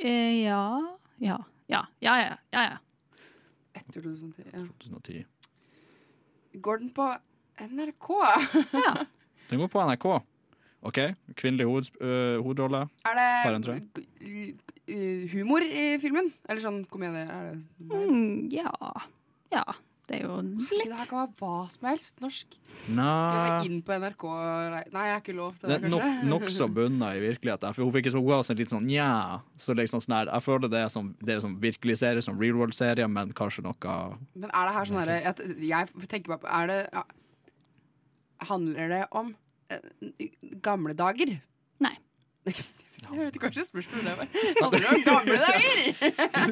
[0.00, 0.62] Eh, ja.
[1.20, 1.40] Ja.
[1.68, 2.36] Ja, ja, ja.
[2.54, 3.24] ja, ja.
[3.76, 4.46] Etter 2010.
[4.54, 4.62] Ja.
[4.86, 5.26] 2010.
[6.62, 7.10] Går den på
[7.66, 8.08] NRK?
[8.72, 8.94] ja.
[9.50, 10.06] Den går på NRK.
[10.88, 10.98] OK.
[11.38, 12.80] Kvinnelig hoved, øh, hovedrolle.
[13.06, 13.26] Er det
[14.86, 16.32] g- humor i filmen?
[16.48, 17.26] Eller sånn komedie?
[17.26, 18.70] Er det Mm, ja.
[19.52, 19.64] Ja.
[20.06, 22.20] Det er jo litt Det her kan være hva som helst.
[22.22, 22.46] Norsk.
[22.86, 24.24] Skal jeg være inn på NRK?
[24.94, 27.74] Nei, jeg har ikke lov til Det det, nok, nokså bunna i virkeligheten.
[27.74, 29.40] For hun fikk så hun ga oss en litt sånn nja.
[29.58, 32.38] Så liksom sånn her, jeg føler det er som, det er som virkelig serie, som
[32.38, 36.44] real world-serie, men kanskje noe Men er det her sånn herre jeg, jeg tenker bare
[36.44, 37.02] på Er det ja,
[38.46, 39.34] Handler det om
[39.72, 40.26] uh,
[40.62, 41.40] gamle dager?
[41.82, 41.96] Nei.
[43.06, 44.26] Jeg vet ikke hva slags spørsmål det var.
[44.56, 45.66] Det om gamle dager?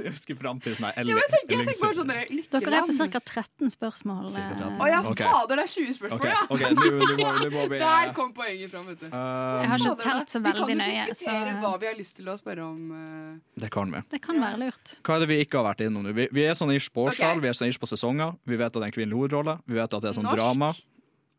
[0.05, 3.09] Jeg husker fram til sånn her Ja, jeg tenker, jeg tenker sånn Dere er på
[3.14, 3.20] ca.
[3.20, 4.28] 13 spørsmål.
[4.32, 4.68] Cirka 13.
[4.68, 4.82] eh.
[4.85, 5.22] Å ja, Ok.
[5.24, 6.40] fader, det er 20 spørsmål, ja!
[6.55, 6.70] Okay.
[6.74, 9.06] Du, du må- du må be, Der kom poenget fram, vet du.
[9.06, 10.86] Um, Jeg har ikke telt så veldig nøye.
[10.86, 12.81] Vi kan jo diskutere så- hva vi har lyst til å spørre om.
[12.94, 13.60] Uh...
[13.64, 14.02] Det kan vi.
[14.14, 14.97] Det kan være lurt.
[15.02, 16.14] Hva er det vi ikke har vært innom nå?
[16.14, 18.36] Vi, vi er sånn ish på årstall, vi er sånn ish på sesonger.
[18.47, 19.59] Vi vet at det er en kvinnelig hovedrolle.
[19.66, 20.39] Vi vet at det er sånn Norsk.
[20.43, 20.74] drama.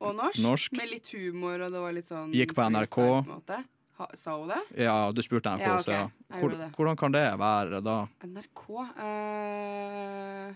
[0.06, 0.74] Og norsk, Norsk.
[0.76, 2.92] med litt humor, og det var litt sånn Gikk på NRK.
[3.00, 3.64] freestyle på.
[3.96, 4.60] Ha, sa hun det?
[4.84, 5.84] Ja, du spurte NRK, Ja, ok.
[5.86, 6.06] så ja.
[6.36, 7.98] Hvor, hvordan kan det være da?
[8.28, 10.56] NRK uh...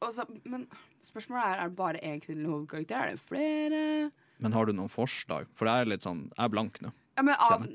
[0.00, 0.64] Også, Men
[1.04, 2.96] spørsmålet er Er det bare én kvinnelig hovedkarakter.
[2.96, 4.10] Er det flere?
[4.40, 5.50] Men har du noen forslag?
[5.52, 6.92] For det er litt sånn Jeg er blank nå.
[7.18, 7.66] Ja, men av,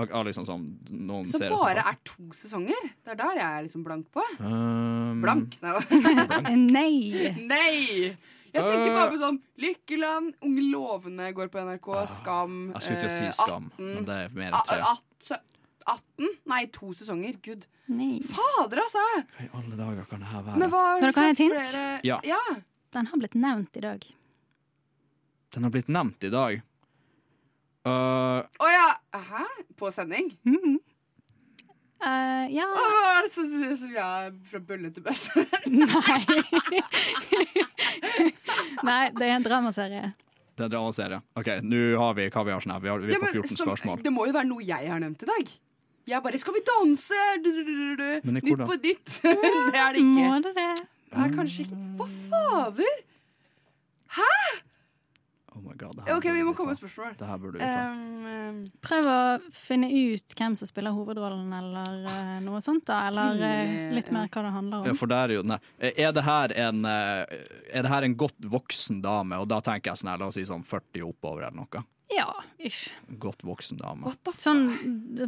[0.00, 1.92] Av, av liksom sånn noen så serier bare sånn.
[1.92, 2.88] er to sesonger?
[3.04, 4.24] Det er der jeg er liksom blank på.
[4.40, 5.54] Um, Blank?
[5.62, 6.56] Nei.
[6.56, 7.34] Nei.
[7.44, 8.16] Nei!
[8.52, 13.10] Jeg tenker bare på sånn Lykkeland, Unge lovende går på NRK, Skam Jeg skulle ikke
[13.14, 13.94] si eh, Skam, 18.
[13.94, 14.80] men det er mer enn tre.
[14.80, 15.46] at-
[15.90, 16.28] 18?
[16.46, 17.36] Nei, to sesonger.
[17.42, 17.64] Gud.
[17.88, 18.20] Nei.
[18.22, 19.00] Fader, altså!
[19.36, 20.58] Hva i alle dager kan det her være?
[20.60, 21.54] Men hva dere ha et hint?
[21.54, 22.20] flere- Ja.
[22.24, 22.40] ja.
[22.92, 24.04] Den har blitt nevnt i dag.
[25.54, 26.62] Den har blitt nevnt i dag.
[27.86, 28.98] Uh, oh, ja!
[29.14, 29.46] Hæ?
[29.80, 30.34] På sending?
[32.00, 32.84] Eh, ja Å,
[33.18, 35.42] er det sånn som jeg er fra bølle til bøsse?
[35.68, 36.20] Nei,
[38.88, 40.12] Nei, det er en dramaserie.
[40.56, 41.18] det er en dramaserie.
[41.36, 42.84] OK, nå har vi hva vi har sånn her.
[42.84, 44.00] Vi, har, vi er på 14 spørsmål.
[44.04, 45.52] Det må jo være noe jeg har nevnt i dag.
[46.10, 48.32] Jeg bare 'Skal vi danse?' Du, du, du, du, du.
[48.32, 49.20] Nytt på nytt.
[49.72, 50.24] det er det ikke.
[50.24, 50.72] Må det det?
[51.12, 51.78] Nei, kanskje ikke.
[52.00, 52.96] Hva fader?
[54.16, 54.32] Hæ?
[55.60, 57.12] Oh my god, det her OK, vi må komme med spørsmål.
[57.20, 57.82] Det her burde vi ta.
[57.92, 59.16] Um, um, Prøv å
[59.52, 62.86] finne ut hvem som spiller hovedrollen, eller uh, noe sånt.
[62.88, 64.98] da Eller uh, litt mer hva det handler Ja, om.
[65.02, 65.60] for der er jo nei.
[65.92, 67.28] Er det her en Er
[67.84, 70.46] det her en godt voksen dame, og da tenker jeg sånn her, la oss si
[70.48, 71.84] sånn 40 oppover eller noe?
[72.10, 72.88] Ja, ish.
[73.22, 74.10] Godt voksen dame.
[74.40, 74.64] Sånn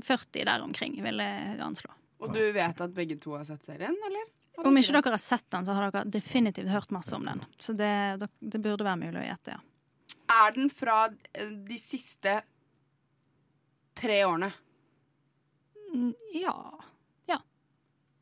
[0.02, 1.92] 40 der omkring, vil jeg anslå.
[2.22, 4.30] og du vet at begge to har sett serien, eller?
[4.62, 7.40] Om ikke dere har sett den, så har dere definitivt hørt masse om den.
[7.58, 7.88] Så det,
[8.38, 9.60] det burde være mulig å gjette, ja.
[10.32, 12.42] Er den fra eh, de siste
[13.98, 14.52] tre årene?
[15.94, 16.54] Mm, Ja.
[17.28, 17.38] Ja.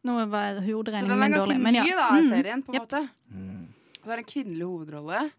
[0.05, 0.65] Nå var Så
[1.07, 1.61] den er ganske dårlig.
[1.73, 1.97] ny, ja.
[1.97, 2.29] da, Mm.
[2.29, 2.83] serien, på en Jep.
[2.89, 3.11] måte.
[4.01, 5.31] Og det er en kvinnelig hovedrolle.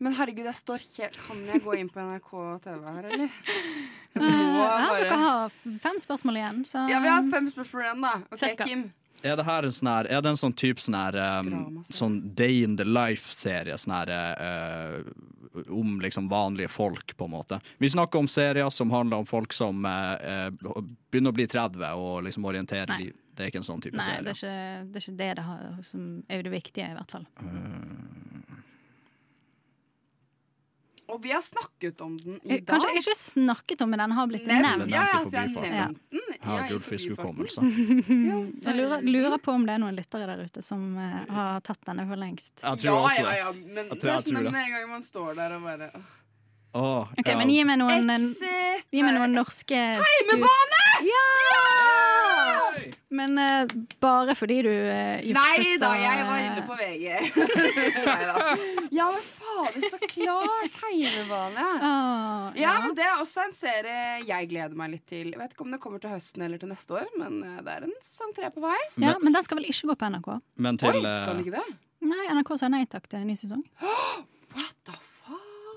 [0.00, 3.30] Men herregud, jeg står helt Kan jeg gå inn på NRK TV her, eller?
[4.14, 5.48] Jeg må Eh, ja, dere har
[5.80, 8.12] fem spørsmål igjen, så Ja, vi har fem spørsmål igjen, da.
[8.30, 8.64] Ok, Cirka.
[8.64, 8.92] Kim.
[9.24, 12.18] Er det her en sånn her Er det en sånn type sånn her um, Sånn
[12.36, 14.98] Day in the Life-serie sånn her uh,
[15.68, 17.60] om liksom vanlige folk, på en måte.
[17.78, 22.24] Vi snakker om serier som handler om folk som eh, begynner å bli 30 og
[22.26, 22.98] liksom orienterer Nei.
[23.04, 23.20] liv.
[23.34, 24.24] Det er ikke en sånn type Nei, serie.
[24.26, 27.14] det er, ikke, det er ikke det det har, som er det viktige, i hvert
[27.14, 27.28] fall.
[31.12, 32.66] Og vi har snakket om den i Eh, dag.
[32.80, 34.90] Kanskje ikke snakket om, men den har blitt Nevnt, nevnt.
[34.90, 36.22] ja, ja, at vi har nevnt den.
[36.44, 37.60] Ja, i gullfiskhukommelse.
[38.64, 41.84] Jeg lurer, lurer på om det er noen lyttere der ute som uh, har tatt
[41.86, 42.60] denne for lengst.
[42.64, 43.38] Jeg tror Ja, også ja, det.
[43.38, 45.90] ja, men Jeg tror det er sånn med en gang man står der og bare
[45.94, 46.02] åh.
[46.80, 47.36] oh, Ok, ja.
[47.38, 48.88] Men gi meg noen, Exit!
[48.90, 50.82] gi meg noen norske Heimebane!
[51.04, 51.24] Ja!
[53.14, 53.68] Men uh,
[54.02, 57.04] bare fordi du uh, jukset Nei da, jeg var eh, inne på VG.
[58.08, 58.56] Neida.
[58.98, 59.22] Ja, men
[59.54, 60.76] fader, så klart!
[60.82, 61.66] Heimebane.
[61.90, 65.30] Ah, Ja, men Det er også en serie jeg gleder meg litt til.
[65.32, 67.74] Jeg vet ikke om det kommer til høsten eller til neste år, men eh, det
[67.78, 68.76] er en sesong tre på vei.
[69.02, 70.30] Ja, men den skal vel ikke gå på NRK?
[70.66, 71.80] Men til, Oi, skal eh, den ikke det?
[72.04, 73.64] Nei, NRK sa nei takk til en ny sesong.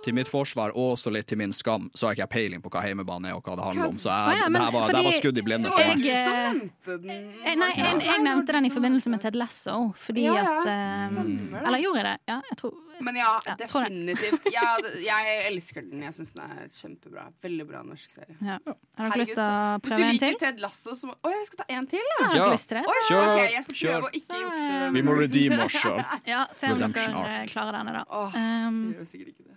[0.07, 2.71] til mitt forsvar og også litt til min skam, så har ikke jeg peiling på
[2.73, 3.99] hva heimebane er og hva det handler om.
[4.01, 6.01] Så jeg, ja, men det, her var, det her var skudd i blinde for meg.
[6.01, 7.51] du Jeg, eh.
[7.51, 9.77] Eh, Nei, jeg, jeg nevnte den i forbindelse med Ted Lasso.
[9.99, 11.55] Fordi Ja, ja, at um.
[11.61, 12.17] Eller gjorde jeg det?
[12.31, 12.73] Ja, jeg tror
[13.05, 14.47] Men ja, Ja, definitivt.
[14.53, 14.69] Ja,
[15.03, 16.01] jeg elsker den.
[16.07, 17.27] Jeg syns den er kjempebra.
[17.45, 18.37] Veldig bra norsk serie.
[18.41, 18.57] ja.
[18.97, 20.17] Har dere lyst til å prøve en til?
[20.17, 22.29] Hvis du liker Ted Lasso, så må Å ja, vi skal ta en til, da!
[22.39, 22.47] Ja.
[22.55, 22.85] lyst til det?
[22.89, 23.91] Oi, Kjør, Okay, jeg skal kjør.
[23.93, 24.71] prøve å ikke jukse.
[24.81, 24.89] det.
[24.97, 26.01] Vi må redeem oss sjøl.
[26.33, 28.03] Ja, se om dere klarer denne, da.
[28.09, 29.55] Åh, Um, jeg gjør sikkert ikke det.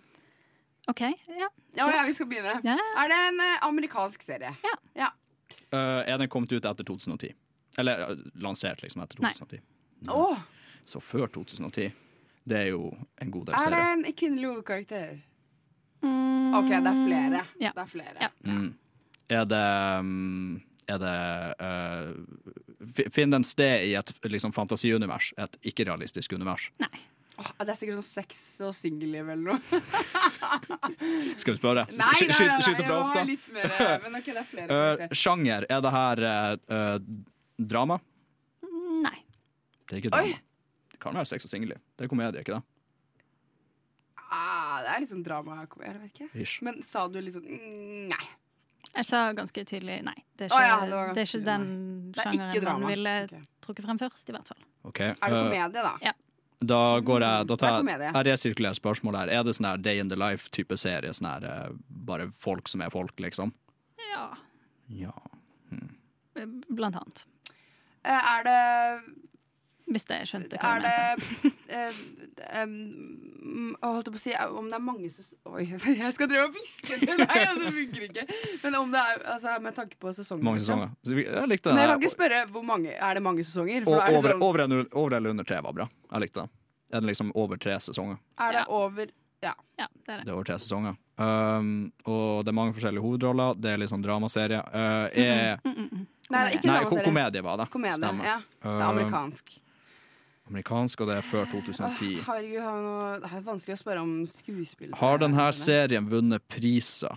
[0.90, 1.48] OK, ja.
[1.76, 2.56] Ja, Så- ja, vi skal begynne.
[2.66, 2.76] Ja.
[2.98, 4.54] Er det en eh, amerikansk serie?
[4.98, 5.12] Ja.
[5.70, 7.32] Uh, er den kommet ut etter 2010?
[7.78, 9.30] Eller uh, lansert liksom etter Nei.
[9.38, 9.60] 2010?
[10.10, 10.38] Åh,
[10.84, 11.92] Så før 2010.
[12.50, 12.88] Det er jo
[13.20, 15.20] en god del er det en kvinnelig hovedkarakter?
[16.02, 17.42] Mm, OK, det er flere.
[17.60, 17.70] Ja.
[17.76, 18.16] Det er flere.
[18.24, 18.30] Ja.
[18.48, 18.70] Mm.
[19.30, 19.64] Er det
[20.00, 21.14] um, Er det
[21.62, 25.30] uh, Finn den sted i et liksom, fantasiunivers?
[25.38, 26.70] Et ikke-realistisk univers?
[26.82, 26.98] Åh,
[27.40, 29.80] det er sikkert sånn sex og singelliv eller noe.
[31.40, 31.86] Skal vi spørre?
[31.94, 33.24] Nei, nei, nei, nei, Skyt fra hofta?
[33.28, 34.80] litt mer eh, Men OK, det er flere.
[34.80, 36.98] Uh, sjanger, er det her uh,
[37.74, 38.00] drama?
[39.06, 39.16] Nei.
[39.86, 40.44] Det er ikke drama.
[40.90, 41.80] Det kan være sex og singelliv.
[41.96, 42.62] Det er komedie, ikke det?
[44.30, 45.62] ah, det er litt sånn drama.
[45.64, 46.28] Jeg vet ikke.
[46.38, 46.60] Ish.
[46.66, 48.24] Men sa du liksom mm, Nei.
[48.90, 50.16] Jeg sa ganske tydelig nei.
[50.34, 51.66] Det er ikke, ikke, ja, det det er ikke den
[52.10, 53.42] er sjangeren man ville okay.
[53.62, 54.64] trukket frem først, i hvert fall.
[54.90, 55.12] Okay.
[55.12, 55.92] Er det komedie, da?
[56.02, 56.14] Ja.
[56.60, 59.30] Da går jeg, da Det tar jeg, jeg resirkulerer spørsmålet her.
[59.38, 61.12] Er det sånn her Day in the Life-type serie?
[61.16, 63.54] Sånn her eh, bare folk som er folk, liksom?
[64.10, 64.26] Ja,
[64.90, 65.12] Ja.
[66.68, 67.24] blant annet.
[68.04, 68.58] Eh, er det
[69.90, 71.50] Hvis jeg skjønte hva Er du mente.
[71.66, 75.64] det eh, um, Holdt jeg på å si eh, om det er mange sesonger Oi,
[76.04, 78.24] jeg skal drive og hviske til deg, og det funker ikke.
[78.62, 80.44] Men om det er altså, med tanke på sesonger.
[80.46, 80.84] Mange liksom.
[81.02, 81.34] sesonger.
[81.40, 83.84] Jeg likte Men jeg kan ikke spørre hvor mange Er det mange sesonger?
[83.88, 85.88] For er, det over, sånn, over, eller- over eller under tre var bra.
[86.12, 86.50] Jeg likte det.
[86.90, 88.18] Er det liksom over tre sesonger?
[88.46, 89.06] er det over
[89.42, 89.54] Ja.
[89.78, 90.24] Ja, det er det.
[90.26, 90.96] Det er over tre sesonger.
[91.20, 91.68] Um,
[92.04, 93.54] og det er mange forskjellige hovedroller.
[93.60, 94.58] Det er litt sånn dramaserie.
[94.68, 97.04] Uh, er, Nei, det er ikke nei, dramaserie.
[97.06, 97.66] komedie var det.
[97.72, 98.24] Komedie, Stemmer.
[98.28, 98.36] ja.
[98.44, 99.54] Det er Uh, amerikansk.
[100.50, 102.08] Amerikansk, og det er før Åh, 2010.
[102.26, 104.94] herregud, har noe, det er vanskelig å spørre om skuespill.
[104.98, 107.16] Har denne serien vunnet priser,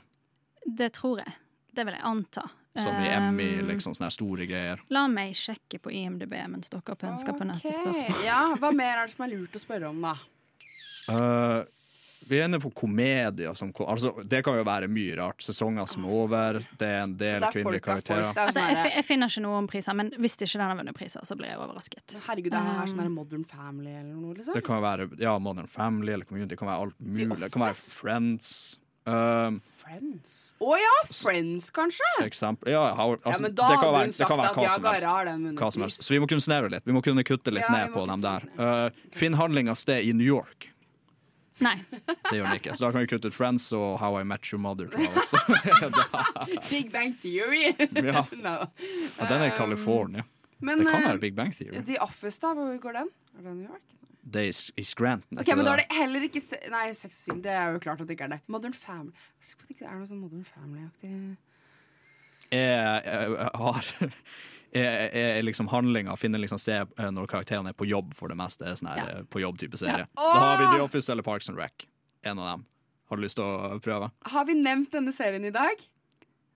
[0.64, 1.34] Det tror jeg.
[1.76, 2.44] Det vil jeg anta.
[2.78, 4.80] som i Emmy, Um, liksom sånne store greier?
[4.90, 8.24] La meg sjekke på IMDb mens dere pønsker på neste spørsmål.
[8.26, 10.16] Ja, Hva mer er det som er lurt å spørre om, da?
[11.10, 11.66] Uh,
[12.30, 13.54] vi er inne på komedier.
[13.58, 15.44] Som, altså, det kan jo være mye rart.
[15.44, 16.60] Sesonger som er over.
[16.80, 18.30] Det er en del er kvinnelige folk karakterer.
[18.32, 18.42] folk.
[18.46, 20.98] Altså, sånn jeg, jeg finner ikke noe om priser, men hvis ikke den har vunnet
[20.98, 22.18] priser, så blir jeg overrasket.
[22.28, 24.56] Herregud, det er Um, sånn Modern Family eller noe, liksom?
[24.58, 26.56] Det kan være ja, Modern Family eller Community.
[26.56, 27.40] Det kan være alt mulig.
[27.44, 28.80] Det kan være Friends.
[29.06, 30.54] Um, Friends?
[30.64, 32.08] Å ja, Friends, kanskje?
[32.24, 32.72] eksempel.
[32.72, 34.50] Ja, how, altså, ja, men da det kan hadde være, hun det sagt kan være
[34.50, 35.08] at hva ja, som helst.
[35.12, 36.00] Har den vunnet Hva som helst.
[36.00, 36.08] pris.
[36.08, 36.86] Så vi må kunne snevre litt.
[36.88, 38.48] Vi må kunne kutte litt Ja, ned på dem der.
[38.56, 40.70] Uh, Finn handlinga sted i New York.
[41.62, 41.76] Nei.
[42.30, 42.76] Det gjør den ikke.
[42.76, 44.90] Så da kan vi kutte ut Friends og How I Met Your Mother.
[44.98, 45.92] Jeg.
[46.72, 47.74] Big Bang Theory.
[48.00, 48.26] Ja.
[48.32, 48.56] no.
[49.20, 50.24] ja, den er i Um, California.
[50.64, 51.84] Men det kan eh, være Big Bang Theory.
[51.86, 52.54] The Office, da?
[52.58, 53.12] Hvor går den?
[53.38, 53.82] Er det New York?
[54.24, 55.40] Det er i i Scranton.
[55.40, 57.42] Ok, men da er det heller ikke se Nei, Sex og syv.
[57.44, 58.42] Det er jo klart at det ikke er det.
[58.48, 59.12] Modern Family.
[59.44, 61.10] Jeg er det ikke er noe sånn Modern Family-aktig.
[62.54, 63.92] jeg, jeg har
[64.82, 68.38] er, er liksom handlinga finner liksom sted eh, når karakterene er på jobb, for det
[68.40, 68.66] meste.
[68.66, 69.08] er Sånn her, Ja.
[69.20, 70.08] eh, på jobb-type serie.
[70.08, 70.08] Ja.
[70.16, 71.88] Da har vi The Office eller Parks and Rec.
[72.24, 72.66] En av dem.
[73.10, 74.12] Har du lyst til å prøve?
[74.32, 75.82] Har vi nevnt denne serien i dag?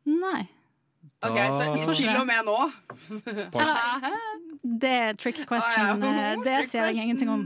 [0.06, 0.48] Nei.
[1.23, 2.57] Ok, så til og med nå.
[3.27, 4.23] Eller,
[4.81, 6.03] det er trick question.
[6.03, 6.35] Ah, ja.
[6.38, 7.44] oh, Det ser jeg ingenting om.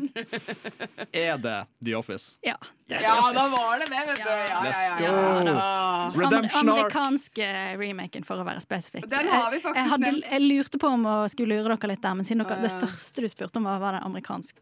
[1.12, 2.36] Er det The Office?
[2.46, 2.56] Ja.
[2.88, 4.30] det er Ja, da var det det, vet du.
[4.30, 5.04] Ja, ja, Let's go!
[5.06, 6.12] ja, ja.
[6.16, 6.96] Redemption Amer- arc.
[6.96, 7.48] Amerikanske
[7.80, 9.08] remaken, for å være spesifikk.
[9.12, 12.02] Den har vi faktisk jeg, hadde, jeg lurte på om å skulle lure dere litt
[12.04, 14.60] der, men siden dere, Ja, det første du spurte om, var, var det amerikansk.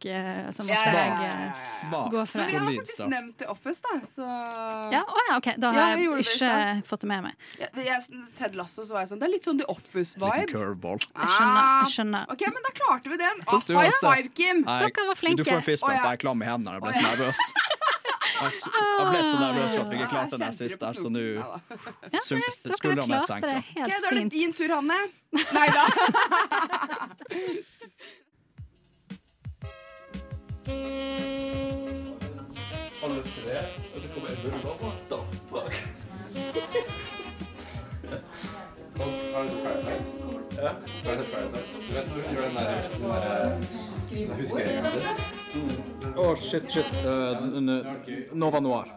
[0.55, 2.03] Som Så Ja, måtte jeg eh, ja.
[2.13, 3.95] Gå for Men vi har faktisk nevnt The Office, da.
[4.13, 4.29] Så
[4.93, 5.49] Ja, å ja, OK.
[5.59, 7.47] Da har jeg ikke det fått det med meg.
[7.59, 10.47] Jeg, jeg, Ted Lasso så var jeg sånn Det er litt sånn The Office-vibe.
[10.53, 10.99] curveball.
[11.01, 11.65] Jeg skjønner.
[11.83, 12.25] Jeg skjønner.
[12.49, 13.41] OK, men da klarte vi den.
[13.45, 14.61] Ah, high five, Kim!
[14.65, 15.43] Nei, Dere var flinke.
[15.43, 15.91] Du får en fistbump.
[15.91, 16.03] Oh, ja.
[16.03, 16.73] Jeg er klam i hendene.
[16.73, 17.37] Jeg ble så nervøs.
[18.39, 18.51] Jeg
[19.09, 21.19] ble så nervøs for at vi ikke klarte den sist der, så nå.
[21.19, 21.59] Ja.
[22.13, 23.59] Ja, dere skuldrene senker.
[23.75, 24.99] da er det din tur, Hanne.
[25.35, 25.83] Nei da.
[33.03, 33.57] Alle tre,
[33.95, 35.19] og så kommer Edmund og What the
[35.49, 35.73] fuck?
[40.61, 40.75] Ja.
[41.03, 41.09] Du
[45.59, 46.17] mm.
[46.17, 46.85] oh, shit, shit.
[47.05, 48.95] Uh, Nova Noir.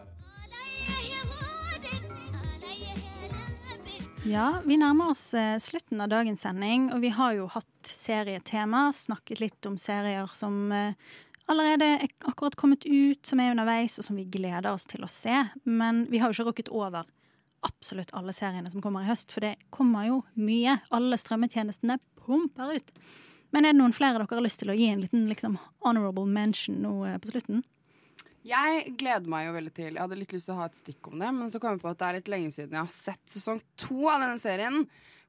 [4.25, 8.85] Ja, vi nærmer oss eh, slutten av dagens sending, og vi har jo hatt serietema,
[8.95, 10.95] snakket litt om serier som eh,
[11.51, 15.11] allerede er akkurat kommet ut, som er underveis, og som vi gleder oss til å
[15.11, 15.43] se.
[15.67, 17.03] Men vi har jo ikke rukket over
[17.67, 20.77] absolutt alle seriene som kommer i høst, for det kommer jo mye.
[20.93, 22.91] Alle strømmetjenestene pumper ut.
[23.53, 26.25] Men er det noen flere dere har lyst til å gi en liten liksom, honorable
[26.25, 27.61] mention nå eh, på slutten?
[28.43, 31.07] Jeg gleder meg jo veldig til Jeg hadde litt lyst til å ha et stikk
[31.07, 32.91] om det, men så kom jeg på at det er litt lenge siden jeg har
[32.91, 34.81] sett sesong to av denne serien.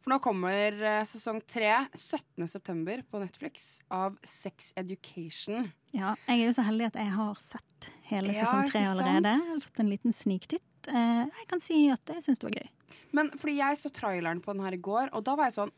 [0.04, 3.04] For nå kommer eh, sesong tre 17.9.
[3.08, 5.70] på Netflix av Sex Education.
[5.94, 9.34] Ja, jeg er jo så heldig at jeg har sett hele Ja, sesong tre allerede.
[9.36, 10.88] Jeg har Fått en liten sniktitt.
[10.88, 12.68] Eh, jeg kan si at jeg syns det var gøy.
[13.16, 15.72] Men fordi jeg så traileren på den her i går, og da var jeg sånn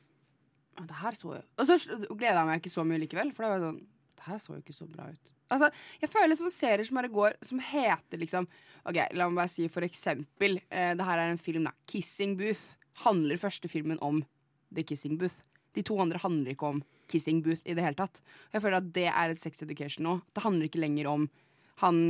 [0.76, 1.76] Det her så jo Og så
[2.12, 3.78] gleda jeg meg ikke så mye likevel, for da var jeg sånn
[4.18, 5.32] Det her så jo ikke så bra ut.
[5.54, 5.70] Altså,
[6.02, 8.48] jeg føler liksom serier som i går, som heter liksom
[8.86, 11.72] Ok, la meg bare si for eksempel eh, Det her er en film, da.
[11.86, 12.76] 'Kissing Booth'.
[13.04, 14.24] Handler første filmen om
[14.74, 15.44] The Kissing Booth.
[15.74, 18.22] De to andre handler ikke om Kissing Booth i det hele tatt.
[18.52, 20.20] Jeg føler at det er et sex education nå.
[20.34, 21.28] Det handler ikke lenger om
[21.82, 22.00] han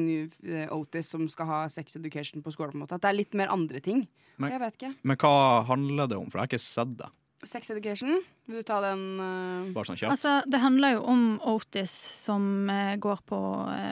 [0.46, 2.72] eh, Otis som skal ha sex education på skolen.
[2.74, 4.06] på en måte At det er litt mer andre ting.
[4.38, 4.94] Men- jeg vet ikke.
[5.02, 6.30] Men hva handler det om?
[6.30, 7.08] For jeg har ikke sett det.
[7.44, 8.22] Sex education.
[8.46, 9.72] Vil du ta den Uh...
[9.74, 10.10] Bare sånn kjapt.
[10.14, 13.38] Altså, det handler jo om Otis som uh, går på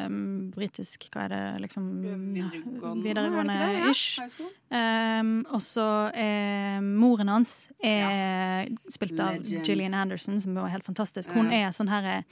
[0.07, 3.91] um, britisk Hva er det, liksom Videregående, Videregående er det det?
[3.91, 4.21] Ish.
[4.21, 5.21] Ja.
[5.21, 9.67] Um, og så er moren hans er spilt av Legend.
[9.67, 11.35] Gillian Anderson, som er helt fantastisk.
[11.35, 12.25] Hun er sånn her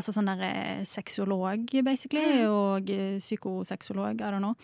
[0.00, 4.56] Altså sånn der eh, sexolog, basically, og eh, psykosexolog, I don't know.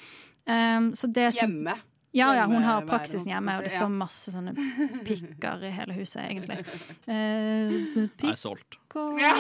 [0.49, 1.77] Um, så det som, Hjemme.
[2.17, 4.55] Ja, ja, hun har praksisen hjemme, og det står masse sånne
[5.05, 6.63] pikker i hele huset, egentlig.
[7.07, 8.79] Uh, pikk er solgt.
[8.97, 9.35] Og Ja.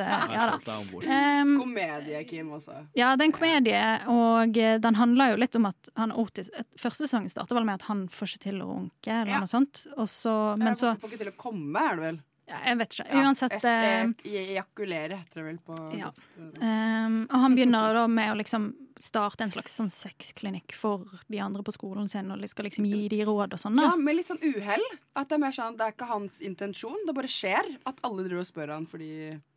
[0.00, 0.78] Ja da.
[0.80, 2.78] Um, Komedie, Kim, også.
[2.96, 6.48] ja, det er en komedie, og den handler jo litt om at han Otis
[6.80, 9.42] Første sesongen starter vel med at han får ikke til å runke, eller Ja.
[9.44, 9.84] noe sånt.
[9.98, 12.18] Og så, men så Får ikke til å komme, er det vel?
[12.48, 13.06] Ja, Jeg vet ikke.
[13.20, 16.10] Uansett eh, e- Ejakulere heter det vel på Ja.
[16.60, 21.40] Um, og han begynner da med å liksom starte en slags sånn sexklinikk for de
[21.42, 23.80] andre på skolen sin, og skal liksom gi de råd og sånn.
[23.82, 24.84] Ja, med litt sånn uhell.
[25.18, 27.00] At det er mer sånn, det er ikke hans intensjon.
[27.06, 29.10] Det bare skjer at alle driver og spør han fordi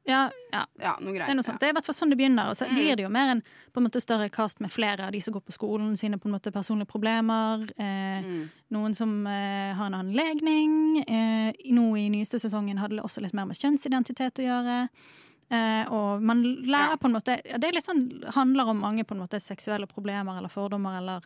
[0.07, 0.65] Ja, ja.
[0.79, 1.27] Ja, noe greit.
[1.27, 1.59] Det er noe sånt.
[1.59, 2.47] Det er i hvert fall sånn det begynner.
[2.49, 2.75] Og så Mm.
[2.75, 3.41] blir det jo mer en
[3.73, 6.25] på en måte større cast med flere av de som går på skolen sine på
[6.29, 7.69] en måte personlige problemer.
[7.77, 8.49] Eh, Mm.
[8.71, 11.03] Noen som eh, har en annen legning.
[11.07, 14.89] Eh, nå i nyeste sesongen hadde det også litt mer med kjønnsidentitet å gjøre.
[15.49, 19.11] Eh, og man lærer på en måte Det er litt sånn, handler om mange på
[19.15, 21.21] en måte seksuelle problemer eller fordommer eller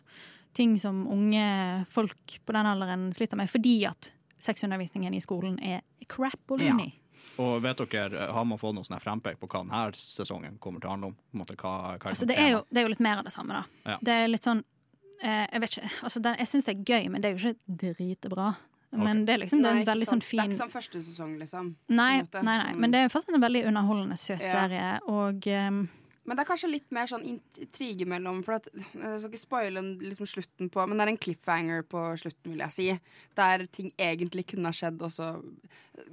[0.54, 5.80] ting som unge folk på den alderen sliter med, fordi at sexundervisningen i skolen er
[6.08, 6.72] crap og Ja.
[7.38, 10.88] Og vet dere, har man fått noe sånn frempek på hva denne sesongen kommer til
[10.90, 11.14] å handle om?
[11.14, 13.24] På en måte, hva, hva Altså, det, er jo, det er jo litt mer av
[13.24, 13.92] det samme, da.
[13.94, 13.96] Ja.
[14.02, 14.60] Det er litt sånn
[15.22, 15.90] eh, Jeg vet ikke.
[16.02, 18.50] Altså, den, jeg syns det er gøy, men det er jo ikke dritbra.
[18.92, 20.20] Men det er liksom det er Nei, en veldig sant.
[20.20, 21.70] sånn fin Det er ikke som første sesong, liksom.
[21.88, 24.50] Nei, nei, nei, Sånn- men det er fortsatt en veldig underholdende, søt Ja.
[24.52, 25.88] serie, og ehm,
[26.24, 29.82] Men det er kanskje litt mer sånn intrige mellom For at, Jeg skal ikke spoile
[29.98, 32.88] liksom slutten på Men det er en cliffhanger på slutten, vil jeg si.
[33.38, 35.34] Der ting egentlig kunne ha skjedd, og så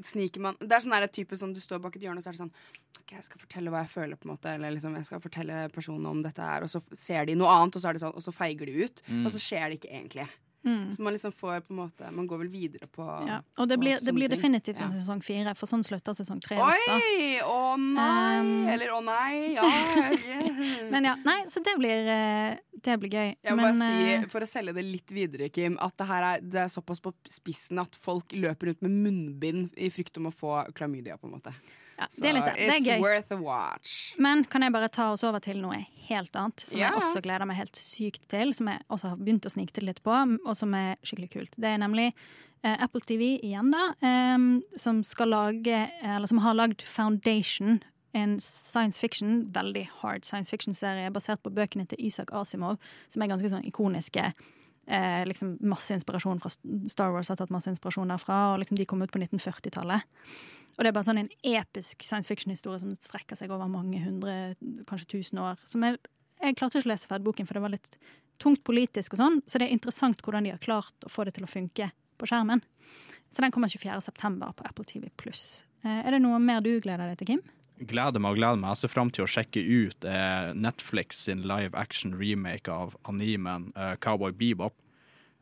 [0.05, 2.31] sniker man Det er sånn der type som du står bak et hjørne, og så
[2.31, 2.55] er det sånn
[2.99, 4.51] OK, jeg skal fortelle hva jeg føler, på en måte.
[4.53, 7.77] Eller liksom, jeg skal fortelle personen om dette her, og så ser de noe annet,
[7.77, 9.01] og så, er det sånn, og så feiger de ut.
[9.07, 9.23] Mm.
[9.23, 10.25] Og så skjer det ikke egentlig.
[10.65, 10.91] Mm.
[10.91, 13.37] Så man liksom får på en måte Man går vel videre på ja.
[13.57, 14.85] Og det blir, det blir definitivt definitivt Ja.
[14.85, 16.95] en sesong fire, for sånn slutter sesong tre også.
[16.95, 17.39] Oi!
[17.43, 18.39] Å nei!
[18.39, 19.53] Um, Eller å nei!
[19.55, 19.63] Ja.
[20.27, 20.89] yeah.
[20.91, 23.35] Men ja, nei, så det blir, eh, det blir gøy.
[23.43, 26.07] Jeg må Men, bare si, eh, For å selge det litt videre, Kim, at det
[26.09, 30.17] her er, det er såpass på spissen at folk løper rundt med munnbind i frykt
[30.17, 31.17] om å få klamydia.
[31.19, 31.53] på en måte
[31.99, 32.67] Ja, Så det er litt det.
[32.69, 33.01] Er gøy.
[33.03, 33.95] worth a watch.
[34.17, 36.93] Men kan jeg bare ta oss over til noe helt annet, som yeah.
[36.93, 39.89] jeg også gleder meg helt sykt til, som jeg også har begynt å snike til
[39.89, 41.57] litt på, og som er skikkelig kult.
[41.59, 46.55] Det er nemlig eh, Apple TV igjen, da, em, som skal lage, eller som har
[46.57, 47.81] lagd Foundation.
[48.17, 52.79] En science fiction, veldig hard science fiction-serie basert på bøkene til Isak Asimov,
[53.11, 54.31] som er ganske sånn ikoniske.
[54.89, 56.49] Eh, liksom Masse inspirasjon fra
[56.89, 60.07] Star Wars har tatt masse inspirasjon derfra, og liksom de kom ut på 1940-tallet.
[60.77, 64.55] Og det er bare sånn en episk science fiction-historie som strekker seg over mange hundre,
[64.89, 65.61] kanskje tusen år.
[65.69, 65.99] Som jeg,
[66.39, 67.99] jeg klarte ikke å lese ferdig boken, for det var litt
[68.41, 71.35] tungt politisk og sånn, så det er interessant hvordan de har klart å få det
[71.37, 72.63] til å funke på skjermen.
[73.29, 74.53] Så den kommer 24.9.
[74.57, 75.09] på Apple TV
[75.85, 77.43] Eh, er det noe mer du gleder deg til, Kim?
[77.79, 78.73] Gleder meg og gleder meg.
[78.73, 83.69] Jeg ser fram til å sjekke ut eh, Netflix sin live action remake av animen
[83.75, 84.75] eh, Cowboy Bebop.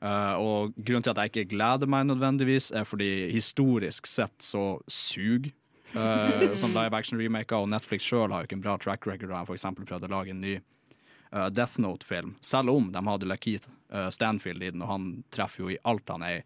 [0.05, 4.77] Eh, og grunnen til at jeg ikke gleder meg nødvendigvis, er fordi historisk sett så
[4.85, 5.49] suger
[5.97, 9.34] eh, som live action-remaker, og Netflix sjøl har jo ikke en bra track record.
[9.34, 9.69] Da de f.eks.
[9.81, 14.64] prøvde å lage en ny uh, Death Note-film, selv om de hadde Lakeith uh, Stanfield
[14.64, 16.43] i den, og han treffer jo i alt han er i,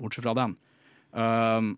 [0.00, 0.58] bortsett fra den.
[1.10, 1.74] Um,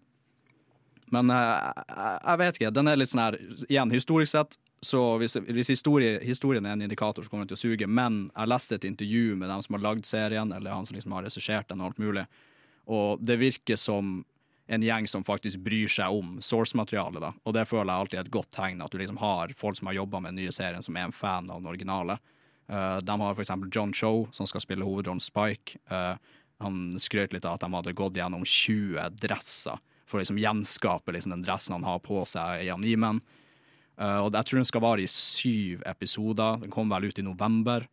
[1.13, 2.75] men eh, jeg, vet ikke.
[2.75, 6.85] Den er litt sånn her Igjen, historisk sett, så hvis, hvis historie, historien er en
[6.89, 7.87] indikator, så kommer den til å suge.
[7.87, 11.15] Men jeg leste et intervju med dem som har lagd serien, eller han som liksom
[11.15, 12.25] har regissert den, og alt mulig.
[12.91, 14.23] Og det virker som
[14.73, 17.21] en gjeng som faktisk bryr seg om source-materialet.
[17.21, 17.33] da.
[17.45, 19.91] Og det føler jeg alltid er et godt tegn, at du liksom har folk som
[19.91, 22.19] har jobba med den nye serien, som er en fan av den originale.
[22.73, 25.77] Uh, de har for eksempel John Cho, som skal spille hovedrollen Spike.
[25.93, 26.17] Uh,
[26.63, 29.83] han skrøt litt av at de hadde gått gjennom 20 dresser
[30.13, 33.19] for å liksom gjenskape liksom den dressen han har på seg i animen.
[33.97, 36.61] Uh, og jeg tror den skal vare i syv episoder.
[36.63, 37.89] Den kom vel ut i november.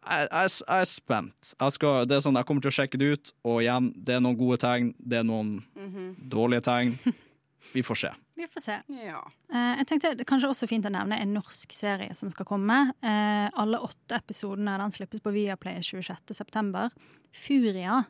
[0.00, 1.50] Jeg, jeg, jeg er spent.
[1.60, 4.14] Jeg, skal, det er sånn, jeg kommer til å sjekke det ut, og igjen, det
[4.16, 6.06] er noen gode tegn, det er noen Mhm.
[6.32, 6.94] dårlige tegn.
[7.74, 8.08] Vi får se.
[8.40, 8.76] Vi får se.
[9.04, 9.20] Ja.
[9.52, 12.78] Uh, jeg tenkte det kanskje også fint å nevne en norsk serie som skal komme.
[13.04, 16.88] Uh, alle åtte episodene den slippes på Viaplay 26.9.
[17.36, 18.00] Furia.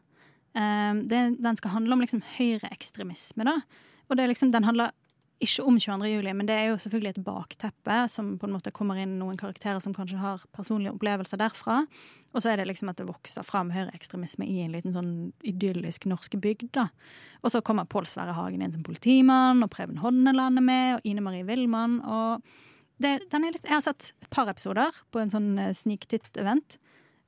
[0.56, 3.60] Eh, det, den skal handle om liksom høyreekstremisme, da.
[4.08, 4.94] Og det er liksom, den handler
[5.40, 6.08] ikke om 22.
[6.10, 9.38] juli, men det er jo selvfølgelig et bakteppe som på en måte kommer inn noen
[9.40, 11.80] karakterer som kanskje har personlige opplevelser derfra.
[12.34, 15.14] Og så er det liksom at det vokser fram høyreekstremisme i en liten sånn
[15.46, 16.68] idyllisk norsk bygd.
[16.76, 16.90] da.
[17.40, 21.08] Og så kommer Pål Sverre Hagen inn som politimann, og Preben Hodneland er med, og
[21.08, 21.98] Ine Marie Willmann.
[22.04, 22.44] Og
[23.00, 26.76] det, den er litt, jeg har sett et par episoder på en sånn eh, sniktitt-event.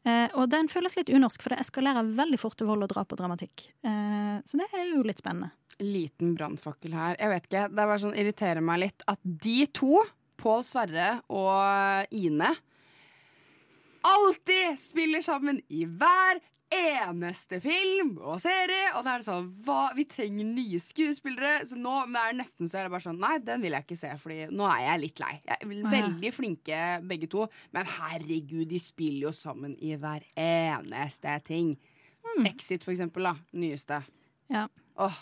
[0.02, 3.12] Eh, og den føles litt unorsk, for det eskalerer veldig fort til vold og drap
[3.14, 3.68] og dramatikk.
[3.86, 5.52] Eh, så det er jo litt spennende.
[5.82, 7.16] Liten brannfakkel her.
[7.18, 10.02] Jeg vet ikke, Det bare sånn, irriterer meg litt at de to,
[10.42, 12.50] Pål Sverre og Ine,
[14.02, 16.40] alltid spiller sammen i hver
[16.77, 18.93] eneste film og serie.
[18.97, 21.66] Og da er det sånn hva, Vi trenger nye skuespillere.
[21.69, 23.86] Så nå men det er nesten så er det bare sånn Nei, den vil jeg
[23.86, 25.32] ikke se, Fordi nå er jeg litt lei.
[25.47, 27.47] Jeg er veldig flinke begge to,
[27.77, 31.74] men herregud, de spiller jo sammen i hver eneste ting.
[32.47, 33.28] Exit, for eksempel.
[33.28, 34.03] da Nyeste.
[34.53, 34.66] Ja.
[35.01, 35.19] Åh,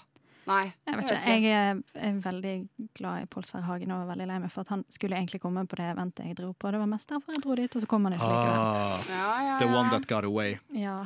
[0.50, 0.62] nei.
[0.88, 2.54] Jeg vet ikke, jeg er, er veldig
[2.98, 5.40] glad i Pål Sverre Hagen og var veldig lei meg for at han skulle egentlig
[5.42, 6.72] komme på det eventet jeg dro på.
[6.74, 8.58] Det var mest derfor jeg dro dit, og så kom han ikke likevel.
[9.20, 10.58] Ah, the one that got away.
[10.76, 10.98] Ja.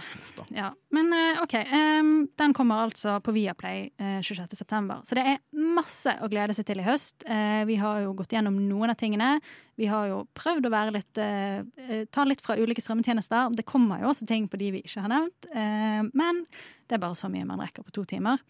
[0.54, 0.70] ja.
[0.94, 1.58] Men eh, OK.
[1.74, 5.00] Um, den kommer altså på Viaplay uh, 26.9.
[5.04, 7.26] Så det er masse å glede seg til i høst.
[7.28, 9.36] Uh, vi har jo gått gjennom noen av tingene.
[9.76, 13.56] Vi har jo prøvd å være litt eh, eh, ta litt fra ulike strømmetjenester.
[13.58, 15.48] Det kommer jo også ting på de vi ikke har nevnt.
[15.50, 16.44] Uh, men
[16.86, 18.42] det er bare så mye man rekker på to timer.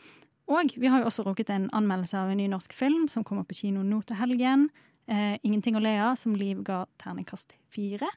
[0.48, 3.46] Og vi har jo også rukket en anmeldelse av en ny norsk film som kommer
[3.48, 4.68] på kino nå til helgen.
[5.08, 8.08] Eh, 'Ingenting å le av', som Liv ga terningkast fire.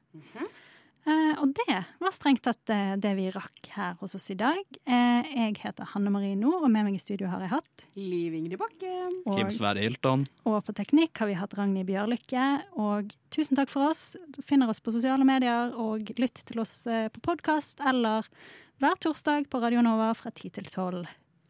[1.07, 4.59] Eh, og det var strengt tatt eh, det vi rakk her hos oss i dag.
[4.85, 8.33] Eh, jeg heter Hanne Marie Nord, og med meg i studio har jeg hatt Liv
[8.35, 8.91] Ingrid Bakke.
[9.25, 10.25] Og- Kim Sverre Hilton.
[10.45, 12.63] Og på teknikk har vi hatt Ragnhild Bjørlykke.
[12.75, 14.17] Og tusen takk for oss.
[14.35, 18.27] Du finner oss på sosiale medier, og lytt til oss eh, på podkast eller
[18.81, 21.05] hver torsdag på Radio Nova fra 10 til 12.